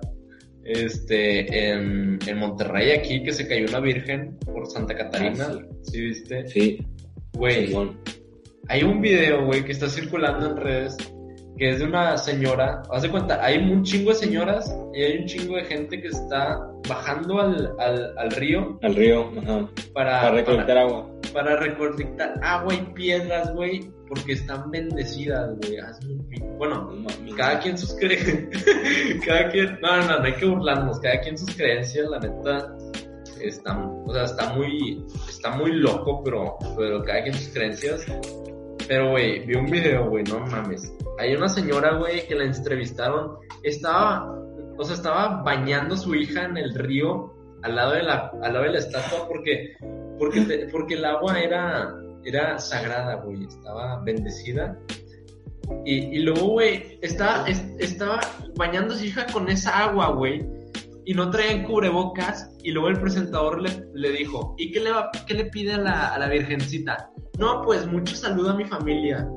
Este, 0.64 1.70
en, 1.70 2.18
en 2.26 2.38
Monterrey, 2.38 2.90
aquí, 2.90 3.22
que 3.22 3.32
se 3.32 3.46
cayó 3.46 3.66
una 3.68 3.78
virgen 3.78 4.36
por 4.44 4.66
Santa 4.66 4.96
Catarina. 4.96 5.48
Ah, 5.48 5.58
¿Sí 5.82 6.00
viste? 6.00 6.46
Sí, 6.48 6.78
Güey. 7.34 7.72
Hay 8.68 8.82
un 8.82 9.00
video, 9.00 9.44
güey, 9.44 9.64
que 9.64 9.70
está 9.72 9.88
circulando 9.88 10.50
en 10.50 10.56
redes 10.56 10.96
que 11.56 11.70
es 11.70 11.78
de 11.78 11.86
una 11.86 12.16
señora. 12.18 12.82
Haz 12.90 13.02
de 13.02 13.10
cuenta, 13.10 13.42
hay 13.44 13.58
un 13.58 13.82
chingo 13.82 14.10
de 14.10 14.16
señoras 14.16 14.76
y 14.94 15.02
hay 15.02 15.18
un 15.18 15.26
chingo 15.26 15.56
de 15.56 15.64
gente 15.64 16.00
que 16.00 16.08
está 16.08 16.60
bajando 16.88 17.40
al, 17.40 17.72
al, 17.78 18.18
al 18.18 18.30
río 18.30 18.78
Al 18.82 18.94
río, 18.94 19.32
ajá. 19.38 19.68
para, 19.92 20.20
Para 20.20 20.30
recolectar 20.32 20.76
para, 20.76 20.82
agua. 20.82 21.10
Para 21.36 21.56
recolectar 21.56 22.40
agua 22.42 22.74
y 22.74 22.80
piedras, 22.94 23.52
güey, 23.52 23.92
porque 24.08 24.32
están 24.32 24.70
bendecidas, 24.70 25.54
güey. 25.58 25.76
Bueno, 26.56 26.90
cada 27.36 27.60
quien 27.60 27.76
sus 27.76 27.92
creencias. 27.92 28.64
cada 29.26 29.50
quien. 29.50 29.78
No, 29.82 29.98
no, 29.98 30.18
no 30.18 30.24
hay 30.24 30.32
que 30.32 30.46
burlarnos. 30.46 30.98
Cada 31.00 31.20
quien 31.20 31.36
sus 31.36 31.54
creencias, 31.54 32.08
la 32.08 32.20
neta. 32.20 32.74
Está, 33.38 33.78
o 33.78 34.14
sea, 34.14 34.24
está 34.24 34.54
muy, 34.54 35.04
está 35.28 35.50
muy 35.50 35.72
loco, 35.72 36.24
pero, 36.24 36.56
pero 36.74 37.02
cada 37.02 37.24
quien 37.24 37.34
sus 37.34 37.52
creencias. 37.52 38.06
Pero, 38.88 39.10
güey, 39.10 39.44
vi 39.44 39.56
un 39.56 39.66
video, 39.66 40.08
güey, 40.08 40.24
no 40.24 40.40
mames. 40.40 40.90
Hay 41.18 41.34
una 41.34 41.50
señora, 41.50 41.98
güey, 41.98 42.26
que 42.26 42.34
la 42.34 42.44
entrevistaron. 42.44 43.36
Estaba, 43.62 44.24
o 44.78 44.84
sea, 44.84 44.96
estaba 44.96 45.42
bañando 45.42 45.96
a 45.96 45.98
su 45.98 46.14
hija 46.14 46.46
en 46.46 46.56
el 46.56 46.74
río 46.74 47.35
al 47.62 47.76
lado 47.76 47.92
de 47.92 48.02
la, 48.02 48.30
al 48.42 48.52
lado 48.52 48.64
de 48.64 48.72
la 48.72 48.78
estatua 48.78 49.26
porque, 49.28 49.76
porque, 50.18 50.68
porque 50.70 50.94
el 50.94 51.04
agua 51.04 51.40
era, 51.40 51.94
era 52.24 52.58
sagrada, 52.58 53.16
güey. 53.16 53.44
Estaba 53.44 54.00
bendecida. 54.02 54.78
Y, 55.84 55.94
y 56.16 56.18
luego, 56.20 56.48
güey, 56.48 56.98
estaba, 57.02 57.46
es- 57.48 57.64
estaba 57.78 58.20
su 58.22 59.04
hija 59.04 59.26
con 59.32 59.48
esa 59.48 59.84
agua, 59.84 60.08
güey. 60.12 60.46
Y 61.04 61.14
no 61.14 61.30
traían 61.30 61.64
cubrebocas. 61.64 62.50
Y 62.62 62.70
luego 62.72 62.88
el 62.88 63.00
presentador 63.00 63.60
le, 63.62 63.70
le 63.94 64.10
dijo, 64.10 64.54
¿y 64.58 64.72
qué 64.72 64.80
le, 64.80 64.90
va, 64.92 65.10
qué 65.26 65.34
le 65.34 65.46
pide 65.46 65.72
a 65.74 65.78
la, 65.78 66.08
a 66.14 66.18
la 66.18 66.28
virgencita? 66.28 67.10
No, 67.38 67.62
pues 67.62 67.86
mucho 67.86 68.14
saludo 68.16 68.50
a 68.50 68.54
mi 68.56 68.64
familia. 68.64 69.28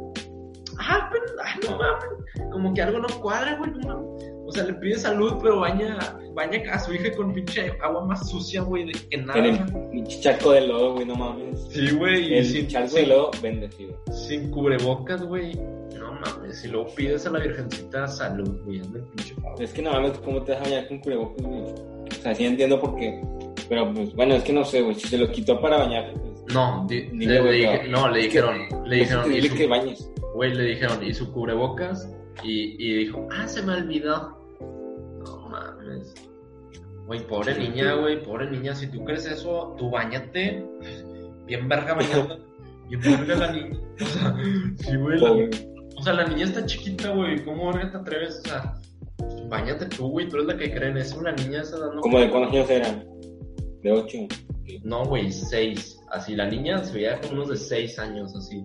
Ah, 0.80 1.10
pero 1.12 1.26
ah, 1.44 1.56
no 1.70 1.78
mames. 1.78 2.50
Como 2.52 2.74
que 2.74 2.82
algo 2.82 3.00
no 3.00 3.08
cuadra, 3.22 3.56
güey, 3.58 3.72
no 3.72 3.80
mames. 3.88 4.09
O 4.50 4.52
sea, 4.52 4.64
le 4.66 4.74
pide 4.74 4.98
salud, 4.98 5.34
pero 5.42 5.60
baña, 5.60 5.98
baña 6.34 6.62
a 6.74 6.80
su 6.80 6.94
hija 6.94 7.12
con 7.16 7.34
pinche 7.34 7.72
agua 7.82 8.06
más 8.06 8.30
sucia, 8.30 8.62
güey, 8.62 8.86
de 8.86 8.92
que 9.10 9.18
nada. 9.18 9.40
En 9.40 9.46
el 9.56 9.90
pinche 9.92 10.20
charco 10.20 10.52
de 10.52 10.62
lodo, 10.68 10.94
güey, 10.96 11.06
no 11.06 11.16
mames. 11.16 11.68
Sí, 11.70 11.92
güey, 11.92 12.34
y 12.34 12.38
El 12.40 12.46
sin, 12.46 12.68
charco 12.68 12.96
de 12.96 13.06
lodo 13.08 13.32
bendecido. 13.42 13.96
sin 14.12 14.50
cubrebocas, 14.52 15.22
güey. 15.24 15.56
No 16.00 16.14
mames, 16.14 16.64
y 16.66 16.68
luego 16.70 16.88
pides 16.96 17.26
a 17.26 17.30
la 17.32 17.40
virgencita 17.40 18.08
salud, 18.08 18.60
güey, 18.66 18.80
hazme 18.80 19.00
el 19.00 19.06
pinche 19.06 19.36
favor. 19.36 19.62
Es 19.62 19.72
que 19.74 19.82
no 19.82 19.92
mames, 19.92 20.14
¿cómo 20.20 20.42
te 20.44 20.52
vas 20.54 20.62
a 20.62 20.64
bañar 20.66 20.88
con 20.88 21.00
cubrebocas, 21.00 21.46
güey? 21.46 21.62
O 21.62 22.22
sea, 22.22 22.36
sí 22.36 22.46
entiendo 22.46 22.80
por 22.80 22.96
qué. 22.96 23.22
Pero 23.70 23.94
pues, 23.94 24.14
bueno, 24.16 24.34
es 24.36 24.44
que 24.44 24.52
no 24.54 24.66
sé, 24.66 24.82
güey. 24.82 24.96
Si 24.96 25.08
se 25.08 25.18
lo 25.18 25.30
quitó 25.32 25.62
para 25.62 25.78
bañar, 25.78 26.12
pues. 26.14 26.54
No, 26.56 26.86
di- 26.90 27.06
le, 27.14 27.42
le 27.44 27.52
dije- 27.52 27.88
no. 27.90 28.10
le 28.10 28.24
dijeron, 28.24 28.58
le 28.86 28.96
es 28.96 29.10
dijeron, 29.10 29.30
dile 29.32 29.50
su- 29.50 29.56
que 29.56 29.68
bañes. 29.68 30.12
güey, 30.34 30.54
le 30.56 30.64
dijeron, 30.64 31.04
y 31.06 31.14
su 31.14 31.32
cubrebocas, 31.32 32.12
y, 32.44 32.76
y 32.84 32.94
dijo, 33.06 33.28
ah, 33.32 33.48
se 33.48 33.62
me 33.62 33.74
olvidó. 33.76 34.39
Mames. 35.60 36.14
Güey, 37.06 37.26
pobre 37.28 37.56
Sí, 37.56 37.62
niña, 37.62 37.96
güey, 37.96 38.24
pobre 38.24 38.50
niña, 38.52 38.76
si 38.76 38.88
tú 38.88 39.04
crees 39.04 39.26
eso, 39.26 39.76
tú 39.78 39.90
bañate. 39.90 40.64
Bien 41.46 41.68
verga 41.68 41.96
bañando. 41.96 42.38
Bien 42.88 43.02
verga 43.02 43.36
la 43.36 43.52
niña. 43.52 43.80
O 44.02 44.06
sea, 44.06 44.36
sí, 44.78 44.96
güey, 44.96 45.20
la- 45.20 45.50
o 45.98 46.02
sea, 46.04 46.14
la 46.14 46.26
niña 46.28 46.46
está 46.46 46.66
chiquita, 46.66 47.10
güey, 47.10 47.44
¿cómo 47.44 47.74
verga 47.74 47.92
te 47.92 47.98
atreves? 47.98 48.40
O 48.46 48.48
sea, 48.48 48.74
bañate 49.50 49.88
tú, 49.88 50.10
güey, 50.10 50.30
tú 50.30 50.36
eres 50.38 50.48
la 50.48 50.58
que 50.58 50.72
cree 50.72 50.90
en 50.90 50.98
eso, 50.98 51.22
la 51.22 51.32
niña 51.34 51.62
está 51.62 51.80
dando... 51.80 52.02
¿Cómo 52.02 52.20
de 52.20 52.30
cuántos 52.30 52.54
años 52.54 52.70
eran? 52.70 53.06
De 53.82 53.92
ocho. 53.92 54.18
No, 54.84 55.04
güey, 55.06 55.32
seis. 55.32 56.00
Así, 56.12 56.36
la 56.36 56.46
niña 56.48 56.84
se 56.84 56.94
veía 56.94 57.20
como 57.20 57.34
unos 57.34 57.50
de 57.50 57.58
seis 57.58 57.98
años, 58.00 58.36
así. 58.36 58.64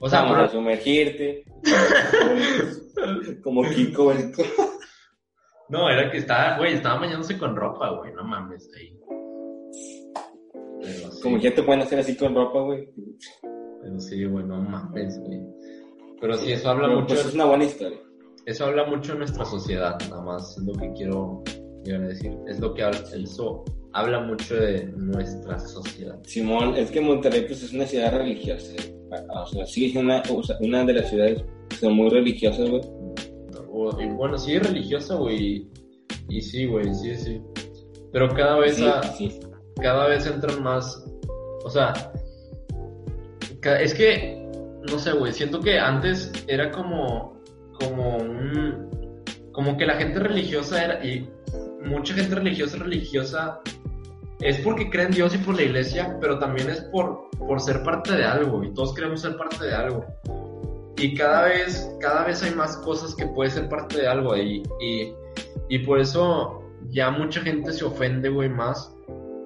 O 0.00 0.08
sea, 0.08 0.22
Vamos 0.22 0.36
pero- 0.36 0.46
a 0.46 0.52
sumergirte. 0.52 1.44
Como 3.42 3.62
Kiko, 3.70 4.04
güey. 4.04 4.18
No, 5.68 5.90
era 5.90 6.10
que 6.10 6.18
estaba, 6.18 6.58
güey, 6.58 6.74
estaba 6.74 7.00
bañándose 7.00 7.36
con 7.38 7.56
ropa, 7.56 7.90
güey, 7.90 8.12
no 8.14 8.22
mames, 8.24 8.70
ahí. 8.76 8.96
Pero 10.80 11.10
sí, 11.10 11.20
Como 11.22 11.38
ya 11.38 11.54
te 11.54 11.62
pueden 11.62 11.82
hacer 11.82 11.98
así 11.98 12.16
con 12.16 12.34
ropa, 12.34 12.60
güey. 12.60 12.88
pero 13.82 13.98
sí, 14.00 14.24
güey, 14.24 14.44
no 14.44 14.60
mames, 14.62 15.18
güey. 15.20 15.40
Pero 16.20 16.36
sí, 16.38 16.52
eso 16.52 16.70
habla 16.70 16.86
Pero, 16.88 17.00
mucho, 17.00 17.14
pues 17.14 17.26
es 17.26 17.34
una 17.34 17.44
buena 17.46 17.64
historia. 17.64 17.98
eso 18.46 18.64
habla 18.64 18.84
mucho 18.86 19.12
de 19.12 19.18
nuestra 19.18 19.44
sociedad, 19.44 19.98
nada 20.08 20.22
más, 20.22 20.56
es 20.56 20.64
lo 20.64 20.72
que 20.74 20.92
quiero 20.92 21.42
llegar 21.84 22.02
a 22.04 22.08
decir. 22.08 22.32
Es 22.46 22.60
lo 22.60 22.72
que 22.74 22.82
habla, 22.84 22.98
eso 23.12 23.64
habla 23.92 24.20
mucho 24.20 24.54
de 24.54 24.84
nuestra 24.96 25.58
sociedad. 25.58 26.18
Simón, 26.24 26.74
es 26.76 26.90
que 26.90 27.00
Monterrey 27.00 27.42
pues 27.46 27.62
es 27.62 27.72
una 27.72 27.86
ciudad 27.86 28.16
religiosa. 28.16 28.72
O 29.30 29.46
sea, 29.46 29.66
sigue 29.66 29.90
siendo 29.90 30.12
una, 30.14 30.22
o 30.32 30.42
sea, 30.42 30.56
una 30.60 30.84
de 30.84 30.92
las 30.94 31.08
ciudades 31.10 31.44
que 31.68 31.76
son 31.76 31.94
muy 31.94 32.08
religiosas, 32.10 32.68
güey. 32.70 32.82
Y 34.00 34.06
bueno, 34.06 34.38
sí 34.38 34.54
es 34.54 34.66
religiosa, 34.66 35.14
güey, 35.16 35.68
y 36.28 36.40
sí, 36.40 36.66
güey, 36.66 36.92
sí, 36.94 37.14
sí. 37.16 37.42
Pero 38.12 38.28
cada 38.34 38.58
vez, 38.58 38.76
Sí, 38.76 38.86
a- 38.86 39.02
sí. 39.02 39.40
cada 39.80 40.08
vez 40.08 40.26
entran 40.26 40.62
más, 40.62 41.04
o 41.64 41.70
sea, 41.70 41.92
es 43.80 43.94
que, 43.94 44.48
no 44.90 44.98
sé, 44.98 45.12
güey, 45.12 45.32
siento 45.32 45.60
que 45.60 45.78
antes 45.78 46.32
era 46.46 46.70
como, 46.70 47.40
como 47.80 48.16
un, 48.18 48.88
como 49.52 49.76
que 49.76 49.86
la 49.86 49.94
gente 49.96 50.18
religiosa 50.20 50.84
era, 50.84 51.04
y 51.04 51.28
mucha 51.84 52.14
gente 52.14 52.34
religiosa, 52.36 52.78
religiosa, 52.78 53.60
es 54.40 54.58
porque 54.60 54.90
cree 54.90 55.06
en 55.06 55.12
Dios 55.12 55.34
y 55.34 55.38
por 55.38 55.56
la 55.56 55.62
iglesia, 55.62 56.16
pero 56.20 56.38
también 56.38 56.68
es 56.70 56.80
por, 56.92 57.28
por 57.38 57.60
ser 57.60 57.82
parte 57.82 58.12
de 58.16 58.24
algo, 58.24 58.62
y 58.62 58.72
todos 58.74 58.94
queremos 58.94 59.20
ser 59.20 59.36
parte 59.36 59.64
de 59.66 59.74
algo. 59.74 60.04
Y 60.98 61.14
cada 61.14 61.44
vez, 61.44 61.90
cada 62.00 62.24
vez 62.24 62.42
hay 62.42 62.54
más 62.54 62.76
cosas 62.78 63.14
que 63.14 63.26
puede 63.26 63.50
ser 63.50 63.68
parte 63.68 64.00
de 64.00 64.08
algo, 64.08 64.36
y, 64.36 64.62
y, 64.80 65.12
y 65.68 65.78
por 65.80 66.00
eso 66.00 66.62
ya 66.90 67.10
mucha 67.10 67.40
gente 67.42 67.72
se 67.72 67.84
ofende, 67.84 68.28
güey, 68.28 68.48
más, 68.48 68.94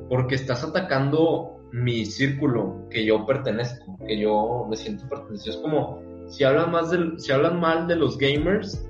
porque 0.09 0.37
estás 0.37 0.63
atacando 0.63 1.57
mi 1.73 2.05
círculo 2.05 2.87
que 2.91 3.05
yo 3.05 3.27
pertenezco, 3.27 3.97
que 4.07 4.19
yo 4.19 4.67
me 4.69 4.77
siento 4.77 5.09
pertenecido. 5.09 5.57
Es 5.57 5.63
como, 5.63 6.03
si 6.29 6.45
hablan, 6.45 6.71
más 6.71 6.91
del, 6.91 7.19
si 7.19 7.33
hablan 7.33 7.61
mal 7.61 7.87
de 7.87 7.97
los 7.97 8.19
gamers, 8.19 8.87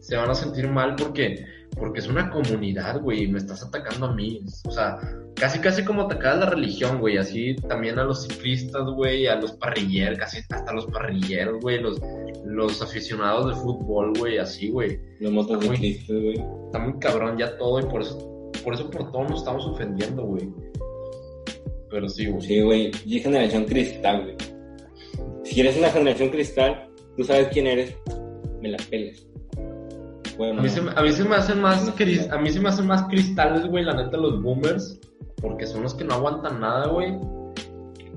se 0.00 0.16
van 0.16 0.30
a 0.30 0.34
sentir 0.34 0.68
mal 0.68 0.96
porque, 0.96 1.44
porque 1.76 2.00
es 2.00 2.08
una 2.08 2.30
comunidad, 2.30 3.00
güey, 3.00 3.24
y 3.24 3.28
me 3.28 3.38
estás 3.38 3.62
atacando 3.64 4.06
a 4.06 4.14
mí. 4.14 4.44
O 4.66 4.70
sea, 4.70 4.98
casi 5.34 5.58
casi 5.58 5.84
como 5.84 6.02
atacar 6.02 6.34
a 6.34 6.36
la 6.36 6.46
religión, 6.46 7.00
güey, 7.00 7.18
así 7.18 7.54
también 7.68 7.98
a 7.98 8.04
los 8.04 8.22
ciclistas, 8.22 8.84
güey, 8.84 9.26
a 9.26 9.36
los 9.36 9.52
parrilleros, 9.52 10.18
casi 10.18 10.38
hasta 10.38 10.72
los 10.72 10.86
parrilleros, 10.86 11.60
güey, 11.60 11.80
los, 11.80 12.00
los 12.44 12.80
aficionados 12.82 13.48
de 13.48 13.60
fútbol, 13.60 14.12
güey, 14.18 14.38
así, 14.38 14.70
güey. 14.70 14.98
Los 15.20 15.32
motociclistas, 15.32 16.16
güey. 16.16 16.44
Está 16.66 16.78
muy 16.78 16.98
cabrón 16.98 17.38
ya 17.38 17.56
todo 17.58 17.80
y 17.80 17.84
por 17.84 18.02
eso, 18.02 18.50
por 18.62 18.74
eso 18.74 18.90
por 18.90 19.10
todo 19.10 19.24
nos 19.24 19.40
estamos 19.40 19.66
ofendiendo, 19.66 20.24
güey. 20.24 20.48
Pero 21.90 22.08
sí, 22.08 22.26
güey. 22.26 22.42
Sí, 22.42 22.60
güey. 22.60 22.90
Y 23.04 23.20
generación 23.20 23.64
cristal, 23.64 24.22
güey. 24.22 24.36
Si 25.44 25.60
eres 25.60 25.76
una 25.76 25.90
generación 25.90 26.30
cristal, 26.30 26.88
tú 27.16 27.24
sabes 27.24 27.48
quién 27.48 27.66
eres, 27.66 27.94
me 28.60 28.70
la 28.70 28.78
peles. 28.90 29.26
Bueno, 30.36 30.60
a, 30.60 30.62
mí 30.62 30.68
se, 30.68 30.80
a 30.80 31.02
mí 31.02 31.12
se 31.12 31.24
me 31.24 31.36
hacen 31.36 31.60
más 31.60 31.88
a 31.88 32.38
mí 32.38 32.50
se 32.50 32.60
me 32.60 32.68
hacen 32.68 32.86
más 32.86 33.04
cristales, 33.04 33.66
güey, 33.66 33.84
la 33.84 33.94
neta 33.94 34.16
los 34.16 34.42
boomers, 34.42 35.00
porque 35.40 35.66
son 35.66 35.82
los 35.82 35.94
que 35.94 36.04
no 36.04 36.14
aguantan 36.14 36.60
nada, 36.60 36.88
güey. 36.88 37.16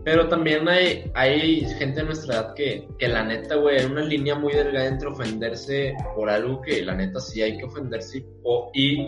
Pero 0.03 0.30
también 0.30 0.68
hay, 0.70 1.11
hay 1.15 1.65
gente 1.78 1.99
de 1.99 2.05
nuestra 2.05 2.36
edad 2.36 2.53
que, 2.53 2.88
que 2.97 3.07
la 3.07 3.24
neta, 3.24 3.55
güey, 3.55 3.80
hay 3.80 3.86
una 3.86 4.01
línea 4.01 4.36
muy 4.36 4.53
delgada 4.53 4.88
entre 4.88 5.09
ofenderse 5.09 5.95
por 6.15 6.30
algo 6.30 6.61
que 6.61 6.82
la 6.82 6.95
neta 6.95 7.20
sí 7.20 7.41
hay 7.41 7.57
que 7.57 7.65
ofenderse 7.65 8.26
o, 8.43 8.72
y 8.74 9.05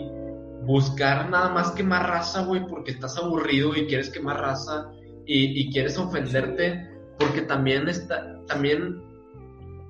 buscar 0.64 1.30
nada 1.30 1.48
más 1.48 1.70
que 1.72 1.82
más 1.82 2.06
raza, 2.06 2.44
güey, 2.44 2.66
porque 2.66 2.90
estás 2.90 3.16
aburrido 3.16 3.74
y 3.74 3.86
quieres 3.86 4.10
que 4.10 4.20
más 4.20 4.38
raza 4.38 4.90
y, 5.24 5.60
y 5.60 5.72
quieres 5.72 5.96
ofenderte 5.96 6.86
porque 7.18 7.42
también 7.42 7.88
está, 7.88 8.38
también, 8.46 9.02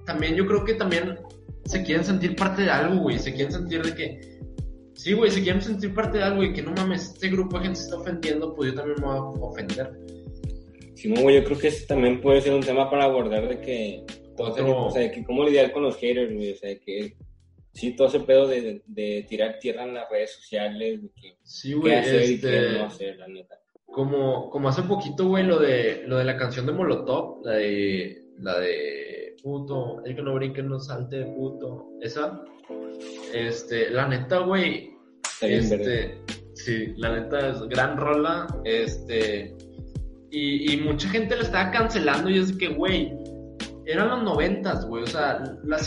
también 0.04 0.34
yo 0.34 0.46
creo 0.46 0.64
que 0.64 0.74
también 0.74 1.18
se 1.70 1.84
quieren 1.84 2.04
sentir 2.04 2.34
parte 2.34 2.62
de 2.62 2.70
algo, 2.70 3.02
güey, 3.02 3.18
se 3.18 3.32
quieren 3.32 3.52
sentir 3.52 3.80
de 3.80 3.94
que, 3.94 4.20
sí, 4.94 5.12
güey, 5.12 5.30
se 5.30 5.40
quieren 5.40 5.62
sentir 5.62 5.94
parte 5.94 6.18
de 6.18 6.24
algo 6.24 6.42
y 6.42 6.52
que 6.52 6.62
no 6.62 6.72
mames, 6.72 7.12
este 7.14 7.28
grupo 7.28 7.58
de 7.58 7.66
gente 7.66 7.78
se 7.78 7.84
está 7.84 7.96
ofendiendo, 7.96 8.52
pues 8.56 8.72
yo 8.72 8.76
también 8.76 8.96
me 9.00 9.06
voy 9.06 9.16
a 9.16 9.22
ofender. 9.22 9.92
Sí, 10.96 11.14
güey, 11.14 11.36
yo 11.36 11.44
creo 11.44 11.58
que 11.58 11.68
ese 11.68 11.86
también 11.86 12.20
puede 12.20 12.40
ser 12.40 12.54
un 12.54 12.62
tema 12.62 12.90
para 12.90 13.04
abordar 13.04 13.48
de 13.48 13.60
que, 13.60 14.04
o 14.36 14.90
sea, 14.90 15.12
que 15.12 15.22
cómo 15.22 15.44
lidiar 15.44 15.70
con 15.70 15.84
los 15.84 15.96
haters, 15.96 16.34
güey, 16.34 16.52
o 16.52 16.56
sea, 16.56 16.76
que 16.76 17.16
sí, 17.72 17.94
todo 17.94 18.08
ese 18.08 18.20
pedo 18.20 18.48
de, 18.48 18.82
de, 18.84 19.24
tirar 19.28 19.60
tierra 19.60 19.84
en 19.84 19.94
las 19.94 20.10
redes 20.10 20.34
sociales, 20.34 21.02
de 21.02 21.08
que 21.10 21.36
sí, 21.44 21.72
güey, 21.74 21.94
este... 21.94 22.72
no 22.72 22.86
hacer, 22.86 23.16
la 23.16 23.28
neta. 23.28 23.60
Como, 23.86 24.50
como 24.50 24.68
hace 24.68 24.82
poquito, 24.82 25.28
güey, 25.28 25.44
lo 25.44 25.60
de, 25.60 26.02
lo 26.04 26.18
de 26.18 26.24
la 26.24 26.36
canción 26.36 26.66
de 26.66 26.72
Molotov, 26.72 27.44
la 27.44 27.52
de, 27.52 28.24
la 28.38 28.58
de 28.58 29.19
puto, 29.43 30.03
el 30.05 30.14
que 30.14 30.22
no 30.22 30.34
brinque 30.34 30.62
no 30.62 30.78
salte, 30.78 31.24
puto, 31.36 31.88
esa, 32.01 32.43
este, 33.32 33.91
la 33.91 34.09
neta, 34.09 34.38
güey, 34.38 34.97
este, 35.41 36.22
sí, 36.55 36.95
la 36.97 37.20
neta 37.20 37.51
es 37.51 37.61
gran 37.68 37.97
rola, 37.97 38.47
este, 38.64 39.57
y, 40.30 40.72
y 40.72 40.76
mucha 40.78 41.09
gente 41.09 41.36
lo 41.36 41.43
estaba 41.43 41.70
cancelando 41.70 42.30
y 42.30 42.38
es 42.38 42.53
que, 42.53 42.68
güey, 42.68 43.12
eran 43.86 44.09
los 44.09 44.22
noventas, 44.22 44.86
güey, 44.86 45.03
o 45.03 45.07
sea, 45.07 45.43
la, 45.64 45.78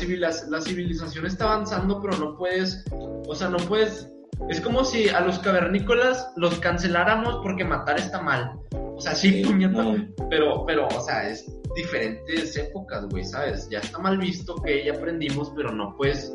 la 0.50 0.62
civilización 0.62 1.26
está 1.26 1.46
avanzando, 1.46 2.02
pero 2.02 2.18
no 2.18 2.38
puedes, 2.38 2.84
o 2.92 3.36
sea, 3.36 3.50
no 3.50 3.58
puedes 3.58 4.10
es 4.50 4.60
como 4.60 4.84
si 4.84 5.10
a 5.10 5.22
los 5.22 5.40
cavernícolas 5.40 6.32
los 6.36 6.60
canceláramos 6.60 7.40
porque 7.42 7.64
matar 7.64 7.98
está 7.98 8.22
mal. 8.22 8.60
O 9.04 9.06
sea, 9.06 9.16
sí, 9.16 9.44
puñeta. 9.44 9.84
Pero, 10.30 10.64
pero, 10.66 10.88
o 10.88 11.02
sea, 11.02 11.30
es 11.30 11.46
diferentes 11.76 12.56
épocas, 12.56 13.06
güey, 13.10 13.26
¿sabes? 13.26 13.68
Ya 13.70 13.80
está 13.80 14.00
mal 14.00 14.18
visto 14.18 14.56
que 14.64 14.86
ya 14.86 14.94
aprendimos, 14.94 15.52
pero 15.58 15.74
no 15.74 15.94
puedes, 15.98 16.34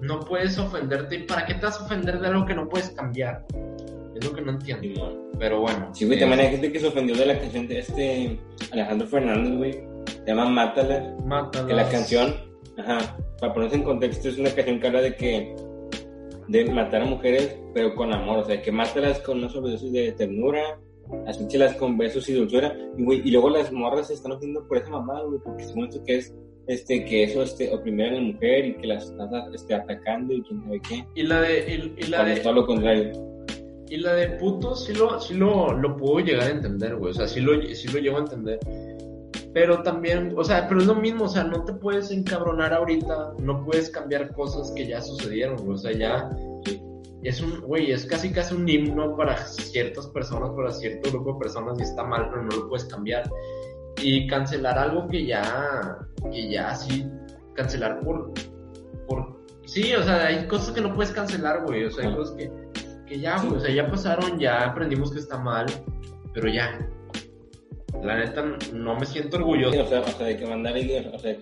no 0.00 0.18
puedes 0.18 0.58
ofenderte. 0.58 1.14
¿Y 1.14 1.22
para 1.22 1.46
qué 1.46 1.54
te 1.54 1.66
vas 1.66 1.80
a 1.80 1.84
ofender 1.84 2.18
de 2.18 2.26
algo 2.26 2.46
que 2.46 2.54
no 2.54 2.68
puedes 2.68 2.90
cambiar? 2.90 3.46
Es 4.16 4.24
lo 4.24 4.34
que 4.34 4.40
no 4.40 4.50
entiendo. 4.50 5.30
pero 5.38 5.60
bueno. 5.60 5.88
Sí, 5.94 6.04
güey, 6.04 6.18
también 6.18 6.40
hay 6.40 6.50
gente 6.50 6.72
que 6.72 6.80
se 6.80 6.88
ofendió 6.88 7.14
de 7.14 7.26
la 7.26 7.38
canción 7.38 7.68
de 7.68 7.78
este 7.78 8.40
Alejandro 8.72 9.06
Fernández, 9.06 9.56
güey. 9.56 9.72
Se 10.06 10.26
llama 10.26 10.46
Mátala. 10.46 11.14
Mátala. 11.24 11.68
Que 11.68 11.74
la 11.74 11.88
canción, 11.88 12.34
ajá, 12.76 13.16
para 13.40 13.54
ponerse 13.54 13.76
en 13.76 13.84
contexto, 13.84 14.30
es 14.30 14.36
una 14.36 14.50
canción 14.50 14.80
que 14.80 14.86
habla 14.88 15.02
de 15.02 15.14
que 15.14 15.54
de 16.48 16.64
matar 16.72 17.02
a 17.02 17.04
mujeres, 17.04 17.56
pero 17.72 17.94
con 17.94 18.12
amor, 18.12 18.38
o 18.38 18.44
sea, 18.44 18.60
que 18.60 18.72
mátalas 18.72 19.20
con 19.20 19.38
unos 19.38 19.62
besos 19.62 19.92
de 19.92 20.10
ternura, 20.10 20.80
asúchelas 21.26 21.74
con 21.76 21.96
besos 21.98 22.28
y 22.28 22.34
dulzura, 22.34 22.76
y, 22.96 23.12
y 23.12 23.30
luego 23.30 23.50
las 23.50 23.72
morras 23.72 24.08
se 24.08 24.14
están 24.14 24.32
ofendiendo 24.32 24.66
por 24.66 24.78
esa 24.78 24.90
mamada, 24.90 25.24
güey, 25.24 25.40
porque 25.44 25.64
según 25.64 25.86
esto 25.86 26.02
que 26.04 26.16
es, 26.18 26.34
este, 26.66 27.04
que 27.04 27.24
eso, 27.24 27.42
este, 27.42 27.74
oprimir 27.74 28.06
a 28.06 28.12
la 28.12 28.20
mujer 28.20 28.66
y 28.66 28.76
que 28.76 28.86
las 28.86 29.04
estás, 29.06 29.30
este, 29.52 29.74
atacando 29.74 30.34
y 30.34 30.42
quién 30.42 30.62
sabe 30.62 30.80
qué. 30.88 31.06
Y 31.14 31.22
la 31.24 31.40
de, 31.40 31.94
y, 31.98 32.06
la 32.06 32.24
de... 32.24 32.36
todo 32.36 32.52
lo 32.52 32.66
contrario. 32.66 33.12
Y 33.88 33.96
la 33.96 34.14
de 34.14 34.28
puto 34.38 34.76
sí 34.76 34.92
lo, 34.94 35.20
sí 35.20 35.34
lo, 35.34 35.72
lo 35.72 35.96
puedo 35.96 36.20
llegar 36.20 36.46
a 36.46 36.50
entender, 36.50 36.94
güey, 36.96 37.10
o 37.10 37.14
sea, 37.14 37.26
sí 37.26 37.40
lo, 37.40 37.60
sí 37.74 37.88
lo 37.88 37.98
llevo 37.98 38.18
a 38.18 38.20
entender. 38.20 38.60
Pero 39.52 39.82
también, 39.82 40.32
o 40.36 40.44
sea, 40.44 40.68
pero 40.68 40.80
es 40.80 40.86
lo 40.86 40.94
mismo, 40.94 41.24
o 41.24 41.28
sea, 41.28 41.42
no 41.42 41.64
te 41.64 41.72
puedes 41.72 42.12
encabronar 42.12 42.72
ahorita, 42.72 43.34
no 43.40 43.64
puedes 43.64 43.90
cambiar 43.90 44.32
cosas 44.32 44.70
que 44.76 44.86
ya 44.86 45.02
sucedieron, 45.02 45.68
o 45.68 45.76
sea, 45.76 45.90
ya 45.90 46.30
es 47.22 47.40
un, 47.40 47.60
güey, 47.60 47.92
es 47.92 48.06
casi 48.06 48.32
casi 48.32 48.54
un 48.54 48.68
himno 48.68 49.16
para 49.16 49.36
ciertas 49.36 50.06
personas, 50.08 50.50
para 50.50 50.70
cierto 50.70 51.10
grupo 51.10 51.34
de 51.34 51.38
personas 51.40 51.78
y 51.78 51.82
está 51.82 52.02
mal, 52.02 52.28
pero 52.30 52.42
no 52.44 52.56
lo 52.56 52.68
puedes 52.68 52.86
cambiar. 52.86 53.30
Y 54.02 54.26
cancelar 54.26 54.78
algo 54.78 55.06
que 55.08 55.26
ya, 55.26 55.98
que 56.32 56.50
ya 56.50 56.74
sí, 56.74 57.06
cancelar 57.54 58.00
por, 58.00 58.32
por, 59.06 59.38
sí, 59.66 59.94
o 59.94 60.02
sea, 60.02 60.26
hay 60.26 60.46
cosas 60.46 60.74
que 60.74 60.80
no 60.80 60.94
puedes 60.94 61.12
cancelar, 61.12 61.64
güey, 61.66 61.84
o 61.84 61.90
sea, 61.90 62.08
hay 62.08 62.14
cosas 62.14 62.34
que, 62.36 62.50
que 63.06 63.20
ya, 63.20 63.38
güey, 63.42 63.56
o 63.56 63.60
sea, 63.60 63.74
ya 63.74 63.90
pasaron, 63.90 64.38
ya 64.38 64.64
aprendimos 64.64 65.12
que 65.12 65.18
está 65.18 65.38
mal, 65.38 65.66
pero 66.32 66.48
ya, 66.48 66.78
la 68.02 68.18
neta 68.18 68.42
no 68.72 68.98
me 68.98 69.04
siento 69.04 69.36
orgulloso. 69.36 69.82
o, 69.82 69.86
sea, 69.86 70.26
de 70.26 70.36
que 70.36 70.46
mandar 70.46 70.74
o 70.76 71.18
sea, 71.18 71.36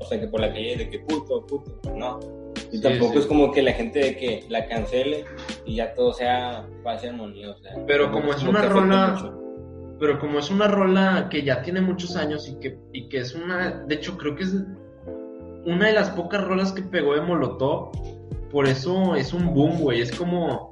o 0.00 0.04
sea, 0.04 0.20
que 0.20 0.26
por 0.26 0.40
la 0.40 0.52
calle 0.52 0.76
de 0.76 0.90
que 0.90 0.98
puto, 1.00 1.46
puto, 1.46 1.94
no. 1.94 2.39
Y 2.72 2.80
tampoco 2.80 3.18
es 3.18 3.26
como 3.26 3.50
que 3.52 3.62
la 3.62 3.72
gente 3.72 3.98
de 3.98 4.16
que 4.16 4.44
la 4.48 4.66
cancele 4.66 5.24
y 5.64 5.76
ya 5.76 5.94
todo 5.94 6.12
sea 6.12 6.66
paz 6.84 7.02
y 7.04 7.08
armonía, 7.08 7.50
o 7.50 7.58
sea. 7.58 7.72
Pero 7.86 8.12
como 8.12 8.32
es 8.32 8.42
una 8.42 8.62
rola, 8.62 9.34
pero 9.98 10.18
como 10.18 10.38
es 10.38 10.50
una 10.50 10.68
rola 10.68 11.28
que 11.30 11.42
ya 11.42 11.62
tiene 11.62 11.80
muchos 11.80 12.16
años 12.16 12.48
y 12.48 12.58
que, 12.60 12.78
y 12.92 13.08
que 13.08 13.18
es 13.18 13.34
una, 13.34 13.84
de 13.86 13.94
hecho 13.94 14.16
creo 14.16 14.36
que 14.36 14.44
es 14.44 14.54
una 15.66 15.88
de 15.88 15.92
las 15.92 16.10
pocas 16.10 16.42
rolas 16.44 16.72
que 16.72 16.82
pegó 16.82 17.14
de 17.14 17.20
Molotov, 17.20 17.90
por 18.50 18.66
eso 18.66 19.14
es 19.14 19.32
un 19.32 19.52
boom, 19.52 19.78
güey, 19.80 20.00
es 20.00 20.16
como 20.16 20.69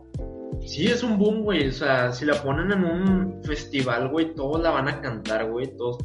Sí, 0.67 0.87
es 0.87 1.03
un 1.03 1.19
boom, 1.19 1.43
güey. 1.43 1.69
O 1.69 1.73
sea, 1.73 2.13
si 2.13 2.25
la 2.25 2.43
ponen 2.43 2.73
en 2.73 2.85
un 2.85 3.43
festival, 3.43 4.09
güey, 4.09 4.35
todos 4.35 4.61
la 4.61 4.71
van 4.71 4.89
a 4.89 5.01
cantar, 5.01 5.51
güey, 5.51 5.77
todos. 5.77 5.99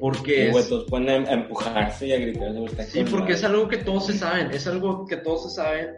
Porque. 0.00 0.46
Sí, 0.46 0.50
güey, 0.50 0.68
todos 0.68 0.84
ponen 0.84 1.26
a 1.26 1.32
empujarse 1.32 2.08
y 2.08 2.12
a 2.12 2.18
gritar. 2.18 2.54
Sí, 2.86 3.04
porque 3.10 3.34
es 3.34 3.44
algo 3.44 3.68
que 3.68 3.78
todos 3.78 4.06
se 4.06 4.14
saben. 4.14 4.50
Es 4.50 4.66
algo 4.66 5.06
que 5.06 5.18
todos 5.18 5.44
se 5.44 5.56
saben. 5.56 5.96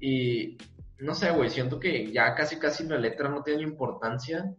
Y. 0.00 0.56
No 0.98 1.14
sé, 1.14 1.30
güey, 1.30 1.50
siento 1.50 1.78
que 1.78 2.12
ya 2.12 2.34
casi 2.34 2.56
casi 2.58 2.84
la 2.86 2.98
letra 2.98 3.28
no 3.28 3.42
tiene 3.42 3.62
importancia. 3.62 4.54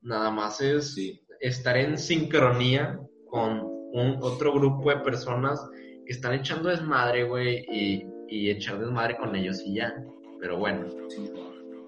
Nada 0.00 0.30
más 0.30 0.60
es 0.60 0.96
estar 1.40 1.76
en 1.76 1.98
sincronía 1.98 2.98
con 3.30 3.60
un 3.92 4.18
otro 4.20 4.52
grupo 4.52 4.90
de 4.90 4.96
personas 4.98 5.60
que 6.06 6.12
están 6.12 6.34
echando 6.34 6.68
desmadre, 6.68 7.24
güey, 7.24 7.64
y, 7.70 8.04
y 8.28 8.50
echar 8.50 8.78
desmadre 8.78 9.16
con 9.16 9.34
ellos 9.36 9.62
y 9.64 9.76
ya. 9.76 9.94
Pero 10.42 10.58
bueno. 10.58 10.84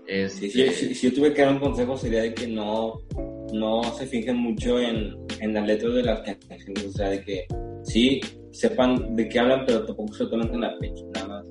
Este, 0.07 0.49
si, 0.49 0.95
yo 0.95 1.13
tuve 1.13 1.35
que 1.35 1.43
dar 1.43 1.53
un 1.53 1.59
consejo 1.59 1.97
sería 1.97 2.23
de 2.23 2.35
que 2.35 2.47
no, 2.47 3.01
no 3.53 3.83
se 3.95 4.07
fijen 4.07 4.37
mucho 4.37 4.79
en, 4.79 5.17
en 5.41 5.55
las 5.55 5.67
letras 5.67 5.95
de 5.95 6.03
las 6.05 6.21
canciones, 6.21 6.87
o 6.87 6.93
sea, 6.93 7.09
de 7.09 7.23
que 7.23 7.47
sí 7.83 8.21
sepan 8.53 9.17
de 9.17 9.29
qué 9.29 9.41
hablan, 9.41 9.65
pero 9.67 9.85
tampoco 9.85 10.15
se 10.15 10.27
tomen 10.27 10.55
en 10.55 10.61
la 10.61 10.79
pecho, 10.79 11.05
nada 11.15 11.27
más. 11.27 11.47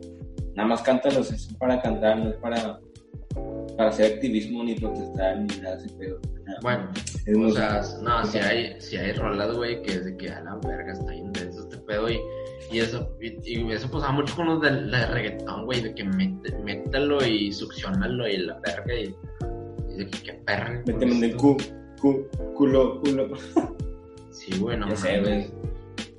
Nada 0.56 0.70
más 0.70 0.82
cántalos, 0.84 1.32
es 1.32 1.54
para 1.56 1.82
cantar, 1.82 2.20
no 2.20 2.30
es 2.30 2.38
para, 2.38 2.80
para 3.76 3.90
hacer 3.90 4.14
activismo 4.14 4.64
ni 4.64 4.76
protestar 4.76 5.40
ni 5.40 5.48
nada 5.58 5.76
así, 5.76 5.90
pero 6.00 6.22
Bueno, 6.62 6.90
o 7.48 7.52
sea, 7.52 7.82
no, 8.02 8.24
si 8.26 8.38
hay, 8.38 8.80
si 8.80 8.96
hay 8.96 9.12
rolas, 9.12 9.54
güey, 9.54 9.82
que 9.82 9.94
es 9.94 10.06
de 10.06 10.16
que 10.16 10.30
a 10.30 10.42
la 10.42 10.56
verga 10.66 10.94
está 10.94 11.14
intenso 11.14 11.64
este 11.64 11.80
pedo 11.80 12.10
y 12.10 12.20
y 12.72 12.80
eso, 12.80 13.10
y, 13.22 13.72
eso 13.72 13.90
pasaba 13.90 14.14
mucho 14.14 14.36
con 14.36 14.48
los 14.48 14.62
de, 14.62 14.72
de 14.72 15.06
reggaetón, 15.08 15.66
güey, 15.66 15.82
de 15.82 15.94
que 15.94 16.04
métalo 16.04 17.26
y 17.26 17.52
succionalo 17.52 18.28
y 18.28 18.38
la 18.38 18.60
verga 18.60 18.94
y, 18.94 19.16
y 19.90 19.98
de 19.98 20.10
que 20.10 20.22
qué 20.24 20.34
perra. 20.34 20.82
Méteme 20.86 21.16
en 21.18 21.24
el 21.24 21.36
cu, 21.36 21.58
cu, 22.02 22.28
culo, 22.56 23.00
culo. 23.02 23.30
Sí, 24.32 24.58
güey, 24.60 24.78
no 24.78 24.88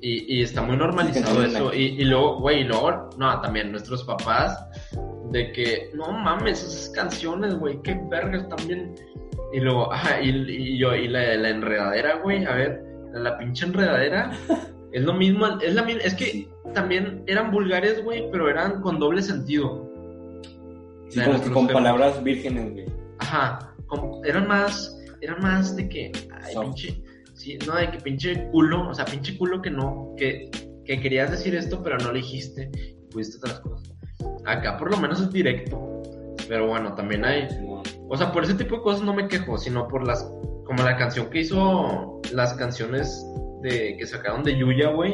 Y, 0.01 0.37
y 0.37 0.41
está 0.41 0.61
muy 0.61 0.77
normalizado 0.77 1.43
eso. 1.43 1.73
Y, 1.73 2.01
y 2.01 2.05
luego, 2.05 2.39
güey, 2.39 2.61
y 2.61 2.63
luego, 2.63 3.09
no, 3.17 3.41
también 3.41 3.71
nuestros 3.71 4.03
papás, 4.03 4.57
de 5.31 5.51
que, 5.51 5.91
no 5.93 6.11
mames, 6.11 6.63
esas 6.63 6.89
canciones, 6.89 7.55
güey, 7.55 7.81
qué 7.81 7.99
vergas 8.09 8.47
también. 8.49 8.95
Y 9.51 9.59
luego, 9.59 9.91
ajá, 9.91 10.21
y, 10.23 10.29
y 10.29 10.77
yo, 10.77 10.95
y 10.95 11.07
la, 11.07 11.35
la 11.35 11.49
enredadera, 11.49 12.19
güey, 12.21 12.45
a 12.45 12.53
ver, 12.53 12.83
la 13.13 13.37
pinche 13.37 13.65
enredadera 13.65 14.31
es 14.95 15.03
lo 15.03 15.13
mismo, 15.13 15.45
es 15.59 15.75
la 15.75 15.81
es 15.81 16.13
que 16.13 16.47
también 16.73 17.21
eran 17.27 17.51
vulgares, 17.51 18.01
güey, 18.01 18.31
pero 18.31 18.49
eran 18.49 18.81
con 18.81 18.97
doble 18.97 19.21
sentido. 19.21 19.91
Sí, 21.09 21.19
como 21.19 21.43
que 21.43 21.51
con 21.51 21.67
palabras 21.67 22.23
vírgenes, 22.23 22.71
güey. 22.71 22.85
Ajá, 23.19 23.75
como- 23.87 24.23
eran 24.23 24.47
más, 24.47 24.97
eran 25.19 25.41
más 25.41 25.75
de 25.75 25.89
que, 25.89 26.11
ay, 26.41 26.55
pinche, 26.61 27.03
sí, 27.33 27.57
no, 27.67 27.75
de 27.75 27.91
que 27.91 27.97
pinche 27.97 28.47
culo, 28.51 28.87
o 28.87 28.93
sea, 28.93 29.03
pinche 29.03 29.37
culo 29.37 29.61
que 29.61 29.69
no, 29.69 30.13
que, 30.15 30.49
que 30.85 31.01
querías 31.01 31.29
decir 31.29 31.55
esto, 31.55 31.83
pero 31.83 31.97
no 31.97 32.07
lo 32.07 32.13
dijiste, 32.13 32.71
pudiste 33.11 33.35
otras 33.35 33.59
cosas. 33.59 33.93
Acá 34.45 34.77
por 34.77 34.91
lo 34.91 34.97
menos 34.97 35.19
es 35.19 35.29
directo, 35.29 36.03
pero 36.47 36.67
bueno, 36.67 36.95
también 36.95 37.25
hay, 37.25 37.49
o 38.07 38.15
sea, 38.15 38.31
por 38.31 38.45
ese 38.45 38.53
tipo 38.53 38.77
de 38.77 38.81
cosas 38.81 39.03
no 39.03 39.13
me 39.13 39.27
quejo, 39.27 39.57
sino 39.57 39.89
por 39.89 40.07
las, 40.07 40.23
como 40.63 40.83
la 40.83 40.95
canción 40.95 41.29
que 41.29 41.41
hizo, 41.41 42.21
las 42.31 42.53
canciones 42.53 43.25
de, 43.65 43.97
que 43.97 44.05
sacaron 44.05 44.43
de 44.43 44.57
Yuya, 44.57 44.89
güey, 44.89 45.13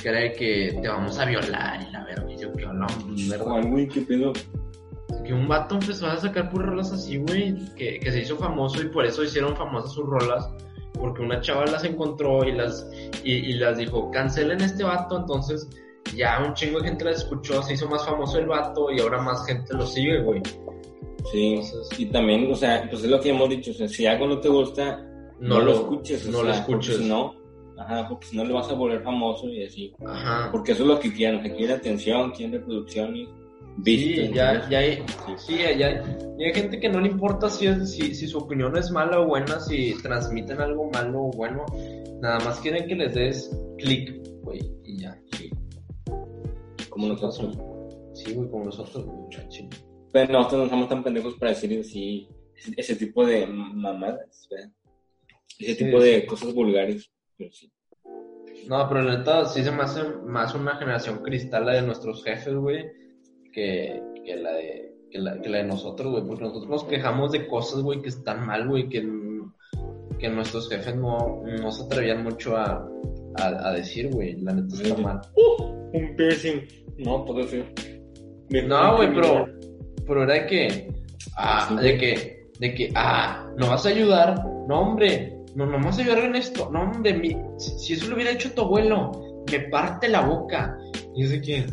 que 0.00 0.08
era 0.08 0.20
de 0.20 0.32
que 0.32 0.78
te 0.80 0.88
vamos 0.88 1.18
a 1.18 1.24
violar 1.24 1.82
y 1.82 1.90
la 1.92 2.04
verga, 2.04 2.26
yo 2.36 2.52
que 2.52 2.64
hablamos, 2.64 3.28
¿verdad? 3.28 3.44
¿Cuál, 3.44 3.66
güey? 3.68 3.88
¿Qué 3.88 4.00
pedo? 4.02 4.32
Que 5.24 5.32
un 5.32 5.48
vato 5.48 5.74
empezó 5.76 6.06
a 6.06 6.16
sacar 6.16 6.50
puras 6.50 6.68
rolas 6.68 6.92
así, 6.92 7.16
güey, 7.18 7.54
que, 7.74 7.98
que 7.98 8.12
se 8.12 8.20
hizo 8.20 8.36
famoso 8.36 8.80
y 8.82 8.86
por 8.88 9.04
eso 9.04 9.22
hicieron 9.24 9.56
famosas 9.56 9.92
sus 9.92 10.06
rolas, 10.06 10.48
porque 10.94 11.22
una 11.22 11.40
chava 11.40 11.64
las 11.66 11.84
encontró 11.84 12.44
y 12.44 12.52
las, 12.52 12.88
y, 13.24 13.32
y 13.32 13.52
las 13.54 13.78
dijo, 13.78 14.10
cancelen 14.10 14.60
este 14.60 14.84
vato, 14.84 15.18
entonces 15.18 15.68
ya 16.16 16.42
un 16.46 16.54
chingo 16.54 16.80
de 16.80 16.88
gente 16.88 17.04
las 17.04 17.18
escuchó, 17.18 17.62
se 17.62 17.74
hizo 17.74 17.88
más 17.88 18.04
famoso 18.06 18.38
el 18.38 18.46
vato 18.46 18.90
y 18.90 19.00
ahora 19.00 19.20
más 19.20 19.44
gente 19.46 19.74
lo 19.74 19.86
sigue, 19.86 20.20
güey. 20.22 20.40
Sí, 21.32 21.54
Entonces- 21.54 22.00
y 22.00 22.06
también, 22.06 22.50
o 22.50 22.54
sea, 22.56 22.86
pues 22.88 23.02
es 23.04 23.10
lo 23.10 23.20
que 23.20 23.30
hemos 23.30 23.48
dicho, 23.50 23.72
o 23.72 23.74
sea, 23.74 23.88
si 23.88 24.06
algo 24.06 24.26
no 24.26 24.40
te 24.40 24.48
gusta, 24.48 25.04
no, 25.40 25.60
lo, 25.60 25.72
escuches, 25.72 26.26
o 26.26 26.30
no 26.30 26.42
sea, 26.42 26.46
lo 26.60 26.66
porque 26.66 26.86
escuches. 26.86 26.96
Si 26.96 27.08
no, 27.08 27.34
ajá, 27.78 28.08
porque 28.08 28.26
si 28.26 28.36
no 28.36 28.44
le 28.44 28.52
vas 28.52 28.70
a 28.70 28.74
volver 28.74 29.02
famoso 29.02 29.48
y 29.48 29.64
así. 29.64 29.92
Ajá. 30.04 30.50
Porque 30.50 30.72
eso 30.72 30.82
es 30.82 30.88
lo 30.88 31.00
que 31.00 31.12
quieren, 31.12 31.42
que 31.42 31.54
quieren 31.54 31.76
atención, 31.76 32.30
quieren 32.32 32.60
reproducciones, 32.60 33.28
vistas. 33.78 34.26
Sí, 34.28 34.34
ya, 34.34 34.68
ya 34.68 34.78
hay, 34.78 34.96
Sí. 34.96 35.32
sí, 35.36 35.58
ya, 35.58 35.72
ya 35.76 36.46
hay 36.46 36.54
gente 36.54 36.80
que 36.80 36.88
no 36.88 37.00
le 37.00 37.08
importa 37.08 37.48
si, 37.48 37.66
es, 37.66 37.92
si, 37.92 38.14
si 38.14 38.26
su 38.26 38.38
opinión 38.38 38.76
es 38.76 38.90
mala 38.90 39.20
o 39.20 39.26
buena, 39.26 39.60
si 39.60 39.94
transmiten 40.02 40.60
algo 40.60 40.90
malo 40.90 41.24
o 41.24 41.30
bueno, 41.30 41.64
nada 42.20 42.40
más 42.40 42.60
quieren 42.60 42.86
que 42.86 42.94
les 42.96 43.14
des 43.14 43.56
clic, 43.78 44.20
güey, 44.42 44.60
y 44.84 45.02
ya. 45.02 45.18
Sí. 45.32 45.50
Como 46.88 47.08
nosotros. 47.08 47.56
Sí, 48.14 48.32
güey, 48.34 48.50
como 48.50 48.64
nosotros, 48.64 49.06
muchachos. 49.06 49.66
Pero 50.12 50.32
nosotros 50.32 50.64
no 50.64 50.70
somos 50.70 50.88
tan 50.88 51.04
pendejos 51.04 51.34
para 51.34 51.52
decir 51.52 51.78
así, 51.78 52.28
ese, 52.56 52.72
ese 52.76 52.96
tipo 52.96 53.24
de 53.24 53.46
mamadas, 53.46 54.48
¿verdad? 54.50 54.70
Ese 55.58 55.74
Sí, 55.74 55.84
tipo 55.84 56.00
de 56.00 56.20
sí. 56.20 56.26
cosas 56.26 56.54
vulgares. 56.54 57.10
Pero 57.36 57.52
sí. 57.52 57.70
No, 58.68 58.88
pero 58.88 59.02
la 59.02 59.18
neta 59.18 59.44
sí 59.46 59.62
se 59.62 59.70
me 59.70 59.82
hace 59.82 60.02
más 60.24 60.54
una 60.54 60.76
generación 60.76 61.18
cristal 61.22 61.64
la 61.66 61.74
de 61.74 61.82
nuestros 61.82 62.22
jefes, 62.24 62.54
güey, 62.54 62.84
que, 63.52 64.02
que 64.24 64.36
la 64.36 64.52
de 64.52 64.94
que 65.10 65.18
la, 65.18 65.40
que 65.40 65.48
la 65.48 65.58
de 65.58 65.64
nosotros, 65.64 66.12
güey, 66.12 66.24
porque 66.26 66.44
nosotros 66.44 66.68
nos 66.68 66.84
quejamos 66.84 67.32
de 67.32 67.46
cosas, 67.46 67.80
güey, 67.80 68.02
que 68.02 68.10
están 68.10 68.44
mal, 68.46 68.68
güey, 68.68 68.90
que, 68.90 69.08
que 70.18 70.28
nuestros 70.28 70.68
jefes 70.68 70.94
no, 70.96 71.42
no 71.62 71.72
se 71.72 71.84
atrevían 71.84 72.22
mucho 72.24 72.56
a, 72.58 72.86
a, 73.38 73.68
a 73.68 73.72
decir, 73.72 74.10
güey, 74.12 74.38
la 74.42 74.52
neta 74.52 74.74
está 74.76 74.96
Sí. 74.96 75.02
mal. 75.02 75.20
Un 75.94 76.14
piercing. 76.14 76.60
No, 76.98 77.24
puedo 77.24 77.38
decir. 77.40 77.64
No, 78.66 78.96
güey, 78.96 79.14
pero, 79.14 79.46
pero 80.06 80.24
era 80.24 80.34
de 80.34 80.46
que, 80.46 80.88
ah, 81.38 81.66
Sí, 81.70 81.76
de 81.86 81.96
que, 81.96 82.42
de 82.60 82.74
que, 82.74 82.92
ah, 82.94 83.50
no 83.56 83.68
vas 83.68 83.86
a 83.86 83.88
ayudar, 83.88 84.34
no, 84.68 84.80
hombre, 84.80 85.37
no, 85.54 85.66
no 85.66 85.78
vas 85.84 85.98
a 85.98 86.02
ayudar 86.02 86.18
en 86.20 86.36
esto, 86.36 86.70
no, 86.72 86.82
hombre, 86.82 87.14
mi- 87.14 87.36
si, 87.58 87.94
eso 87.94 88.08
lo 88.08 88.14
hubiera 88.14 88.30
hecho 88.32 88.52
tu 88.52 88.62
abuelo, 88.62 89.10
me 89.50 89.60
parte 89.68 90.08
la 90.08 90.20
boca. 90.22 90.76
Y 91.14 91.24
es 91.24 91.30
de 91.30 91.40
que, 91.40 91.66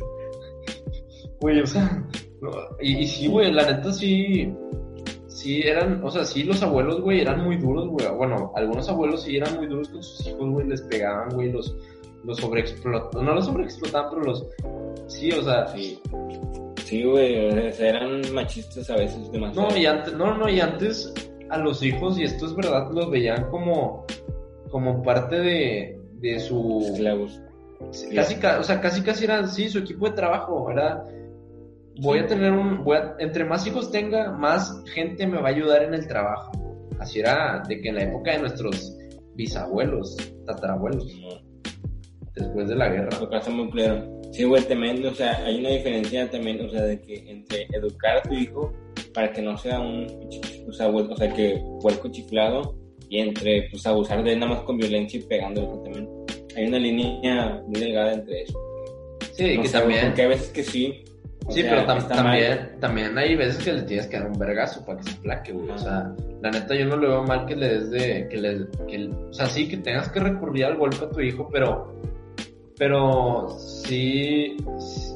güey, 1.42 1.62
o 1.62 1.68
sea, 1.68 2.04
no, 2.42 2.52
y, 2.82 2.98
y 3.00 3.08
sí, 3.08 3.28
güey, 3.28 3.52
la 3.52 3.72
neta 3.72 3.92
sí, 3.94 4.52
sí 5.28 5.62
eran, 5.62 6.04
o 6.04 6.10
sea, 6.10 6.26
sí 6.26 6.44
los 6.44 6.62
abuelos, 6.64 7.02
güey, 7.02 7.22
eran 7.22 7.44
muy 7.44 7.58
duros, 7.58 7.88
güey, 7.90 8.08
bueno, 8.16 8.52
algunos 8.56 8.88
abuelos 8.90 9.24
sí 9.24 9.38
eran 9.38 9.56
muy 9.58 9.68
duros 9.68 9.90
con 9.90 10.02
sus 10.02 10.26
hijos, 10.28 10.50
güey, 10.50 10.68
les 10.68 10.82
pegaban, 10.84 11.30
güey, 11.30 11.52
los, 11.52 11.76
los 12.24 12.38
sobreexplotaban, 12.38 13.26
no 13.26 13.36
los 13.36 13.46
sobreexplotaban, 13.46 14.10
pero 14.12 14.24
los, 14.24 14.46
sí, 15.08 15.32
o 15.32 15.44
sea, 15.44 15.68
Sí. 15.68 16.00
Sí, 16.86 17.04
güey, 17.04 17.34
eran 17.80 18.22
machistas 18.32 18.88
a 18.92 18.96
veces 18.96 19.32
demasiado. 19.32 19.70
No, 19.70 19.76
y 19.76 19.88
antes, 19.88 20.14
no, 20.14 20.38
no, 20.38 20.48
y 20.48 20.60
antes 20.60 21.12
a 21.56 21.64
los 21.64 21.82
hijos, 21.84 22.18
y 22.20 22.24
esto 22.24 22.46
es 22.46 22.56
verdad, 22.56 22.90
los 22.92 23.10
veían 23.10 23.50
como, 23.50 24.06
como 24.70 25.02
parte 25.02 25.38
de, 25.38 26.00
de 26.20 26.40
su... 26.40 26.82
Esclavos. 26.94 27.42
Casi, 28.14 28.36
ca- 28.36 28.60
o 28.60 28.64
sea, 28.64 28.80
casi 28.82 29.02
casi 29.02 29.26
era, 29.26 29.46
sí, 29.48 29.70
su 29.70 29.80
equipo 29.80 30.08
de 30.10 30.16
trabajo, 30.16 30.70
era... 30.72 31.04
Voy 32.02 32.20
a 32.20 32.28
tener 32.28 32.52
un... 32.52 32.84
Voy 32.84 32.98
a- 32.98 33.16
entre 33.20 33.46
más 33.46 33.66
hijos 33.68 33.92
tenga, 33.92 34.32
más 34.32 34.84
gente 34.94 35.26
me 35.28 35.42
va 35.42 35.50
a 35.50 35.52
ayudar 35.52 35.84
en 35.84 35.94
el 35.94 36.08
trabajo. 36.08 36.52
Así 37.00 37.20
era 37.20 37.62
de 37.68 37.82
que 37.82 37.90
en 37.90 37.96
la 37.96 38.04
época 38.04 38.32
de 38.32 38.40
nuestros 38.40 38.98
bisabuelos, 39.36 40.16
tatarabuelos, 40.46 41.08
después 42.36 42.70
de 42.70 42.76
la 42.76 42.90
guerra. 42.90 43.10
Lo 43.20 43.36
hace 43.36 43.52
muy 43.52 43.70
claro. 43.70 44.22
Sí, 44.32 44.44
güey, 44.44 44.64
también, 44.64 45.06
o 45.06 45.14
sea, 45.14 45.38
hay 45.46 45.60
una 45.60 45.70
diferencia 45.70 46.30
también, 46.30 46.66
o 46.66 46.70
sea, 46.70 46.84
de 46.84 47.00
que 47.00 47.16
entre 47.30 47.68
educar 47.72 48.18
a 48.18 48.22
tu 48.24 48.34
hijo 48.34 48.74
para 49.14 49.32
que 49.32 49.42
no 49.42 49.58
sea 49.58 49.80
un, 49.80 50.08
o 50.68 50.74
sea, 50.74 50.88
o 50.90 51.16
sea, 51.18 51.34
que 51.34 51.62
huerco 51.84 52.10
chiflado 52.10 52.76
y 53.10 53.20
entre, 53.20 53.68
pues, 53.70 53.86
abusar 53.86 54.24
de 54.24 54.34
él 54.34 54.40
nada 54.40 54.54
más 54.56 54.64
con 54.64 54.78
violencia 54.78 55.20
y 55.20 55.24
pegándole 55.24 55.68
también. 55.84 56.10
Hay 56.56 56.66
una 56.68 56.80
línea 56.80 57.62
muy 57.68 57.80
delgada 57.80 58.14
entre 58.14 58.44
eso. 58.44 58.60
Sí, 59.34 59.56
No 59.58 59.62
que 59.64 59.68
sé, 59.68 59.78
también... 59.80 60.06
Porque 60.08 60.22
hay 60.24 60.28
veces 60.30 60.50
que 60.50 60.64
sí. 60.64 61.04
Sí, 61.50 61.62
sea, 61.62 61.70
pero 61.70 61.82
tam- 61.84 62.00
mal. 62.00 62.08
también, 62.08 62.80
también 62.80 63.18
hay 63.20 63.36
veces 63.36 63.64
que 63.64 63.74
le 63.74 63.84
tienes 63.84 64.08
que 64.08 64.18
dar 64.18 64.32
un 64.32 64.40
vergazo 64.40 64.84
para 64.84 65.00
que 65.00 65.12
se 65.12 65.18
plaque, 65.20 65.52
güey. 65.52 65.70
O 65.70 65.78
sea, 65.78 66.12
la 66.42 66.50
neta 66.50 66.74
yo 66.74 66.86
no 66.88 66.98
le 66.98 67.08
veo 67.08 67.22
mal 67.24 67.46
que 67.46 67.56
le 67.56 67.68
des 67.68 67.92
de, 67.92 68.28
que 68.30 68.38
le, 68.38 68.66
que, 68.88 69.08
o 69.10 69.32
sea, 69.34 69.46
sí, 69.46 69.68
que 69.68 69.78
tengas 69.78 70.10
que 70.10 70.22
recurrir 70.22 70.66
al 70.66 70.78
golpe 70.78 71.06
a 71.06 71.10
tu 71.12 71.22
hijo, 71.22 71.48
pero, 71.52 71.94
pero 72.80 73.50
sí, 73.60 74.58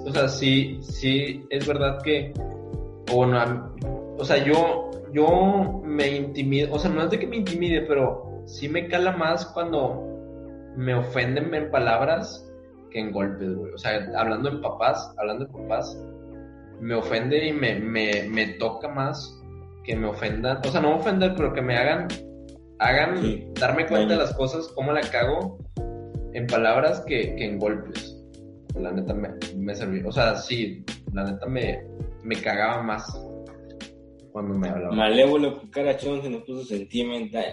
o 0.06 0.12
sea, 0.14 0.28
sí, 0.28 0.78
sí, 0.82 1.42
es 1.50 1.66
verdad 1.68 2.00
que, 2.04 2.32
o 3.12 3.16
bueno, 3.16 3.74
o 4.20 4.26
sea, 4.26 4.44
yo, 4.44 4.92
yo 5.14 5.82
me 5.84 6.08
intimido, 6.18 6.74
o 6.74 6.80
sea, 6.80 6.92
no 6.92 7.04
es 7.04 7.10
de 7.12 7.20
que 7.20 7.28
me 7.28 7.38
intimide, 7.38 7.82
pero 7.82 8.44
sí 8.46 8.68
me 8.68 8.88
cala 8.88 9.12
más 9.14 9.46
cuando 9.48 10.06
me 10.76 10.94
ofenden 10.96 11.54
en 11.54 11.72
palabras 11.72 12.46
que 12.92 13.00
en 13.00 13.12
golpes, 13.12 13.54
güey. 13.56 13.72
O 13.74 13.78
sea, 13.78 14.08
hablando 14.18 14.50
en 14.50 14.62
papás, 14.62 15.14
hablando 15.18 15.46
de 15.46 15.52
papás, 15.52 15.98
me 16.80 16.96
ofende 16.96 17.48
y 17.48 17.54
me, 17.54 17.76
me, 17.80 18.24
me 18.30 18.48
toca 18.54 18.88
más 18.88 19.36
que 19.84 19.96
me 19.96 20.08
ofendan. 20.08 20.60
O 20.66 20.72
sea, 20.72 20.82
no 20.82 20.96
ofender, 20.96 21.34
pero 21.36 21.54
que 21.54 21.62
me 21.62 21.78
hagan, 21.78 22.08
hagan 22.80 23.18
Sí. 23.18 23.48
darme 23.60 23.86
cuenta 23.88 24.14
de 24.14 24.20
las 24.20 24.34
cosas, 24.34 24.68
cómo 24.76 24.92
la 24.92 25.02
cago 25.02 25.58
en 26.34 26.48
palabras 26.48 27.02
que, 27.02 27.36
que 27.36 27.46
en 27.46 27.60
golpes. 27.60 28.16
La 28.76 28.92
neta 28.92 29.14
me, 29.14 29.30
me 29.58 29.76
serví. 29.76 30.02
O 30.06 30.12
sea, 30.12 30.36
sí, 30.36 30.84
la 31.14 31.24
neta 31.24 31.46
me, 31.48 31.84
me 32.24 32.36
cagaba 32.36 32.82
más 32.84 33.04
cuando 34.40 34.58
me 34.58 34.70
hablaba. 34.70 34.96
Malévolo, 34.96 35.60
cucarachón, 35.60 36.22
se 36.22 36.30
nos 36.30 36.44
puso 36.44 36.64
sentimental. 36.64 37.44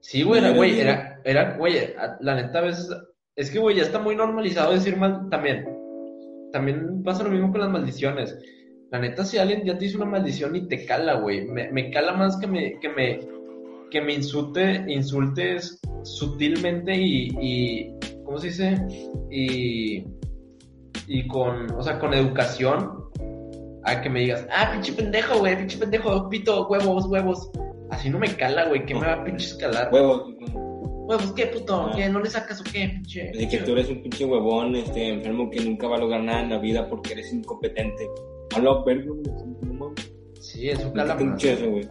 Sí, 0.00 0.22
güey, 0.22 0.40
era, 0.40 0.50
güey, 0.52 0.80
era, 0.80 1.20
era, 1.24 1.56
güey, 1.56 1.74
la 2.20 2.36
neta 2.36 2.60
a 2.60 2.62
veces, 2.62 2.88
es 3.34 3.50
que, 3.50 3.58
güey, 3.58 3.76
ya 3.76 3.82
está 3.82 3.98
muy 3.98 4.14
normalizado 4.14 4.72
decir 4.72 4.96
mal 4.96 5.28
también. 5.30 5.66
También 6.52 7.02
pasa 7.02 7.24
lo 7.24 7.30
mismo 7.30 7.50
con 7.50 7.60
las 7.60 7.70
maldiciones. 7.70 8.38
La 8.92 9.00
neta, 9.00 9.24
si 9.24 9.38
alguien 9.38 9.64
ya 9.64 9.76
te 9.76 9.86
hizo 9.86 9.96
una 9.96 10.06
maldición 10.06 10.54
y 10.54 10.68
te 10.68 10.86
cala, 10.86 11.14
güey, 11.14 11.46
me, 11.46 11.72
me 11.72 11.90
cala 11.90 12.12
más 12.12 12.36
que 12.36 12.46
me, 12.46 12.78
que 12.78 12.88
me, 12.88 13.20
que 13.90 14.00
me 14.00 14.14
insulte, 14.14 14.84
insultes 14.86 15.80
sutilmente 16.04 16.94
y, 16.94 17.30
y, 17.40 17.98
¿cómo 18.24 18.38
se 18.38 18.48
dice? 18.48 18.86
Y, 19.32 20.04
y 21.08 21.26
con, 21.26 21.72
o 21.72 21.82
sea, 21.82 21.98
con 21.98 22.14
educación, 22.14 23.03
a 23.84 24.00
que 24.00 24.10
me 24.10 24.20
digas, 24.20 24.46
ah, 24.50 24.70
pinche 24.72 24.92
pendejo, 24.92 25.38
güey, 25.38 25.56
pinche 25.56 25.78
pendejo, 25.78 26.28
pito, 26.28 26.66
huevos, 26.68 27.06
huevos. 27.06 27.50
Así 27.90 28.10
no 28.10 28.18
me 28.18 28.28
cala, 28.34 28.66
güey, 28.68 28.84
¿qué 28.86 28.94
me 28.94 29.06
va 29.06 29.12
a 29.14 29.24
pinche 29.24 29.46
escalar? 29.46 29.90
Huevos. 29.92 30.32
Huevos, 31.06 31.32
¿qué 31.32 31.46
puto? 31.46 31.88
Ah. 31.88 31.92
¿Qué? 31.94 32.08
¿No 32.08 32.20
le 32.20 32.30
sacas 32.30 32.60
o 32.60 32.64
qué, 32.64 32.88
pinche? 32.88 33.30
Así 33.30 33.48
que 33.48 33.58
tú 33.58 33.72
eres 33.72 33.88
un 33.90 34.02
pinche 34.02 34.24
huevón, 34.24 34.74
este, 34.74 35.08
enfermo 35.08 35.50
que 35.50 35.60
nunca 35.60 35.86
va 35.86 35.96
a 35.96 36.00
lograr 36.00 36.22
nada 36.22 36.42
en 36.42 36.50
la 36.50 36.58
vida 36.58 36.88
porque 36.88 37.12
eres 37.12 37.32
incompetente. 37.32 38.08
Habla 38.54 38.82
verga, 38.84 39.10
güey. 39.10 39.94
Sí, 40.40 40.68
es 40.68 40.78
un 40.78 40.84
Nunca 40.86 41.02
cala 41.02 41.16
te 41.16 41.22
han 41.22 41.28
más. 41.30 41.38
dicho 41.38 41.52
eso, 41.54 41.70
güey. 41.70 41.88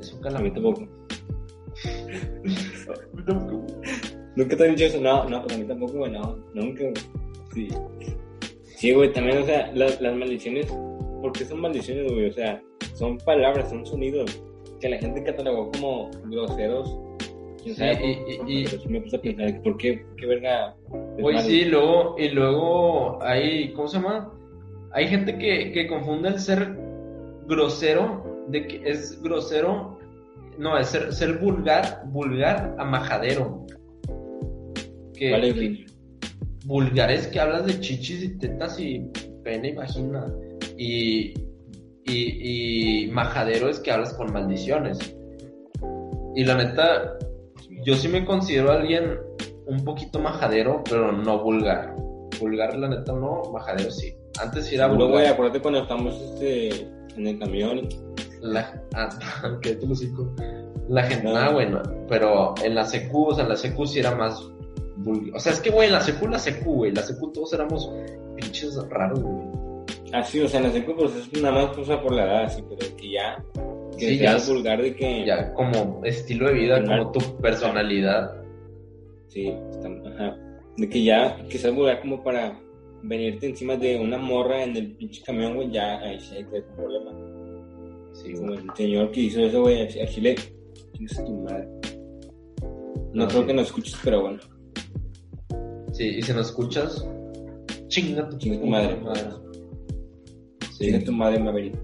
Es 0.00 0.12
un 0.12 0.18
A 0.18 0.22
cala 0.22 0.38
mí 0.40 0.50
más. 0.50 0.54
tampoco. 3.26 3.66
¿Nunca 4.36 4.56
te 4.56 4.64
han 4.64 4.70
dicho 4.74 4.84
eso? 4.84 5.00
No, 5.00 5.28
no, 5.28 5.42
pues 5.42 5.54
a 5.54 5.58
mí 5.58 5.64
tampoco, 5.66 5.92
güey, 5.98 6.12
no. 6.12 6.36
Nunca, 6.54 6.82
güey. 6.82 6.94
Sí. 7.54 7.68
Sí, 8.78 8.92
güey, 8.92 9.12
también, 9.12 9.38
o 9.38 9.44
sea, 9.44 9.72
las, 9.74 10.00
las 10.00 10.14
maldiciones, 10.16 10.66
¿por 11.20 11.32
qué 11.32 11.44
son 11.44 11.60
maldiciones, 11.60 12.12
güey? 12.12 12.26
O 12.30 12.32
sea, 12.32 12.62
son 12.94 13.18
palabras, 13.18 13.70
son 13.70 13.84
sonidos 13.84 14.40
que 14.80 14.88
la 14.88 14.98
gente 14.98 15.24
catalogó 15.24 15.70
como 15.72 16.10
groseros. 16.26 16.96
¿Quién 17.60 17.74
Sí, 17.74 17.80
sabe? 17.80 17.98
y- 18.46 18.52
y- 18.52 18.60
y- 18.60 18.64
Pero 18.66 18.80
sí 18.82 18.88
me 18.88 19.00
puse 19.00 19.16
a 19.16 19.20
pensar, 19.20 19.62
¿por 19.62 19.76
qué, 19.78 20.04
qué 20.16 20.26
verga? 20.26 20.76
es 21.16 21.24
malo? 21.24 21.40
sí, 21.40 21.64
luego, 21.64 22.14
y 22.18 22.28
luego 22.28 23.20
hay, 23.20 23.72
¿cómo 23.72 23.88
se 23.88 23.96
llama? 23.98 24.32
Hay 24.92 25.08
gente 25.08 25.36
que, 25.36 25.72
que 25.72 25.88
confunde 25.88 26.28
el 26.28 26.38
ser 26.38 26.76
grosero, 27.48 28.44
de 28.48 28.64
que 28.64 28.88
es 28.88 29.20
grosero, 29.22 29.98
no, 30.56 30.78
es 30.78 30.86
ser, 30.86 31.12
ser 31.12 31.38
vulgar, 31.38 32.02
vulgar 32.12 32.76
a 32.78 32.84
majadero. 32.84 33.66
Que, 35.14 35.32
Vale, 35.32 35.52
que- 35.54 35.86
güey. 36.68 36.90
vulgar 36.90 37.10
es 37.10 37.26
que 37.28 37.40
hablas 37.40 37.66
de 37.66 37.80
chichis 37.80 38.22
y 38.22 38.38
tetas 38.38 38.78
y 38.80 39.10
pene 39.44 39.70
y 39.70 39.74
vagina. 39.74 40.26
Y, 40.76 41.34
y, 42.04 43.04
y 43.04 43.10
majadero 43.10 43.68
es 43.68 43.80
que 43.80 43.90
hablas 43.90 44.14
con 44.14 44.32
maldiciones. 44.32 44.98
Y 46.34 46.44
la 46.44 46.54
neta, 46.56 47.18
yo 47.84 47.96
sí 47.96 48.08
me 48.08 48.24
considero 48.24 48.70
alguien 48.72 49.18
un 49.66 49.84
poquito 49.84 50.18
majadero, 50.20 50.82
pero 50.88 51.12
no 51.12 51.42
vulgar. 51.42 51.94
Vulgar, 52.40 52.76
la 52.76 52.88
neta, 52.88 53.12
no, 53.12 53.42
majadero 53.52 53.90
sí. 53.90 54.14
Antes 54.40 54.66
sí 54.66 54.76
era 54.76 54.84
Seguro, 54.86 55.06
güey, 55.08 55.18
vulgar. 55.18 55.32
acuérdate 55.32 55.60
cuando 55.60 55.80
estamos 55.82 56.14
este, 56.20 56.82
en 57.16 57.26
el 57.26 57.38
camión. 57.38 57.88
La, 58.40 58.80
ah, 58.94 59.08
¿qué 59.62 59.74
te 59.74 59.86
lo? 59.86 59.94
La 60.88 61.02
gente, 61.02 61.24
No. 61.24 61.34
nada, 61.34 61.52
bueno, 61.52 61.82
pero 62.08 62.54
en 62.64 62.74
la 62.74 62.84
secu, 62.84 63.24
o 63.26 63.34
sea, 63.34 63.44
en 63.44 63.50
la 63.50 63.56
secu 63.56 63.84
sí 63.86 63.98
era 63.98 64.14
más 64.14 64.40
vulgar. 64.98 65.36
O 65.36 65.40
sea, 65.40 65.52
es 65.52 65.60
que, 65.60 65.70
güey, 65.70 65.88
en 65.88 65.94
la 65.94 66.00
secu, 66.00 66.28
la 66.28 66.38
secu, 66.38 66.72
güey, 66.74 66.92
la 66.92 67.02
secu 67.02 67.32
todos 67.32 67.52
éramos 67.52 67.90
pinches 68.36 68.76
raros, 68.90 69.20
güey. 69.20 69.46
Así, 70.12 70.40
o 70.40 70.48
sea, 70.48 70.60
en 70.60 70.66
la 70.66 70.72
secu, 70.72 70.94
pues 70.96 71.14
es 71.14 71.42
nada 71.42 71.66
más 71.66 71.76
cosa 71.76 72.00
por 72.00 72.12
la 72.12 72.24
edad, 72.24 72.44
así, 72.44 72.62
pero 72.68 72.96
que 72.96 73.10
ya. 73.12 73.44
Que 73.98 74.10
Sí, 74.10 74.18
ya 74.18 74.36
es 74.36 74.48
vulgar 74.48 74.80
de 74.80 74.94
que. 74.94 75.26
Ya, 75.26 75.52
como 75.54 76.00
estilo 76.04 76.48
de 76.48 76.54
vida, 76.54 76.82
como 76.84 77.10
tu 77.12 77.20
personalidad. 77.38 78.32
Sí, 79.26 79.52
está, 79.70 79.88
ajá. 79.88 80.36
De 80.76 80.88
que 80.88 81.02
ya, 81.02 81.36
que 81.48 81.58
seas 81.58 81.74
vulgar 81.74 82.00
como 82.00 82.22
para 82.22 82.58
venirte 83.02 83.48
encima 83.48 83.76
de 83.76 83.98
una 83.98 84.18
morra 84.18 84.62
en 84.64 84.76
el 84.76 84.92
pinche 84.96 85.22
camión, 85.24 85.54
güey, 85.54 85.70
ya 85.70 85.98
ahí 85.98 86.20
sí 86.20 86.36
hay 86.36 86.44
que 86.44 86.56
un 86.60 86.76
problema. 86.76 87.10
Sí, 88.12 88.32
güey. 88.34 88.58
el 88.58 88.70
señor 88.76 89.10
que 89.10 89.20
hizo 89.20 89.40
eso, 89.40 89.62
güey, 89.62 89.82
a 89.82 90.06
Chile, 90.06 90.36
tu 91.26 91.32
madre. 91.42 91.68
No, 93.12 93.24
No, 93.24 93.28
creo 93.28 93.40
sí. 93.42 93.46
que 93.46 93.54
nos 93.54 93.66
escuches, 93.66 93.96
pero 94.02 94.22
bueno. 94.22 94.38
Sí, 95.98 96.18
y 96.18 96.22
si 96.22 96.32
nos 96.32 96.46
escuchas, 96.46 97.04
chinga 97.88 98.28
tu 98.28 98.38
Chinga 98.38 98.60
tu 98.60 98.66
madre. 98.68 98.96
Sí. 100.70 100.84
Chinga 100.84 101.04
tu 101.04 101.10
madre, 101.10 101.40
Maverick. 101.40 101.76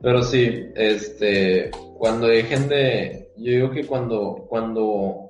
Pero 0.00 0.22
sí, 0.22 0.66
este, 0.76 1.72
cuando 1.98 2.28
dejen 2.28 2.68
de, 2.68 3.32
yo 3.36 3.50
digo 3.50 3.70
que 3.72 3.86
cuando, 3.86 4.46
cuando 4.48 5.26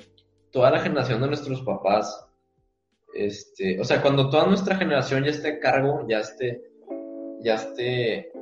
toda 0.50 0.70
la 0.70 0.80
generación 0.80 1.22
de 1.22 1.28
nuestros 1.28 1.62
papás, 1.62 2.26
este, 3.14 3.80
o 3.80 3.84
sea, 3.84 4.02
cuando 4.02 4.28
toda 4.28 4.48
nuestra 4.48 4.76
generación 4.76 5.24
ya 5.24 5.30
esté 5.30 5.48
a 5.48 5.58
cargo, 5.58 6.04
ya 6.06 6.18
esté, 6.18 6.60
ya 7.40 7.54
esté, 7.54 8.32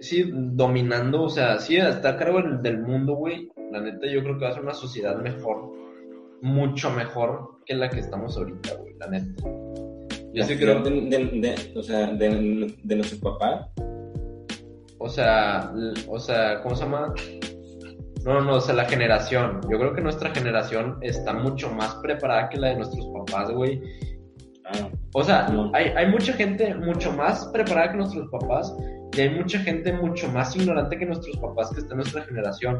sí, 0.00 0.30
dominando, 0.32 1.24
o 1.24 1.28
sea, 1.28 1.58
sí, 1.58 1.76
está 1.76 2.08
a 2.08 2.16
cargo 2.16 2.40
del, 2.40 2.62
del 2.62 2.78
mundo, 2.78 3.16
güey, 3.16 3.50
la 3.70 3.82
neta 3.82 4.06
yo 4.06 4.22
creo 4.22 4.38
que 4.38 4.44
va 4.46 4.50
a 4.50 4.54
ser 4.54 4.62
una 4.62 4.72
sociedad 4.72 5.18
mejor, 5.18 5.72
mucho 6.40 6.90
mejor 6.90 7.57
que 7.68 7.74
la 7.74 7.88
que 7.90 8.00
estamos 8.00 8.36
ahorita, 8.36 8.74
güey, 8.76 8.94
la 8.98 9.08
neta. 9.08 9.42
Yo 10.32 10.44
sí 10.44 10.56
creo, 10.56 10.82
De, 10.82 10.90
de, 10.90 11.18
de- 11.40 11.78
o 11.78 11.82
sea, 11.82 12.06
de, 12.06 12.74
de 12.82 12.96
nuestro 12.96 13.18
papá. 13.20 13.68
O 14.98 15.08
sea, 15.08 15.70
o 16.08 16.18
sea, 16.18 16.62
¿cómo 16.62 16.74
se 16.74 16.84
llama? 16.84 17.12
No, 18.24 18.34
no, 18.34 18.40
no, 18.42 18.54
o 18.56 18.60
sea, 18.60 18.74
la 18.74 18.86
generación. 18.86 19.60
Yo 19.70 19.78
creo 19.78 19.94
que 19.94 20.00
nuestra 20.00 20.30
generación 20.30 20.98
está 21.02 21.34
mucho 21.34 21.70
más 21.70 21.94
preparada 21.96 22.48
que 22.48 22.58
la 22.58 22.68
de 22.68 22.76
nuestros 22.76 23.06
papás, 23.06 23.50
güey. 23.52 23.80
Ah, 24.64 24.88
O 25.14 25.22
sea, 25.22 25.48
No. 25.48 25.70
hay, 25.74 25.86
hay 25.96 26.06
mucha 26.10 26.32
gente 26.32 26.74
mucho 26.74 27.12
más 27.12 27.46
preparada 27.52 27.92
que 27.92 27.98
nuestros 27.98 28.28
papás 28.30 28.74
y 29.16 29.20
hay 29.20 29.30
mucha 29.30 29.58
gente 29.60 29.92
mucho 29.92 30.28
más 30.28 30.54
ignorante 30.56 30.98
que 30.98 31.06
nuestros 31.06 31.36
papás 31.38 31.70
que 31.72 31.80
está 31.80 31.92
en 31.92 31.98
nuestra 31.98 32.22
generación. 32.24 32.76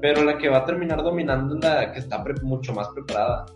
Pero 0.00 0.24
la 0.24 0.36
que 0.36 0.48
va 0.48 0.58
a 0.58 0.64
terminar 0.64 1.02
dominando 1.02 1.54
es 1.56 1.64
la 1.64 1.92
que 1.92 1.98
está 2.00 2.22
mucho 2.42 2.72
más 2.74 2.88
preparada. 2.88 3.46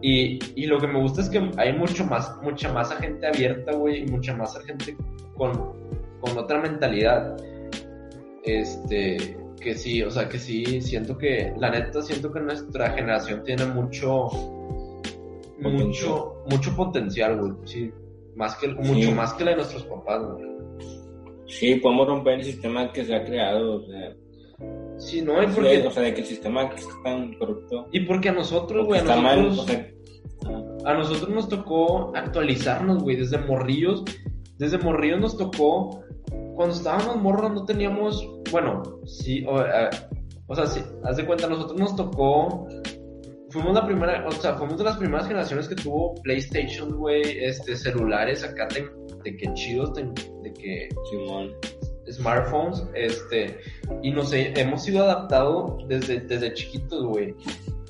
Y, 0.00 0.38
y 0.54 0.66
lo 0.66 0.78
que 0.78 0.86
me 0.86 1.00
gusta 1.00 1.22
es 1.22 1.28
que 1.28 1.50
hay 1.56 1.72
mucho 1.72 2.04
más, 2.04 2.36
mucha 2.42 2.72
más 2.72 2.92
gente 2.98 3.26
abierta, 3.26 3.72
güey, 3.72 4.02
y 4.02 4.06
mucha 4.06 4.34
más 4.36 4.56
gente 4.64 4.96
con, 5.34 5.52
con 6.20 6.38
otra 6.38 6.60
mentalidad. 6.60 7.36
Este, 8.44 9.36
que 9.60 9.74
sí, 9.74 10.02
o 10.02 10.10
sea, 10.10 10.28
que 10.28 10.38
sí, 10.38 10.80
siento 10.80 11.18
que, 11.18 11.52
la 11.58 11.70
neta, 11.70 12.02
siento 12.02 12.32
que 12.32 12.40
nuestra 12.40 12.90
generación 12.90 13.42
tiene 13.44 13.66
mucho, 13.66 14.28
mucho, 15.58 16.44
mucho 16.48 16.76
potencial, 16.76 17.40
güey, 17.40 17.52
sí, 17.64 17.90
más 18.36 18.56
que, 18.56 18.68
mucho 18.68 19.12
más 19.12 19.34
que 19.34 19.44
la 19.44 19.50
de 19.50 19.56
nuestros 19.56 19.84
papás, 19.84 20.22
güey. 20.22 20.46
sí, 21.46 21.74
podemos 21.76 22.06
romper 22.06 22.34
el 22.34 22.44
sistema 22.44 22.92
que 22.92 23.04
se 23.04 23.14
ha 23.14 23.24
creado, 23.24 23.76
o 23.76 23.86
sea, 23.86 24.14
Sí, 24.98 25.22
no, 25.22 25.42
y 25.42 25.46
sí, 25.46 25.52
porque, 25.54 25.86
o 25.86 25.90
sea, 25.90 26.02
de 26.02 26.14
que 26.14 26.20
el 26.22 26.26
sistema 26.26 26.68
que 26.70 26.76
está 26.76 26.92
tan 27.04 27.32
corrupto, 27.34 27.86
y 27.92 28.00
porque 28.00 28.30
a 28.30 28.32
nosotros, 28.32 28.86
güey, 28.86 29.00
a 29.00 29.02
está 29.02 29.16
mal, 29.16 29.44
nosotros, 29.44 29.78
o 30.42 30.46
sea, 30.46 30.90
a 30.90 30.94
nosotros 30.94 31.28
nos 31.30 31.48
tocó 31.48 32.12
actualizarnos, 32.16 33.02
güey, 33.02 33.16
desde 33.16 33.38
morrillos, 33.38 34.04
desde 34.58 34.78
morrillos 34.78 35.20
nos 35.20 35.36
tocó, 35.36 36.02
cuando 36.54 36.74
estábamos 36.74 37.16
morros 37.16 37.52
no 37.52 37.64
teníamos, 37.64 38.28
bueno, 38.50 38.82
sí, 39.06 39.44
o, 39.46 39.60
eh, 39.60 39.90
o 40.48 40.54
sea, 40.54 40.66
sí, 40.66 40.80
haz 41.04 41.16
de 41.16 41.26
cuenta, 41.26 41.46
a 41.46 41.50
nosotros 41.50 41.78
nos 41.78 41.94
tocó, 41.94 42.66
fuimos 43.50 43.74
la 43.74 43.86
primera, 43.86 44.26
o 44.26 44.32
sea, 44.32 44.54
fuimos 44.54 44.78
de 44.78 44.84
las 44.84 44.96
primeras 44.96 45.26
generaciones 45.26 45.68
que 45.68 45.76
tuvo 45.76 46.14
PlayStation, 46.22 46.96
güey, 46.96 47.22
este, 47.44 47.76
celulares 47.76 48.42
acá 48.42 48.66
de, 48.74 48.88
de 49.22 49.36
que 49.36 49.52
chidos, 49.54 49.94
de, 49.94 50.04
de 50.42 50.52
que 50.54 50.88
Simón, 51.10 51.52
smartphones, 52.12 52.84
este, 52.94 53.58
y 54.02 54.10
nos 54.10 54.32
he- 54.32 54.52
hemos 54.60 54.82
sido 54.84 55.04
adaptados 55.04 55.86
desde, 55.88 56.20
desde 56.20 56.54
chiquitos, 56.54 57.04
güey. 57.06 57.34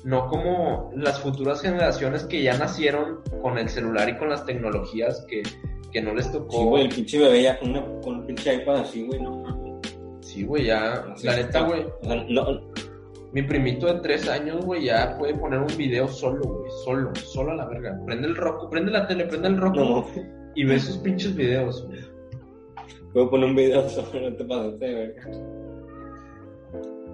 No 0.03 0.27
como 0.27 0.91
las 0.95 1.19
futuras 1.19 1.61
generaciones 1.61 2.23
que 2.23 2.41
ya 2.41 2.57
nacieron 2.57 3.19
con 3.41 3.57
el 3.57 3.67
celular 3.69 4.07
y 4.09 4.17
con 4.17 4.29
las 4.29 4.45
tecnologías 4.45 5.25
que, 5.29 5.43
que 5.91 6.01
no 6.01 6.13
les 6.13 6.25
sí, 6.27 6.31
tocó. 6.33 6.65
güey, 6.65 6.83
el 6.85 6.89
pinche 6.89 7.19
bebé 7.19 7.43
ya 7.43 7.59
con, 7.59 7.71
una, 7.71 7.83
con 8.01 8.15
un 8.19 8.25
pinche 8.27 8.55
iPad 8.55 8.77
así, 8.77 9.05
güey, 9.05 9.21
no. 9.21 9.79
Sí, 10.21 10.43
güey, 10.43 10.65
ya, 10.67 11.05
Sí, 11.17 11.25
la 11.27 11.35
neta, 11.35 11.61
güey, 11.61 11.85
no, 12.29 12.61
mi 13.33 13.41
primito 13.43 13.87
de 13.87 13.99
tres 13.99 14.27
años, 14.29 14.63
güey, 14.65 14.85
ya 14.85 15.15
puede 15.17 15.33
poner 15.35 15.59
un 15.59 15.75
video 15.77 16.07
solo, 16.07 16.41
güey, 16.43 16.71
solo, 16.85 17.11
solo 17.15 17.51
a 17.51 17.55
la 17.55 17.65
verga. 17.67 17.99
Prende 18.05 18.27
el 18.27 18.35
Roku, 18.35 18.69
prende 18.69 18.91
la 18.91 19.05
tele, 19.05 19.25
prende 19.25 19.49
el 19.49 19.57
Roku 19.57 19.79
no, 19.79 20.07
y 20.55 20.63
ve 20.63 20.79
sus 20.79 20.97
pinches 20.97 21.35
videos, 21.35 21.85
güey. 21.87 21.99
Puedo 23.13 23.29
poner 23.29 23.49
un 23.49 23.55
video 23.55 23.87
solo, 23.89 24.29
no 24.29 24.35
te 24.35 24.43
pasaste, 24.45 24.85
de 24.85 24.93
verga. 24.93 25.27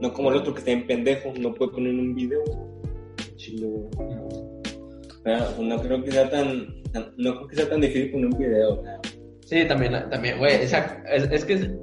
No 0.02 0.12
como 0.14 0.30
el 0.32 0.38
otro 0.38 0.54
que 0.54 0.60
está 0.60 0.72
en 0.72 0.88
pendejo, 0.88 1.32
no 1.40 1.54
puede 1.54 1.72
poner 1.72 1.94
un 1.94 2.14
video. 2.16 2.44
Chilo, 3.38 3.68
güey. 3.68 4.18
O 4.20 5.24
sea, 5.24 5.50
no 5.60 5.82
creo 5.82 6.04
que 6.04 6.12
sea 6.12 6.30
tan, 6.30 6.84
tan- 6.92 7.14
no 7.18 7.36
creo 7.36 7.48
que 7.48 7.56
sea 7.56 7.70
tan 7.70 7.82
difícil 7.82 8.12
poner 8.12 8.26
un 8.28 8.38
video, 8.38 8.74
o 8.80 8.84
sea. 8.84 9.00
Sí, 9.46 9.68
también, 9.68 9.94
también, 10.10 10.38
güey, 10.38 10.56
exacto. 10.56 11.08
Es, 11.10 11.24
es 11.32 11.46
que, 11.46 11.76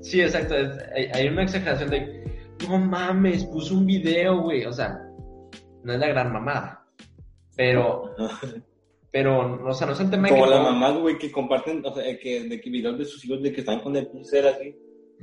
sí, 0.00 0.20
exacto. 0.20 0.54
es- 0.56 0.78
hay, 0.94 1.06
hay 1.12 1.28
una 1.28 1.42
exageración 1.42 1.90
de, 1.90 2.24
no 2.68 2.78
mames, 2.78 3.44
puso 3.46 3.74
un 3.74 3.86
video, 3.86 4.42
güey. 4.42 4.64
O 4.64 4.72
sea, 4.72 4.98
no 5.82 5.92
es 5.92 5.98
la 5.98 6.08
gran 6.08 6.32
mamada. 6.32 6.84
Pero, 7.56 8.14
pero, 9.16 9.64
o 9.66 9.72
sea, 9.72 9.86
no 9.86 9.94
es 9.94 10.00
el 10.00 10.10
tema 10.10 10.28
Como 10.28 10.44
que. 10.44 10.50
las 10.50 10.58
no- 10.58 10.64
mamás, 10.72 10.98
güey, 10.98 11.16
que 11.16 11.32
comparten, 11.32 11.82
o 11.86 11.94
sea, 11.94 12.04
que, 12.18 12.44
de 12.44 12.60
que 12.60 12.68
videos 12.70 12.98
de 12.98 13.04
sus 13.06 13.24
hijos 13.24 13.42
de 13.42 13.50
que 13.50 13.60
están 13.60 13.80
con 13.80 13.96
el 13.96 14.06
pincel 14.08 14.46
así. 14.46 14.74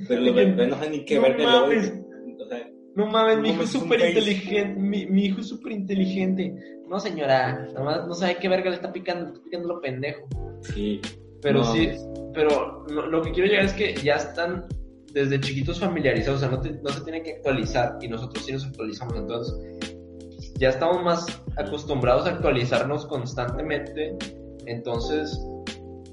Pero 0.08 0.22
los 0.26 0.34
bebés 0.36 0.68
no 0.70 0.76
saben 0.76 0.92
ni 0.94 1.06
qué 1.06 1.16
no 1.18 1.22
ver 1.22 1.38
de 1.38 1.46
mames. 1.46 1.94
O 2.40 2.46
sea, 2.50 2.70
No 2.96 3.06
mames, 3.06 3.38
mi 3.40 3.50
hijo 3.52 3.62
es 3.64 3.70
súper 3.70 4.00
inteligente. 4.00 4.80
Mi, 4.80 5.06
mi 5.06 5.26
hijo 5.26 5.42
es 5.42 5.48
súper 5.48 5.74
inteligente. 5.74 6.56
No, 6.90 7.00
señora, 7.00 7.68
nomás 7.76 8.08
no 8.08 8.14
sabe 8.16 8.38
qué 8.38 8.50
verga 8.50 8.70
le 8.72 8.78
está 8.78 8.92
picando, 8.92 9.26
le 9.26 9.32
está 9.34 9.44
picando 9.44 9.68
lo 9.68 9.80
pendejo. 9.82 10.28
sí. 10.62 11.00
Pero 11.42 11.60
No, 11.60 11.74
sí, 11.74 11.90
pero 12.34 12.86
lo, 12.88 13.06
lo 13.08 13.22
que 13.22 13.32
quiero 13.34 13.50
llegar 13.50 13.66
es 13.66 13.74
que 13.74 13.94
ya 13.96 14.16
están 14.16 14.66
desde 15.12 15.42
chiquitos 15.42 15.78
familiarizados, 15.78 16.38
o 16.38 16.40
sea, 16.40 16.50
no, 16.50 16.62
te- 16.62 16.72
no 16.82 16.88
se 16.90 17.02
tienen 17.04 17.22
que 17.22 17.34
actualizar 17.34 17.98
y 18.02 18.08
nosotros 18.08 18.46
sí 18.46 18.54
nos 18.54 18.66
actualizamos, 18.66 19.14
entonces 19.18 19.93
ya 20.56 20.70
estamos 20.70 21.04
más 21.04 21.26
acostumbrados 21.58 22.26
a 22.28 22.32
actualizarnos 22.32 23.06
constantemente, 23.06 24.16
entonces 24.66 25.40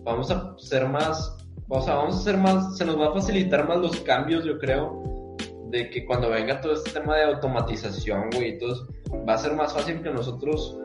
vamos 0.03 0.30
a 0.30 0.55
ser 0.59 0.88
más, 0.88 1.36
o 1.68 1.80
sea, 1.80 1.97
vamos 1.97 2.16
a 2.16 2.22
ser 2.22 2.36
más, 2.36 2.76
se 2.76 2.84
nos 2.84 2.99
va 2.99 3.09
a 3.09 3.12
facilitar 3.12 3.68
más 3.68 3.78
los 3.78 4.01
cambios, 4.01 4.45
yo 4.45 4.59
creo, 4.59 5.36
de 5.70 5.88
que 5.91 6.05
cuando 6.05 6.30
venga 6.30 6.61
todo 6.61 6.72
este 6.72 6.91
tema 6.91 7.16
de 7.16 7.24
automatización, 7.24 8.30
güey, 8.34 8.57
eso, 8.57 8.88
va 9.28 9.34
a 9.34 9.38
ser 9.38 9.55
más 9.55 9.72
fácil 9.72 10.03
que 10.03 10.11
nosotros 10.11 10.78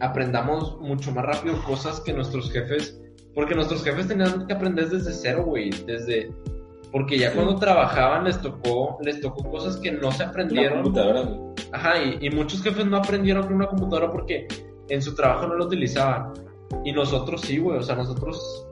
aprendamos 0.00 0.80
mucho 0.80 1.12
más 1.12 1.24
rápido 1.24 1.62
cosas 1.64 2.00
que 2.00 2.12
nuestros 2.12 2.50
jefes 2.50 2.98
porque 3.34 3.54
nuestros 3.54 3.82
jefes 3.82 4.08
tenían 4.08 4.46
que 4.46 4.52
aprender 4.52 4.88
desde 4.88 5.12
cero, 5.12 5.44
güey. 5.46 5.70
Desde, 5.86 6.30
Porque 6.92 7.18
ya 7.18 7.30
Sí. 7.30 7.36
cuando 7.36 7.56
trabajaban 7.56 8.24
les 8.24 8.40
tocó, 8.40 8.98
les 9.02 9.20
tocó 9.20 9.42
cosas 9.50 9.78
que 9.78 9.90
no 9.90 10.12
se 10.12 10.22
Una 10.22 10.30
aprendieron. 10.30 10.82
computadora, 10.82 11.22
güey. 11.22 11.40
Ajá, 11.72 11.94
y, 12.02 12.26
y 12.26 12.30
muchos 12.30 12.62
jefes 12.62 12.84
no 12.86 12.98
aprendieron 12.98 13.44
con 13.44 13.54
una 13.54 13.66
computadora 13.66 14.10
porque 14.12 14.46
en 14.88 15.00
su 15.02 15.14
trabajo 15.14 15.46
no 15.48 15.54
lo 15.54 15.64
utilizaban. 15.64 16.32
Y 16.84 16.92
nosotros 16.92 17.40
sí, 17.40 17.58
güey, 17.58 17.78
o 17.78 17.82
sea, 17.82 17.96
nosotros... 17.96 18.66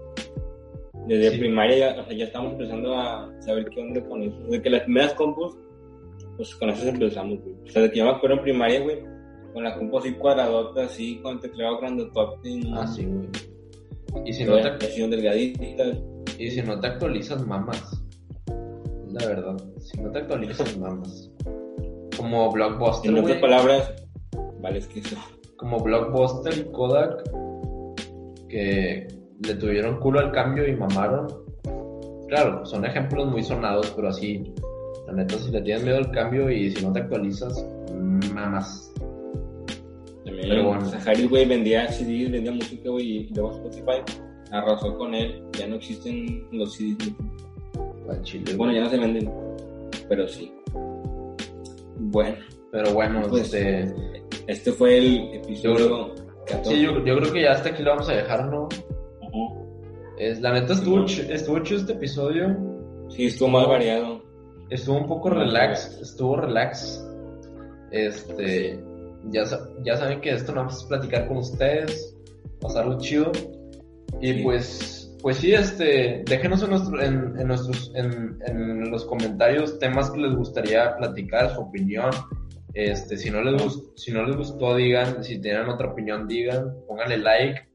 Desde 1.07 1.31
Sí. 1.33 1.39
primaria 1.39 1.95
ya, 1.95 2.01
o 2.01 2.05
sea, 2.05 2.15
ya 2.17 2.25
estamos 2.27 2.53
empezando 2.53 2.95
a 2.95 3.31
saber 3.41 3.65
qué 3.71 3.81
onda 3.81 4.05
con 4.07 4.23
eso. 4.23 4.37
De 4.49 4.63
que 4.63 4.71
las 4.71 4.83
primeras 4.83 5.15
compus, 5.15 5.57
pues 6.37 6.55
con 6.57 6.69
eso 6.71 6.89
empezamos, 6.89 7.41
güey. 7.41 7.55
O 7.67 7.71
sea, 7.71 7.83
de 7.83 7.91
que 7.91 7.99
yo 7.99 8.05
me 8.05 8.11
acuerdo 8.11 8.37
en 8.37 8.43
primaria, 8.43 8.81
güey, 8.81 8.99
con 9.53 9.65
la 9.65 9.75
compu 9.77 9.99
así 9.99 10.13
cuadradota, 10.13 10.85
así, 10.85 11.19
con 11.23 11.35
el 11.35 11.41
teclado 11.41 11.79
grandotote. 11.81 12.61
Ah, 12.75 12.87
sí, 12.87 13.07
güey. 13.07 13.29
Y 14.25 14.33
si, 14.33 14.45
no 14.45 14.57
la 14.57 14.77
te, 14.79 14.87
delgadita. 15.09 15.85
y 16.39 16.51
si 16.51 16.63
no 16.63 16.79
te 16.79 16.87
actualizas, 16.87 17.45
mamas. 17.47 18.00
La 19.13 19.27
verdad, 19.27 19.57
si 19.81 20.01
no 20.01 20.11
te 20.11 20.19
actualizas, 20.21 20.77
mamas. 20.79 21.31
Como 22.17 22.51
Blockbuster, 22.53 23.11
En 23.11 23.19
otras 23.19 23.39
palabras, 23.39 23.93
vale, 24.61 24.79
es 24.79 24.87
que 24.87 25.01
eso. 25.01 25.17
como 25.57 25.81
Blockbuster 25.81 26.57
y 26.59 26.71
Kodak 26.73 27.23
que 28.49 29.09
le 29.43 29.55
tuvieron 29.55 30.01
culo 30.01 30.21
al 30.21 30.33
cambio 30.33 30.67
y 30.69 30.75
mamaron. 30.77 31.29
Claro, 32.29 32.65
son 32.67 32.85
ejemplos 32.85 33.27
muy 33.31 33.43
sonados, 33.43 33.93
pero 33.97 34.09
así, 34.09 34.53
la 35.07 35.15
neta, 35.15 35.39
si 35.39 35.51
le 35.51 35.63
tienes 35.63 35.83
miedo 35.83 35.99
al 35.99 36.11
cambio 36.11 36.51
y 36.51 36.71
si 36.71 36.85
no 36.85 36.93
te 36.93 37.01
actualizas, 37.01 37.67
mamas. 38.35 38.93
También, 40.25 40.49
Pero 40.49 40.69
bueno. 40.69 40.85
Sahari, 40.85 41.27
güey, 41.27 41.47
vendía 41.47 41.89
CDs, 41.89 42.31
vendía 42.31 42.53
música, 42.53 42.91
güey, 42.91 43.07
y 43.09 43.29
luego 43.35 43.53
Spotify 43.53 44.03
arrasó 44.53 44.97
con 44.97 45.15
él. 45.15 45.43
Ya 45.59 45.67
no 45.67 45.77
existen 45.77 46.47
los 46.53 46.75
CDs. 46.75 47.13
Chile, 48.23 48.55
Bueno, 48.57 48.73
ya 48.75 48.81
no 48.83 48.91
se 48.91 48.99
venden, 48.99 49.31
pero 50.09 50.27
sí. 50.29 50.53
Bueno, 51.97 52.37
Pero 52.73 52.93
bueno, 52.93 53.23
Pues, 53.29 53.53
este, 53.53 53.93
este 54.47 54.73
fue 54.73 54.99
el 54.99 55.35
episodio 55.35 56.15
14. 56.47 56.71
sí, 56.71 56.83
yo, 56.83 57.05
yo 57.05 57.17
creo 57.19 57.33
que 57.33 57.43
ya 57.43 57.53
hasta 57.53 57.71
aquí 57.71 57.83
lo 57.83 57.91
vamos 57.91 58.09
a 58.09 58.13
dejar, 58.15 58.47
¿no? 58.47 58.69
Es, 60.19 60.41
la 60.41 60.53
neta 60.53 60.75
estuvo, 60.75 60.99
ch- 61.05 61.29
estuvo 61.31 61.59
chido 61.61 61.81
este 61.81 61.93
episodio. 61.95 62.57
Sí, 63.09 63.27
estuvo 63.27 63.49
más 63.49 63.67
variado. 63.67 64.23
Estuvo 64.71 64.99
un 64.99 65.07
poco 65.07 65.31
relax, 65.31 65.99
estuvo 66.01 66.37
relax. 66.37 67.05
Este, 67.91 68.79
ya, 69.31 69.45
ya 69.83 69.97
saben 69.97 70.21
que 70.21 70.31
esto 70.31 70.53
no 70.53 70.61
vamos 70.61 70.85
a 70.85 70.89
platicar 70.89 71.27
con 71.27 71.39
ustedes, 71.39 72.15
pasarlo 72.61 72.99
chido. 72.99 73.33
Y 74.21 74.33
Sí. 74.35 74.41
pues, 74.45 75.00
pues 75.23 75.39
sí, 75.39 75.53
este, 75.53 76.23
déjenos 76.25 76.63
en, 76.63 76.71
nuestro, 76.71 77.03
en, 77.03 77.39
en 77.39 77.49
nuestros, 77.49 77.93
en, 77.95 78.39
en 78.47 78.91
los 78.91 79.05
comentarios 79.05 79.79
temas 79.79 80.11
que 80.11 80.21
les 80.21 80.35
gustaría 80.35 80.97
platicar, 80.97 81.55
su 81.55 81.61
opinión. 81.61 82.11
Este, 82.73 83.17
si 83.17 83.31
no 83.31 83.43
les 83.43 83.61
gustó, 83.61 83.97
si 83.97 84.13
no 84.13 84.25
les 84.25 84.37
gustó, 84.37 84.77
digan, 84.77 85.25
si 85.25 85.41
tienen 85.41 85.69
otra 85.69 85.89
opinión, 85.89 86.29
digan, 86.29 86.77
pónganle 86.87 87.19
like, 87.19 87.69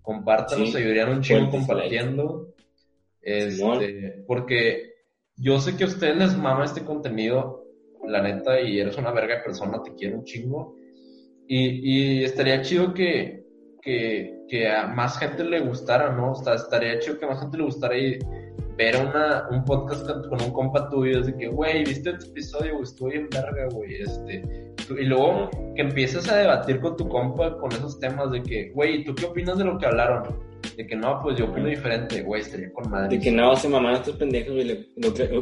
compártanos, 0.00 0.70
Sí, 0.70 0.76
ayudarían 0.76 1.10
un 1.10 1.22
chingo 1.22 1.50
compartiendo. 1.50 2.54
Este, 3.20 4.24
porque 4.26 4.94
yo 5.36 5.60
sé 5.60 5.76
que 5.76 5.84
a 5.84 5.88
ustedes 5.88 6.16
les 6.16 6.36
mama 6.36 6.64
este 6.64 6.84
contenido, 6.84 7.64
la 8.06 8.22
neta, 8.22 8.60
y 8.60 8.78
eres 8.78 8.96
una 8.96 9.10
verga 9.10 9.36
de 9.36 9.42
persona, 9.42 9.82
te 9.82 9.94
quiero 9.94 10.18
un 10.18 10.24
chingo. 10.24 10.76
Y, 11.46 12.20
y 12.20 12.24
estaría 12.24 12.62
chido 12.62 12.94
que, 12.94 13.47
que, 13.82 14.34
que 14.48 14.68
a 14.68 14.86
más 14.86 15.18
gente 15.18 15.44
le 15.44 15.60
gustara, 15.60 16.12
¿no? 16.12 16.32
O 16.32 16.34
sea, 16.34 16.54
estaría 16.54 16.98
chido 16.98 17.18
que 17.18 17.24
a 17.24 17.28
más 17.28 17.40
gente 17.40 17.58
le 17.58 17.64
gustara 17.64 17.96
y 17.96 18.18
ver 18.76 18.96
una, 18.96 19.48
un 19.50 19.64
podcast 19.64 20.06
con, 20.06 20.28
con 20.28 20.40
un 20.42 20.52
compa 20.52 20.88
tuyo, 20.88 21.22
de 21.22 21.36
que, 21.36 21.48
güey, 21.48 21.84
¿viste 21.84 22.10
este 22.10 22.28
episodio? 22.28 22.74
güey? 22.74 22.84
Estuvo 22.84 23.08
bien 23.08 23.28
verga, 23.30 23.66
güey. 23.72 24.02
Este, 24.02 24.42
y 24.90 25.04
luego 25.04 25.50
que 25.74 25.82
empieces 25.82 26.28
a 26.30 26.36
debatir 26.36 26.80
con 26.80 26.96
tu 26.96 27.08
compa 27.08 27.58
con 27.58 27.72
esos 27.72 27.98
temas 27.98 28.30
de 28.30 28.42
que, 28.42 28.70
güey, 28.70 29.04
¿tú 29.04 29.14
qué 29.14 29.26
opinas 29.26 29.58
de 29.58 29.64
lo 29.64 29.78
que 29.78 29.86
hablaron? 29.86 30.22
De 30.76 30.86
que 30.86 30.96
no, 30.96 31.20
pues 31.22 31.36
yo 31.36 31.46
opino 31.46 31.66
diferente, 31.66 32.22
güey, 32.22 32.42
estaría 32.42 32.72
con 32.72 32.88
madre. 32.90 33.16
De 33.16 33.22
que 33.22 33.32
no, 33.32 33.54
se 33.56 33.68
mamaron 33.68 33.98
estos 33.98 34.16
pendejos, 34.16 34.54
güey. 34.54 34.86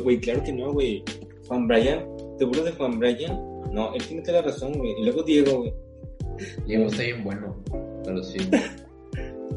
Güey, 0.03 0.21
claro 0.21 0.43
que 0.43 0.53
no, 0.53 0.73
güey. 0.73 1.05
Juan 1.47 1.69
Brian, 1.69 2.07
¿te 2.39 2.45
burlas 2.45 2.65
de 2.65 2.73
Juan 2.73 2.99
Brian? 2.99 3.39
No, 3.71 3.95
él 3.95 4.03
tiene 4.07 4.23
toda 4.23 4.41
la 4.41 4.47
razón, 4.49 4.73
güey. 4.73 4.93
Y 4.99 5.05
luego 5.05 5.23
Diego, 5.23 5.59
güey. 5.59 5.75
Diego 6.67 6.87
está 6.87 7.03
bien 7.03 7.25
bueno, 7.25 7.57
pero 8.07 8.23
sí. 8.23 8.39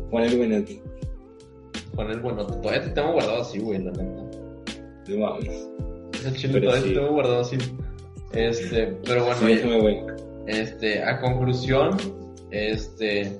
Juan 0.09 0.23
el 0.25 0.37
Buenati. 0.37 0.81
Con 1.95 2.11
el 2.11 2.19
bueno, 2.19 2.45
todavía 2.45 2.81
te 2.81 2.89
tengo 2.89 3.13
guardado 3.13 3.41
así, 3.41 3.59
güey, 3.59 3.83
la 3.83 3.91
neta. 3.91 4.23
No 5.07 5.17
mames. 5.17 5.69
Ese 6.13 6.33
chile 6.33 6.61
todavía 6.61 6.81
sí. 6.81 6.89
te 6.89 6.95
tengo 6.95 7.11
guardado 7.13 7.41
así. 7.41 7.57
Este, 8.33 8.87
pero 9.05 9.25
bueno, 9.25 9.37
Sí, 9.39 9.79
güey. 9.79 10.01
este, 10.47 11.03
a 11.03 11.19
conclusión, 11.19 11.97
este, 12.51 13.39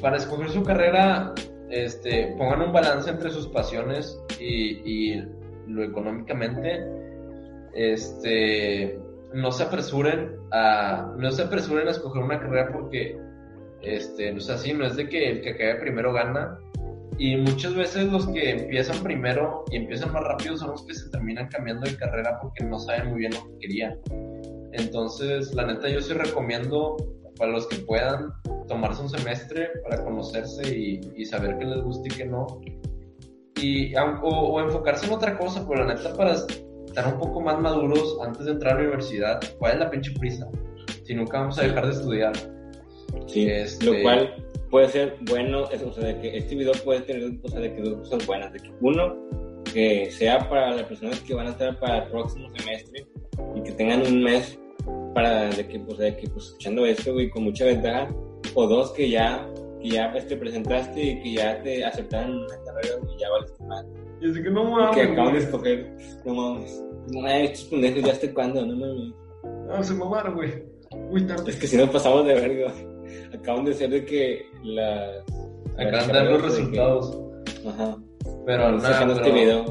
para 0.00 0.16
escoger 0.16 0.50
su 0.50 0.62
carrera, 0.62 1.34
este, 1.70 2.34
pongan 2.38 2.62
un 2.62 2.72
balance 2.72 3.10
entre 3.10 3.30
sus 3.30 3.48
pasiones 3.48 4.18
y, 4.40 5.14
y 5.14 5.24
lo 5.66 5.82
económicamente, 5.84 6.84
este, 7.74 8.98
no 9.34 9.52
se 9.52 9.62
apresuren 9.64 10.36
a, 10.50 11.12
no 11.18 11.30
se 11.30 11.42
apresuren 11.42 11.86
a 11.88 11.90
escoger 11.90 12.22
una 12.22 12.40
carrera 12.40 12.70
porque, 12.72 13.18
este, 13.82 14.32
o 14.32 14.40
sea, 14.40 14.58
sí, 14.58 14.72
no 14.72 14.86
es 14.86 14.96
de 14.96 15.08
que 15.08 15.30
el 15.30 15.40
que 15.40 15.50
acabe 15.50 15.76
primero 15.76 16.12
gana, 16.12 16.58
y 17.18 17.36
muchas 17.36 17.74
veces 17.74 18.04
los 18.12 18.28
que 18.28 18.50
empiezan 18.50 19.02
primero 19.02 19.64
y 19.72 19.76
empiezan 19.76 20.12
más 20.12 20.22
rápido 20.22 20.56
son 20.56 20.70
los 20.70 20.86
que 20.86 20.94
se 20.94 21.10
terminan 21.10 21.48
cambiando 21.48 21.84
de 21.84 21.96
carrera 21.96 22.38
porque 22.40 22.64
no 22.64 22.78
saben 22.78 23.08
muy 23.10 23.20
bien 23.20 23.34
lo 23.34 23.44
que 23.44 23.58
querían. 23.58 23.98
Entonces, 24.72 25.52
la 25.52 25.66
neta, 25.66 25.88
yo 25.88 26.00
sí 26.00 26.12
recomiendo 26.12 26.96
para 27.36 27.50
los 27.50 27.66
que 27.66 27.76
puedan 27.78 28.32
tomarse 28.68 29.02
un 29.02 29.08
semestre 29.08 29.70
para 29.82 30.04
conocerse 30.04 30.76
y, 30.76 31.00
y 31.16 31.24
saber 31.24 31.58
qué 31.58 31.64
les 31.64 31.82
gusta 31.82 32.06
y 32.06 32.16
qué 32.16 32.24
no. 32.24 32.46
Y, 33.56 33.96
o, 33.96 34.28
o 34.28 34.60
enfocarse 34.60 35.06
en 35.06 35.12
otra 35.12 35.36
cosa, 35.36 35.66
pero 35.68 35.84
la 35.84 35.94
neta, 35.94 36.14
para 36.14 36.34
estar 36.34 37.12
un 37.12 37.18
poco 37.18 37.40
más 37.40 37.58
maduros 37.60 38.16
antes 38.24 38.44
de 38.46 38.52
entrar 38.52 38.74
a 38.74 38.76
la 38.76 38.82
universidad, 38.82 39.40
¿cuál 39.58 39.72
es 39.72 39.78
la 39.80 39.90
pinche 39.90 40.12
prisa? 40.20 40.48
Si 41.04 41.14
nunca 41.14 41.40
vamos 41.40 41.58
a 41.58 41.62
dejar 41.62 41.86
de 41.86 41.92
estudiar. 41.92 42.32
Sí, 43.26 43.46
Este- 43.48 43.84
lo 43.86 44.02
cual 44.02 44.34
puede 44.70 44.88
ser 44.88 45.16
bueno, 45.30 45.70
es- 45.70 45.82
o 45.82 45.92
sea, 45.92 46.04
de 46.04 46.20
que 46.20 46.36
este 46.38 46.54
video 46.54 46.72
puede 46.84 47.00
tener, 47.00 47.30
o 47.42 47.48
sea, 47.48 47.60
de 47.60 47.74
que 47.74 47.82
dos 47.82 47.96
cosas 48.08 48.26
buenas, 48.26 48.52
de 48.52 48.60
que 48.60 48.70
uno, 48.80 49.16
que 49.72 50.10
sea 50.10 50.48
para 50.48 50.74
las 50.74 50.84
personas 50.84 51.20
que 51.20 51.34
van 51.34 51.46
a 51.48 51.50
estar 51.50 51.78
para 51.78 52.04
el 52.04 52.10
próximo 52.10 52.48
semestre 52.56 53.06
y 53.54 53.62
que 53.62 53.72
tengan 53.72 54.02
un 54.06 54.22
mes 54.22 54.58
para, 55.14 55.48
de 55.50 55.66
que, 55.66 55.78
pues, 55.80 55.98
de 55.98 56.16
que, 56.16 56.28
pues, 56.28 56.46
escuchando 56.46 56.86
esto, 56.86 57.12
güey, 57.12 57.28
con 57.30 57.44
mucha 57.44 57.64
ventaja, 57.64 58.08
o 58.54 58.66
dos, 58.66 58.92
que 58.92 59.10
ya, 59.10 59.46
que 59.82 59.90
ya, 59.90 60.10
pues, 60.12 60.26
te 60.26 60.36
presentaste 60.36 61.02
y 61.02 61.20
que 61.22 61.32
ya 61.34 61.62
te 61.62 61.84
aceptaron 61.84 62.30
en 62.32 62.38
una 62.38 62.64
carrera, 62.64 62.94
y 63.14 63.20
ya 63.20 63.30
valiste 63.30 63.64
más. 63.64 63.84
Y 64.20 64.30
así 64.30 64.42
que 64.42 64.50
no 64.50 64.64
que 64.64 64.70
mames, 64.70 65.10
acaban 65.12 65.32
de 65.32 65.38
escoger, 65.40 65.96
no 66.24 66.34
mames, 66.34 66.84
no, 67.12 67.26
estos 67.28 67.64
pendejos 67.64 68.02
ya 68.02 68.12
hasta 68.12 68.34
cuándo, 68.34 68.64
no 68.66 68.76
mames. 68.76 69.14
No, 69.66 69.84
se 69.84 69.94
mamaron, 69.94 70.34
güey. 70.34 70.62
Muy 71.10 71.26
tarde. 71.26 71.50
Es 71.50 71.56
que 71.56 71.66
si 71.66 71.76
nos 71.76 71.90
pasamos 71.90 72.26
de 72.26 72.34
verga, 72.34 72.72
acaban 73.34 73.64
de 73.64 73.74
ser 73.74 73.90
de 73.90 74.04
que 74.04 74.46
las... 74.62 75.22
Acaban 75.76 76.06
de 76.08 76.12
dar 76.12 76.26
los 76.26 76.42
que- 76.42 76.48
resultados. 76.48 77.18
Ajá. 77.66 77.96
Pero 78.46 78.76
Estamos 78.76 78.82
nada, 78.82 79.00
pero, 79.00 79.12
este 79.12 79.30
video, 79.32 79.64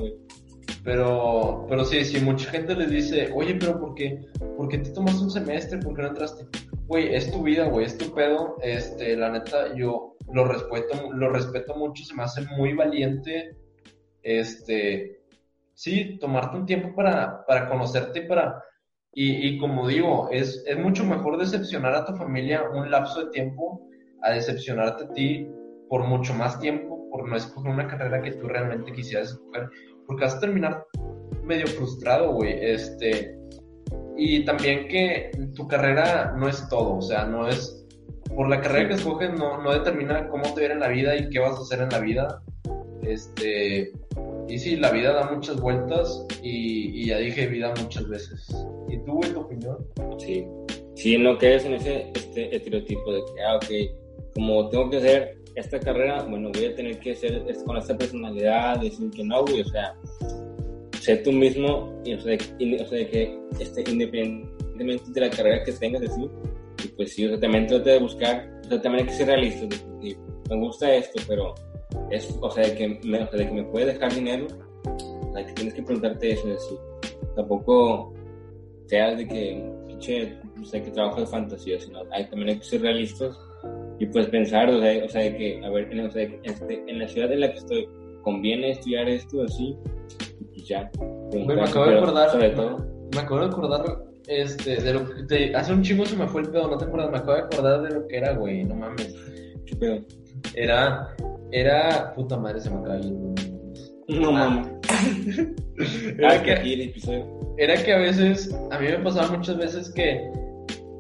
pero, 0.84 1.66
pero 1.68 1.84
sí, 1.86 2.06
si 2.06 2.20
mucha 2.24 2.50
gente 2.50 2.76
les 2.76 2.90
dice, 2.90 3.32
oye, 3.36 3.56
pero 3.56 3.80
¿por 3.80 3.94
qué, 3.96 4.20
¿por 4.56 4.68
qué 4.70 4.78
te 4.78 4.92
tomaste 4.92 5.24
un 5.24 5.32
semestre? 5.32 5.80
¿Por 5.80 5.96
qué 5.96 6.02
no 6.04 6.08
entraste? 6.10 6.46
Güey, 6.86 7.14
es 7.16 7.32
tu 7.32 7.44
vida, 7.44 7.66
güey, 7.66 7.86
es 7.86 7.98
tu 7.98 8.14
pedo. 8.14 8.56
Este, 8.62 9.18
la 9.18 9.30
neta, 9.32 9.76
yo 9.76 10.16
lo 10.32 10.46
respeto, 10.46 11.12
lo 11.12 11.30
respeto 11.30 11.76
mucho, 11.76 12.04
se 12.04 12.16
me 12.16 12.24
hace 12.24 12.42
muy 12.58 12.74
valiente. 12.74 13.58
Este, 14.24 15.22
sí, 15.74 16.18
tomarte 16.20 16.58
un 16.58 16.66
tiempo 16.66 16.96
para, 16.96 17.46
para 17.46 17.68
conocerte 17.70 18.20
y 18.20 18.28
para. 18.28 18.64
Y, 19.20 19.48
y 19.48 19.58
como 19.58 19.88
digo, 19.88 20.30
es, 20.30 20.64
es 20.68 20.78
mucho 20.78 21.04
mejor 21.04 21.40
decepcionar 21.40 21.96
a 21.96 22.06
tu 22.06 22.14
familia 22.14 22.70
un 22.72 22.92
lapso 22.92 23.26
de 23.26 23.32
tiempo 23.32 23.82
a 24.22 24.30
decepcionarte 24.30 25.06
a 25.06 25.12
ti 25.14 25.50
por 25.90 26.04
mucho 26.04 26.36
más 26.36 26.60
tiempo, 26.60 27.10
por 27.10 27.28
no 27.28 27.36
escoger 27.36 27.72
una 27.72 27.88
carrera 27.88 28.22
que 28.22 28.34
tú 28.34 28.48
realmente 28.48 28.94
quisieras 28.94 29.30
escoger, 29.30 29.70
porque 30.06 30.24
vas 30.24 30.36
a 30.36 30.40
terminar 30.40 30.86
medio 31.44 31.66
frustrado, 31.66 32.32
güey. 32.34 32.60
Este, 32.62 33.36
y 34.16 34.46
también 34.46 34.88
que 34.88 35.32
tu 35.56 35.68
carrera 35.68 36.36
no 36.38 36.48
es 36.48 36.70
todo, 36.70 36.98
o 36.98 37.02
sea, 37.02 37.26
no 37.26 37.48
es. 37.48 37.74
Por 38.36 38.48
la 38.48 38.62
carrera 38.62 38.90
que 38.90 38.94
escoges 38.94 39.34
no, 39.34 39.64
no 39.64 39.74
determina 39.74 40.28
cómo 40.30 40.44
te 40.54 40.60
viene 40.60 40.76
en 40.76 40.82
la 40.82 40.90
vida 40.90 41.16
y 41.16 41.28
qué 41.30 41.40
vas 41.40 41.58
a 41.58 41.62
hacer 41.62 41.82
en 41.82 41.90
la 41.90 42.00
vida. 42.00 42.44
Este, 43.08 43.92
y 44.50 44.60
sí, 44.60 44.76
la 44.76 44.92
vida 44.92 45.14
da 45.14 45.32
muchas 45.32 45.60
vueltas 45.60 46.26
y, 46.42 47.08
ya 47.08 47.18
dije 47.18 47.48
vida 47.48 47.74
muchas 47.82 48.08
veces. 48.08 48.48
¿Y 48.90 48.98
tú, 49.00 49.14
güey, 49.14 49.32
tu 49.32 49.42
opinión? 49.42 49.78
Sí. 50.18 50.46
Sí, 50.96 51.18
no 51.18 51.38
quedes 51.38 51.66
en 51.66 51.76
ese 51.76 52.12
este, 52.16 52.56
estereotipo 52.56 53.14
de 53.14 53.22
que, 53.22 53.44
ah, 53.44 53.56
ok, 53.58 54.34
como 54.34 54.70
tengo 54.70 54.90
que 54.90 54.98
hacer 54.98 55.38
esta 55.56 55.80
carrera, 55.80 56.24
bueno, 56.24 56.52
voy 56.54 56.66
a 56.66 56.76
tener 56.76 57.00
que 57.00 57.16
ser 57.16 57.44
con 57.66 57.78
esta 57.78 57.98
personalidad, 57.98 58.80
decir 58.80 59.10
que 59.12 59.24
no, 59.24 59.44
güey, 59.44 59.62
o 59.62 59.66
sea, 59.66 59.96
sé 61.00 61.18
tú 61.18 61.32
mismo, 61.32 62.02
y, 62.04 62.14
o, 62.14 62.22
sea, 62.22 62.38
y- 62.60 62.76
o 62.76 62.86
sea, 62.86 63.10
que 63.10 63.40
este, 63.60 63.90
independientemente 63.90 65.12
de 65.12 65.22
la 65.22 65.30
carrera 65.30 65.64
que 65.64 65.72
tengas, 65.72 66.02
decir, 66.02 66.30
y 66.84 66.88
pues 66.90 67.14
sí, 67.14 67.26
o 67.26 67.30
sea, 67.30 67.40
también 67.40 67.68
trata 67.68 67.92
de 67.92 68.00
buscar, 68.00 68.50
o 68.66 68.70
sea, 68.70 68.82
también 68.82 69.06
hay 69.06 69.12
que 69.12 69.18
ser 69.18 69.28
realista, 69.28 69.62
de 69.62 69.78
decir, 69.96 70.18
me 70.50 70.58
gusta 70.58 70.94
esto, 70.96 71.22
pero 71.28 71.56
es, 72.12 72.38
o 72.42 72.50
sea, 72.52 72.66
de 72.68 72.76
que 72.76 73.00
me, 73.04 73.20
o 73.24 73.28
sea, 73.30 73.40
de 73.40 73.48
que 73.48 73.54
me 73.54 73.64
puede 73.66 73.88
dejar 73.88 74.14
dinero, 74.14 74.48
o 74.86 75.34
sea, 75.34 75.46
que 75.46 75.54
tienes 75.54 75.74
que 75.74 75.84
preguntarte 75.84 76.32
eso, 76.32 76.48
decir, 76.48 76.78
tampoco 77.36 78.14
seas 78.86 79.18
de 79.18 79.28
que, 79.28 79.72
pinche, 79.88 80.38
o 80.62 80.66
sea, 80.66 80.82
que 80.82 80.92
trabajo 80.92 81.20
de 81.22 81.28
fantasía, 81.28 81.80
sino 81.80 82.00
hay, 82.12 82.26
también 82.30 82.50
hay 82.50 82.58
que 82.60 82.66
ser 82.66 82.82
realistas 82.82 83.38
y 84.00 84.06
pues 84.08 84.28
pensar, 84.28 84.70
o 84.70 84.80
sea, 84.80 85.06
o 85.06 85.10
sea 85.10 85.22
de 85.24 85.36
que, 85.36 85.66
a 85.66 85.70
ver, 85.70 85.92
en, 85.92 86.06
o 86.06 86.12
sea, 86.12 86.24
este, 86.44 86.84
en 86.88 87.00
la 87.00 87.08
ciudad 87.08 87.32
en 87.32 87.40
la 87.42 87.52
que 87.52 87.58
estoy, 87.58 87.90
¿conviene 88.22 88.72
estudiar 88.72 89.10
esto 89.10 89.42
así? 89.44 89.76
Y 90.40 90.44
pues 90.46 90.68
ya. 90.68 90.90
Me 91.34 91.62
acabo 91.62 91.86
de 91.86 91.98
acordar. 91.98 92.30
Sobre 92.30 92.50
todo, 92.52 92.86
Me 93.14 93.22
acabo 93.22 93.40
de 93.42 93.46
acordar, 93.48 93.86
este, 94.28 94.82
de 94.82 94.94
lo 94.94 95.06
que, 95.10 95.24
de- 95.24 95.56
hace 95.56 95.74
un 95.74 95.82
chingo 95.82 96.06
se 96.06 96.16
me 96.16 96.28
fue 96.28 96.42
el 96.42 96.50
pedo, 96.50 96.68
no 96.70 96.78
te 96.78 96.86
acuerdas, 96.86 97.12
me 97.12 97.18
acabo 97.18 97.34
de 97.34 97.40
acordar 97.44 97.82
de 97.82 97.96
lo 97.96 98.08
que 98.08 98.18
era, 98.18 98.34
güey, 98.34 98.64
no 98.64 98.76
mames. 98.76 99.16
¿qué 99.66 99.76
pedo? 99.76 99.98
Era, 100.56 101.16
era, 101.52 102.14
puta 102.14 102.38
madre, 102.38 102.60
se 102.62 102.70
me 102.70 102.78
acaba 102.78 102.98
güey. 103.00 103.36
No 104.10 104.30
Ah. 104.30 104.50
mames. 104.50 104.68
Era 106.18 106.42
que, 106.42 106.54
el 106.54 106.94
era 107.58 107.84
que 107.84 107.94
a 107.94 107.98
veces, 108.00 108.52
a 108.72 108.80
mí 108.80 108.88
me 108.88 108.98
pasaba 109.00 109.36
muchas 109.38 109.58
veces 109.58 109.92
que, 109.94 110.28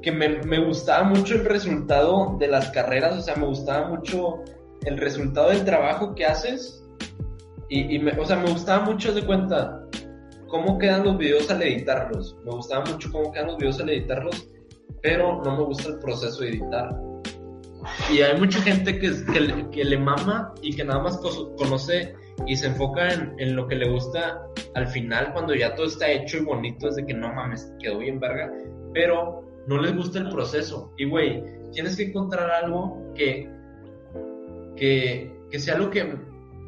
que 0.03 0.11
me, 0.11 0.37
me 0.43 0.63
gustaba 0.63 1.03
mucho 1.03 1.33
el 1.33 1.45
resultado 1.45 2.35
de 2.39 2.47
las 2.47 2.69
carreras, 2.71 3.17
o 3.17 3.21
sea, 3.21 3.35
me 3.37 3.47
gustaba 3.47 3.87
mucho 3.89 4.43
el 4.85 4.97
resultado 4.97 5.49
del 5.49 5.65
trabajo 5.65 6.13
que 6.13 6.25
haces. 6.25 6.83
Y, 7.69 7.95
y 7.95 7.99
me, 7.99 8.11
o 8.19 8.25
sea, 8.25 8.37
me 8.37 8.51
gustaba 8.51 8.85
mucho 8.85 9.13
de 9.13 9.25
cuenta 9.25 9.81
cómo 10.47 10.77
quedan 10.77 11.03
los 11.05 11.17
videos 11.17 11.49
al 11.49 11.61
editarlos. 11.63 12.37
Me 12.45 12.51
gustaba 12.51 12.85
mucho 12.85 13.11
cómo 13.11 13.31
quedan 13.31 13.47
los 13.47 13.57
videos 13.57 13.79
al 13.79 13.89
editarlos, 13.89 14.47
pero 15.01 15.41
no 15.43 15.57
me 15.57 15.63
gusta 15.63 15.89
el 15.89 15.99
proceso 15.99 16.41
de 16.43 16.49
editar. 16.49 16.95
Y 18.11 18.21
hay 18.21 18.39
mucha 18.39 18.61
gente 18.61 18.99
que, 18.99 19.11
que, 19.31 19.39
le- 19.39 19.69
que 19.69 19.83
le 19.83 19.97
mama 19.97 20.53
y 20.61 20.75
que 20.75 20.83
nada 20.83 21.01
más 21.03 21.17
conoce 21.57 22.15
y 22.45 22.55
se 22.55 22.67
enfoca 22.67 23.11
en, 23.13 23.33
en 23.39 23.55
lo 23.55 23.67
que 23.67 23.75
le 23.75 23.89
gusta 23.89 24.41
al 24.75 24.87
final, 24.87 25.33
cuando 25.33 25.55
ya 25.55 25.73
todo 25.75 25.87
está 25.87 26.09
hecho 26.09 26.37
y 26.37 26.41
bonito, 26.41 26.87
es 26.89 26.95
de 26.95 27.05
que 27.05 27.13
no 27.13 27.33
mames, 27.33 27.71
quedó 27.79 27.97
bien 27.99 28.19
verga, 28.19 28.51
pero 28.93 29.43
no 29.67 29.81
les 29.81 29.95
gusta 29.95 30.19
el 30.19 30.29
proceso. 30.29 30.93
Y 30.97 31.05
güey, 31.05 31.43
tienes 31.71 31.97
que 31.97 32.03
encontrar 32.03 32.49
algo 32.51 33.11
que, 33.15 33.49
que, 34.75 35.35
que 35.49 35.59
sea 35.59 35.77
lo 35.77 35.89
que, 35.89 36.03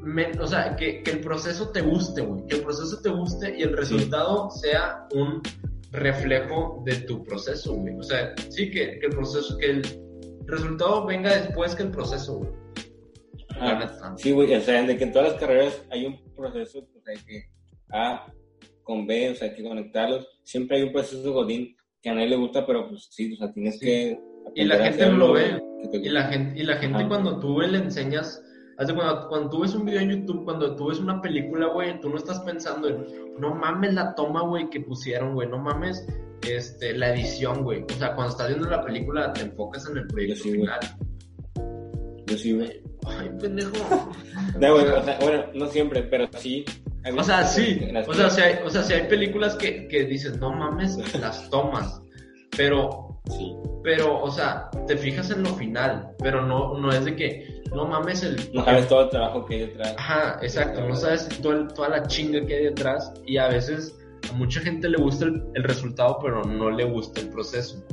me- 0.01 0.31
o 0.39 0.47
sea, 0.47 0.75
que, 0.75 1.03
que 1.03 1.11
el 1.11 1.19
proceso 1.21 1.69
te 1.69 1.81
guste, 1.81 2.21
güey, 2.21 2.45
que 2.47 2.55
el 2.57 2.63
proceso 2.63 2.99
te 3.01 3.09
guste 3.09 3.55
y 3.57 3.61
el 3.63 3.75
resultado 3.77 4.49
sea 4.51 5.07
un 5.13 5.41
reflejo 5.91 6.81
de 6.85 6.95
tu 7.01 7.23
proceso, 7.23 7.75
güey. 7.75 7.95
O 7.97 8.03
sea, 8.03 8.33
sí, 8.49 8.69
que, 8.71 8.99
que 8.99 9.05
el 9.07 9.11
proceso, 9.15 9.57
que 9.57 9.65
el 9.71 9.81
resultado 10.51 11.05
venga 11.05 11.35
después 11.35 11.75
que 11.75 11.83
el 11.83 11.91
proceso, 11.91 12.37
güey. 12.37 12.51
Ah, 13.61 14.15
sí, 14.17 14.31
güey, 14.31 14.53
o 14.55 14.61
sea, 14.61 14.83
de 14.83 14.95
que 14.97 15.03
en 15.03 15.11
todas 15.11 15.31
las 15.33 15.39
carreras 15.39 15.83
hay 15.89 16.05
un 16.05 16.17
proceso, 16.35 16.79
o 16.79 17.01
sea, 17.01 17.13
que 17.25 17.43
A 17.91 18.31
con 18.83 19.05
B, 19.05 19.31
o 19.31 19.35
sea, 19.35 19.49
hay 19.49 19.55
que 19.55 19.63
conectarlos. 19.63 20.27
Siempre 20.43 20.77
hay 20.77 20.83
un 20.83 20.93
proceso 20.93 21.33
godín 21.33 21.75
que 22.01 22.09
a 22.09 22.13
nadie 22.13 22.29
le 22.29 22.35
gusta, 22.37 22.65
pero 22.65 22.87
pues 22.87 23.07
sí, 23.11 23.33
o 23.33 23.37
sea, 23.37 23.51
tienes 23.51 23.77
Sí. 23.79 23.85
que... 23.85 24.19
Y 24.55 24.63
la 24.63 24.77
gente 24.83 25.05
lo 25.11 25.33
ve. 25.33 25.61
Y 25.93 26.09
la 26.09 26.23
gente, 26.23 26.59
y 26.59 26.63
la 26.63 26.77
gente 26.77 26.99
Ajá. 26.99 27.07
cuando 27.07 27.39
tú 27.39 27.59
le 27.59 27.77
enseñas, 27.77 28.41
hace 28.79 28.93
cuando, 28.93 29.27
cuando 29.27 29.49
tú 29.49 29.61
ves 29.61 29.75
un 29.75 29.85
video 29.85 29.99
en 29.99 30.09
YouTube, 30.09 30.45
cuando 30.45 30.75
tú 30.75 30.87
ves 30.87 30.99
una 30.99 31.21
película, 31.21 31.67
güey, 31.67 31.99
tú 31.99 32.09
no 32.09 32.17
estás 32.17 32.39
pensando 32.39 32.87
en, 32.87 33.05
no 33.37 33.53
mames 33.53 33.93
la 33.93 34.15
toma, 34.15 34.41
güey, 34.41 34.69
que 34.69 34.79
pusieron, 34.79 35.33
güey, 35.33 35.49
no 35.49 35.57
mames 35.59 36.07
este, 36.47 36.97
la 36.97 37.13
edición, 37.13 37.63
güey. 37.63 37.83
O 37.83 37.93
sea, 37.97 38.15
cuando 38.15 38.31
estás 38.31 38.47
viendo 38.47 38.69
la 38.69 38.83
película, 38.83 39.33
te 39.33 39.41
enfocas 39.41 39.87
en 39.89 39.97
el 39.97 40.07
proyecto 40.07 40.43
sí, 40.43 40.51
final. 40.51 40.79
Yo 42.25 42.37
sí, 42.37 42.53
güey. 42.53 42.81
Ay, 43.05 43.29
pendejo. 43.39 43.71
No, 44.59 44.73
güey, 44.73 44.85
o 44.85 45.03
sea, 45.03 45.19
bueno, 45.21 45.45
no 45.53 45.67
siempre, 45.67 46.03
pero 46.03 46.27
sí. 46.37 46.63
O 47.17 47.23
sea, 47.23 47.43
sí. 47.45 47.81
O 48.07 48.13
sea, 48.13 48.29
si 48.29 48.41
hay, 48.41 48.55
o 48.65 48.69
sea, 48.69 48.83
si 48.83 48.93
hay 48.93 49.07
películas 49.07 49.55
que, 49.55 49.87
que 49.87 50.05
dices, 50.05 50.37
no 50.37 50.53
mames 50.53 50.97
las 51.19 51.49
tomas. 51.49 52.01
Pero 52.55 53.09
Sí. 53.29 53.55
pero, 53.83 54.21
o 54.21 54.31
sea, 54.31 54.69
te 54.87 54.97
fijas 54.97 55.29
en 55.31 55.43
lo 55.43 55.49
final, 55.49 56.15
pero 56.19 56.45
no, 56.45 56.77
no 56.77 56.91
es 56.91 57.05
de 57.05 57.15
que, 57.15 57.58
no 57.73 57.85
mames 57.85 58.23
el... 58.23 58.35
No 58.53 58.63
sabes 58.65 58.87
todo 58.87 59.03
el 59.03 59.09
trabajo 59.09 59.45
que 59.45 59.55
hay 59.55 59.59
detrás. 59.67 59.95
Ajá, 59.97 60.39
exacto, 60.41 60.81
no 60.87 60.95
sabes 60.95 61.27
todo 61.41 61.53
el- 61.53 61.67
toda 61.73 61.89
la 61.89 62.03
chinga 62.07 62.45
que 62.45 62.55
hay 62.55 62.63
detrás 62.65 63.13
y 63.25 63.37
a 63.37 63.47
veces 63.47 63.97
a 64.29 64.33
mucha 64.33 64.59
gente 64.61 64.89
le 64.89 64.97
gusta 64.97 65.25
el, 65.25 65.43
el 65.55 65.63
resultado, 65.63 66.19
pero 66.21 66.43
no 66.43 66.69
le 66.71 66.83
gusta 66.85 67.21
el 67.21 67.29
proceso. 67.29 67.83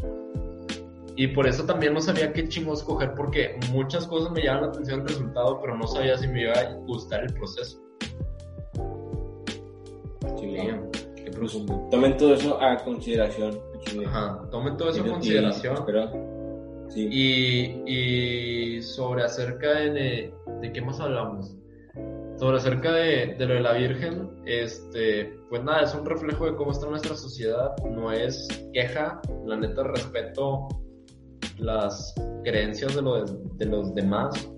Y 1.18 1.28
por 1.28 1.46
eso 1.46 1.64
también 1.64 1.94
no 1.94 2.00
sabía 2.00 2.30
qué 2.32 2.46
chingo 2.48 2.74
escoger, 2.74 3.14
porque 3.14 3.58
muchas 3.70 4.06
cosas 4.06 4.30
me 4.32 4.42
llaman 4.42 4.62
la 4.64 4.68
atención 4.68 5.00
el 5.00 5.08
resultado, 5.08 5.58
pero 5.62 5.76
no 5.78 5.86
sabía 5.86 6.18
si 6.18 6.28
me 6.28 6.42
iba 6.42 6.52
a 6.52 6.74
gustar 6.86 7.24
el 7.24 7.32
proceso. 7.32 7.78
Sí, 10.38 10.56
Damn, 10.56 10.90
qué 11.16 11.30
profundo. 11.30 11.88
Tomen 11.90 12.16
todo 12.18 12.34
eso 12.34 12.60
a 12.60 12.76
consideración. 12.84 13.58
Ajá, 14.06 14.42
tomen 14.50 14.76
todo 14.76 14.90
eso 14.90 15.06
y- 15.06 15.08
consideración. 15.10 15.76
Pero, 15.86 16.10
sí. 16.88 17.08
Y, 17.10 18.76
y 18.76 18.82
sobre 18.82 19.24
acerca 19.24 19.70
de, 19.74 20.32
de 20.60 20.72
qué 20.72 20.80
más 20.80 21.00
hablamos. 21.00 21.56
Sobre 22.38 22.58
acerca 22.58 22.92
de, 22.92 23.34
de 23.38 23.46
lo 23.46 23.54
de 23.54 23.60
la 23.60 23.72
Virgen, 23.72 24.30
este, 24.44 25.38
pues 25.48 25.64
nada, 25.64 25.82
es 25.82 25.94
un 25.94 26.04
reflejo 26.04 26.44
de 26.44 26.54
cómo 26.54 26.72
está 26.72 26.86
nuestra 26.86 27.16
sociedad, 27.16 27.74
no 27.90 28.12
es 28.12 28.46
queja, 28.74 29.20
la 29.46 29.56
neta 29.56 29.82
respeto 29.84 30.68
las 31.58 32.14
creencias 32.44 32.94
de, 32.94 33.00
lo 33.00 33.24
de, 33.24 33.32
de 33.54 33.64
los 33.64 33.94
demás, 33.94 34.50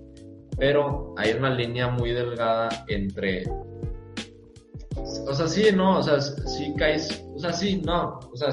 pero 0.57 1.13
hay 1.17 1.31
una 1.31 1.49
línea 1.51 1.87
muy 1.87 2.11
delgada 2.11 2.67
entre, 2.89 3.43
o 4.97 5.33
sea, 5.33 5.47
sí, 5.47 5.67
no, 5.73 5.99
o 5.99 6.03
sea, 6.03 6.19
sí 6.19 6.73
caes, 6.77 7.23
o 7.33 7.39
sea, 7.39 7.53
sí, 7.53 7.81
no, 7.85 8.19
o 8.31 8.35
sea, 8.35 8.49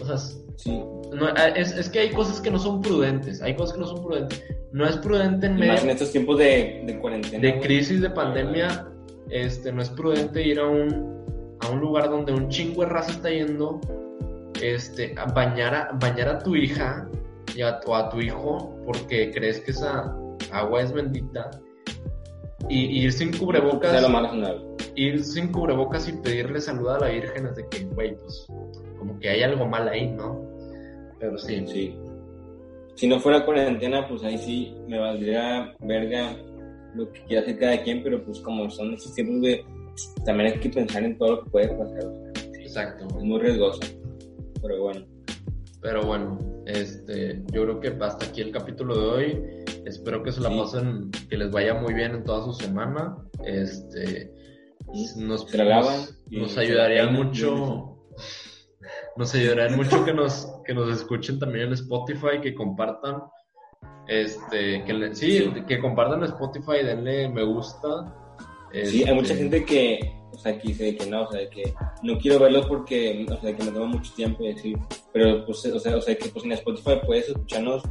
o 0.00 0.06
sea, 0.06 0.16
sí. 0.56 0.82
No, 1.12 1.28
es, 1.28 1.72
es 1.72 1.88
que 1.88 2.00
hay 2.00 2.10
cosas 2.10 2.40
que 2.40 2.50
no 2.50 2.58
son 2.58 2.80
prudentes, 2.82 3.42
hay 3.42 3.54
cosas 3.54 3.74
que 3.74 3.80
no 3.80 3.86
son 3.86 4.02
prudentes. 4.02 4.44
No 4.72 4.86
es 4.86 4.96
prudente 4.98 5.46
en 5.46 5.66
más 5.66 5.84
estos 5.84 6.12
tiempos 6.12 6.38
de, 6.38 6.82
de 6.86 6.98
cuarentena. 6.98 7.42
de 7.42 7.60
crisis, 7.60 8.00
de 8.00 8.10
pandemia, 8.10 8.86
este, 9.30 9.72
no 9.72 9.82
es 9.82 9.90
prudente 9.90 10.42
ir 10.42 10.60
a 10.60 10.66
un, 10.66 11.56
a 11.60 11.70
un 11.70 11.80
lugar 11.80 12.10
donde 12.10 12.32
un 12.32 12.48
chingo 12.48 12.82
de 12.82 12.88
raza 12.88 13.12
está 13.12 13.30
yendo, 13.30 13.80
este, 14.62 15.14
a 15.16 15.24
bañar 15.26 15.74
a, 15.74 15.90
bañar 15.94 16.28
a 16.28 16.38
tu 16.38 16.54
hija 16.54 17.08
y 17.54 17.62
a, 17.62 17.80
o 17.86 17.94
a 17.94 18.10
tu 18.10 18.20
hijo 18.20 18.76
porque 18.84 19.30
crees 19.30 19.60
que 19.60 19.70
esa 19.70 20.14
agua 20.52 20.82
es 20.82 20.92
bendita 20.92 21.50
y, 22.68 22.86
y 22.86 23.04
ir 23.04 23.12
sin 23.12 23.36
cubrebocas 23.36 24.02
lo 24.02 24.08
más 24.08 24.32
ir 24.98 25.24
sin 25.24 25.52
cubrebocas 25.52 26.08
y 26.08 26.12
pedirle 26.12 26.60
salud 26.60 26.88
a 26.88 26.98
la 26.98 27.08
Virgen 27.08 27.46
es 27.46 27.56
de 27.56 27.68
que, 27.68 27.84
güey, 27.84 28.16
pues, 28.16 28.46
como 28.98 29.18
que 29.20 29.28
hay 29.28 29.42
algo 29.42 29.64
mal 29.66 29.88
ahí, 29.88 30.10
¿no? 30.10 30.44
Pero 31.20 31.38
sí, 31.38 31.64
Sí. 31.66 31.94
Si 32.94 33.06
no 33.06 33.20
fuera 33.20 33.44
cuarentena, 33.44 34.08
pues 34.08 34.24
ahí 34.24 34.36
sí 34.38 34.74
me 34.88 34.98
valdría 34.98 35.72
verga 35.80 36.36
lo 36.96 37.10
que 37.12 37.22
quiera 37.24 37.42
hacer 37.42 37.58
cada 37.58 37.80
quien, 37.82 38.02
pero 38.02 38.24
pues 38.24 38.40
como 38.40 38.68
son 38.70 38.92
estos 38.94 39.14
tiempos, 39.14 39.38
güey, 39.38 39.64
también 40.24 40.52
hay 40.52 40.58
que 40.58 40.68
pensar 40.70 41.04
en 41.04 41.16
todo 41.16 41.36
lo 41.36 41.44
que 41.44 41.50
puede 41.50 41.68
pasar. 41.68 42.04
o 42.04 42.34
sea, 42.34 42.60
exacto. 42.60 43.06
es 43.06 43.22
muy 43.24 43.38
riesgoso. 43.40 43.80
Pero 44.60 44.82
bueno, 44.82 45.06
Pero 45.80 46.02
bueno, 46.04 46.38
este, 46.66 47.40
yo 47.52 47.62
creo 47.62 47.80
que 47.80 48.04
hasta 48.04 48.26
aquí 48.26 48.40
el 48.40 48.50
capítulo 48.50 48.96
de 48.98 49.06
hoy. 49.06 49.44
Espero 49.86 50.22
que 50.24 50.32
se 50.32 50.40
la 50.40 50.48
Sí. 50.50 50.58
pasen, 50.58 51.10
que 51.30 51.36
les 51.36 51.50
vaya 51.52 51.74
muy 51.74 51.94
bien 51.94 52.16
en 52.16 52.24
toda 52.24 52.44
su 52.44 52.52
semana. 52.52 53.16
Este, 53.46 54.30
nos, 55.16 55.42
Se 55.48 55.56
la 55.56 55.64
lavan 55.64 56.00
nos, 56.00 56.16
nos 56.32 56.58
ayudaría 56.58 57.06
mucho. 57.06 57.96
Nos 59.18 59.34
ayudaría 59.34 59.76
mucho 59.76 60.04
que 60.04 60.14
nos, 60.14 60.48
que 60.64 60.72
nos 60.72 60.88
escuchen 60.96 61.38
también 61.38 61.66
en 61.66 61.72
Spotify, 61.74 62.40
que 62.40 62.54
compartan. 62.54 63.22
Este, 64.06 64.84
que 64.84 64.92
le- 64.94 65.14
sí, 65.14 65.38
Sí. 65.38 65.62
que 65.66 65.80
compartan 65.80 66.20
en 66.20 66.24
Spotify, 66.26 66.84
denle 66.84 67.28
me 67.28 67.42
gusta. 67.44 68.14
sí, 68.84 69.02
hay 69.04 69.14
mucha 69.14 69.32
Este, 69.32 69.42
gente 69.44 69.64
que, 69.64 70.12
o 70.32 70.38
sea, 70.38 70.58
que 70.58 70.68
dice 70.68 70.94
que 70.96 71.06
no, 71.06 71.22
o 71.22 71.30
sea, 71.32 71.48
que 71.50 71.74
no 72.02 72.18
quiero 72.18 72.38
verlos 72.38 72.66
porque, 72.66 73.26
o 73.30 73.36
sea, 73.40 73.56
que 73.56 73.64
me 73.64 73.70
toma 73.72 73.86
mucho 73.86 74.12
tiempo 74.14 74.44
así. 74.54 74.74
Pero, 75.12 75.44
pues, 75.46 75.64
o 75.66 75.78
sea, 75.80 75.96
o 75.96 76.00
sea, 76.02 76.14
que 76.16 76.28
pues 76.28 76.44
en 76.44 76.52
Spotify 76.52 77.00
puedes 77.04 77.28
escucharnos 77.28 77.82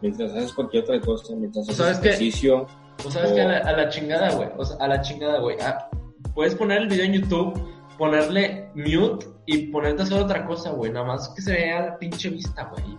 mientras 0.00 0.32
haces 0.32 0.52
cualquier 0.54 0.82
otra 0.84 1.00
cosa, 1.00 1.34
mientras 1.36 1.68
haces 1.68 1.76
¿Sabes 1.76 1.98
ejercicio. 1.98 2.66
O 3.06 3.10
sabes 3.10 3.32
que 3.32 3.40
a 3.42 3.48
la, 3.48 3.58
a 3.58 3.72
la 3.72 3.88
chingada, 3.90 4.34
güey. 4.34 4.48
O 4.56 4.64
sea, 4.64 4.76
a 4.84 4.88
la 4.88 5.00
chingada, 5.02 5.38
güey. 5.40 5.56
Ah, 5.60 5.88
puedes 6.34 6.54
poner 6.54 6.82
el 6.82 6.88
video 6.88 7.04
en 7.04 7.12
YouTube, 7.14 7.52
ponerle 7.98 8.68
mute 8.74 9.26
y 9.46 9.66
ponerte 9.68 10.02
a 10.02 10.04
hacer 10.06 10.20
otra 10.22 10.46
cosa, 10.46 10.70
güey. 10.70 10.90
Nada 10.92 11.06
más 11.06 11.28
que 11.30 11.42
se 11.42 11.52
vea 11.52 11.86
la 11.86 11.98
pinche 11.98 12.30
vista, 12.30 12.64
güey. 12.72 12.96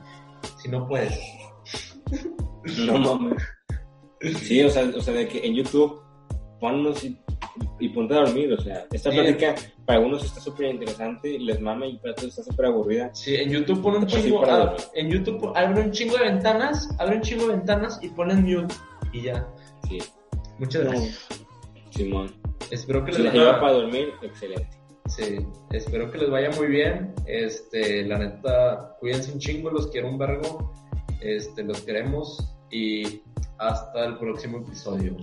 Si 0.61 0.69
no 0.69 0.87
puedes. 0.87 1.17
No 2.77 2.97
mames. 2.97 3.43
Sí, 4.41 4.63
o 4.63 4.69
sea, 4.69 4.89
o 4.95 5.01
sea, 5.01 5.13
de 5.13 5.27
que 5.27 5.45
en 5.45 5.53
YouTube 5.53 6.01
ponnos 6.59 7.03
y, 7.03 7.19
y 7.79 7.89
ponte 7.89 8.15
a 8.15 8.21
dormir, 8.21 8.51
o 8.53 8.59
sea, 8.61 8.85
esta 8.91 9.11
Sí. 9.11 9.17
plática 9.17 9.53
para 9.85 9.99
algunos 9.99 10.23
está 10.23 10.39
súper 10.39 10.67
interesante, 10.73 11.37
les 11.37 11.59
mama 11.61 11.85
y 11.85 11.97
para 11.97 12.13
otros 12.13 12.27
está 12.29 12.43
súper 12.43 12.67
aburrida. 12.67 13.13
Sí, 13.13 13.35
en 13.35 13.51
YouTube 13.51 13.81
pon 13.83 13.95
un 13.97 14.09
sí, 14.09 14.21
chingo, 14.23 14.41
para 14.41 14.63
ah, 14.63 14.75
en 14.95 15.09
YouTube 15.11 15.39
pon- 15.41 15.51
abre 15.55 15.81
un 15.81 15.91
chingo 15.91 16.17
de 16.17 16.23
ventanas, 16.23 16.89
abre 16.97 17.17
un 17.17 17.21
chingo 17.21 17.47
de 17.47 17.55
ventanas 17.55 17.99
y 18.01 18.09
ponen 18.09 18.41
mute 18.43 18.73
y 19.13 19.21
ya. 19.23 19.47
Sí, 19.87 19.99
Muchas 20.57 20.83
gracias. 20.85 21.27
Simón. 21.91 22.33
Espero 22.71 23.03
que 23.05 23.11
Si 23.11 23.21
les 23.21 23.25
les 23.25 23.33
ayuda 23.33 23.51
vaya, 23.51 23.61
para 23.61 23.73
dormir, 23.73 24.13
excelente. 24.23 24.74
Sí, 25.07 25.45
espero 25.71 26.11
que 26.11 26.17
les 26.17 26.29
vaya 26.29 26.49
muy 26.51 26.67
bien. 26.67 27.13
Este, 27.25 28.05
la 28.05 28.17
neta, 28.17 28.95
cuídense 28.99 29.31
un 29.31 29.39
chingo, 29.39 29.69
los 29.69 29.87
quiero 29.87 30.09
un 30.09 30.17
vergo. 30.17 30.73
Este, 31.21 31.63
los 31.63 31.81
queremos 31.81 32.55
y 32.69 33.21
hasta 33.57 34.05
el 34.05 34.17
próximo 34.17 34.59
episodio. 34.59 35.17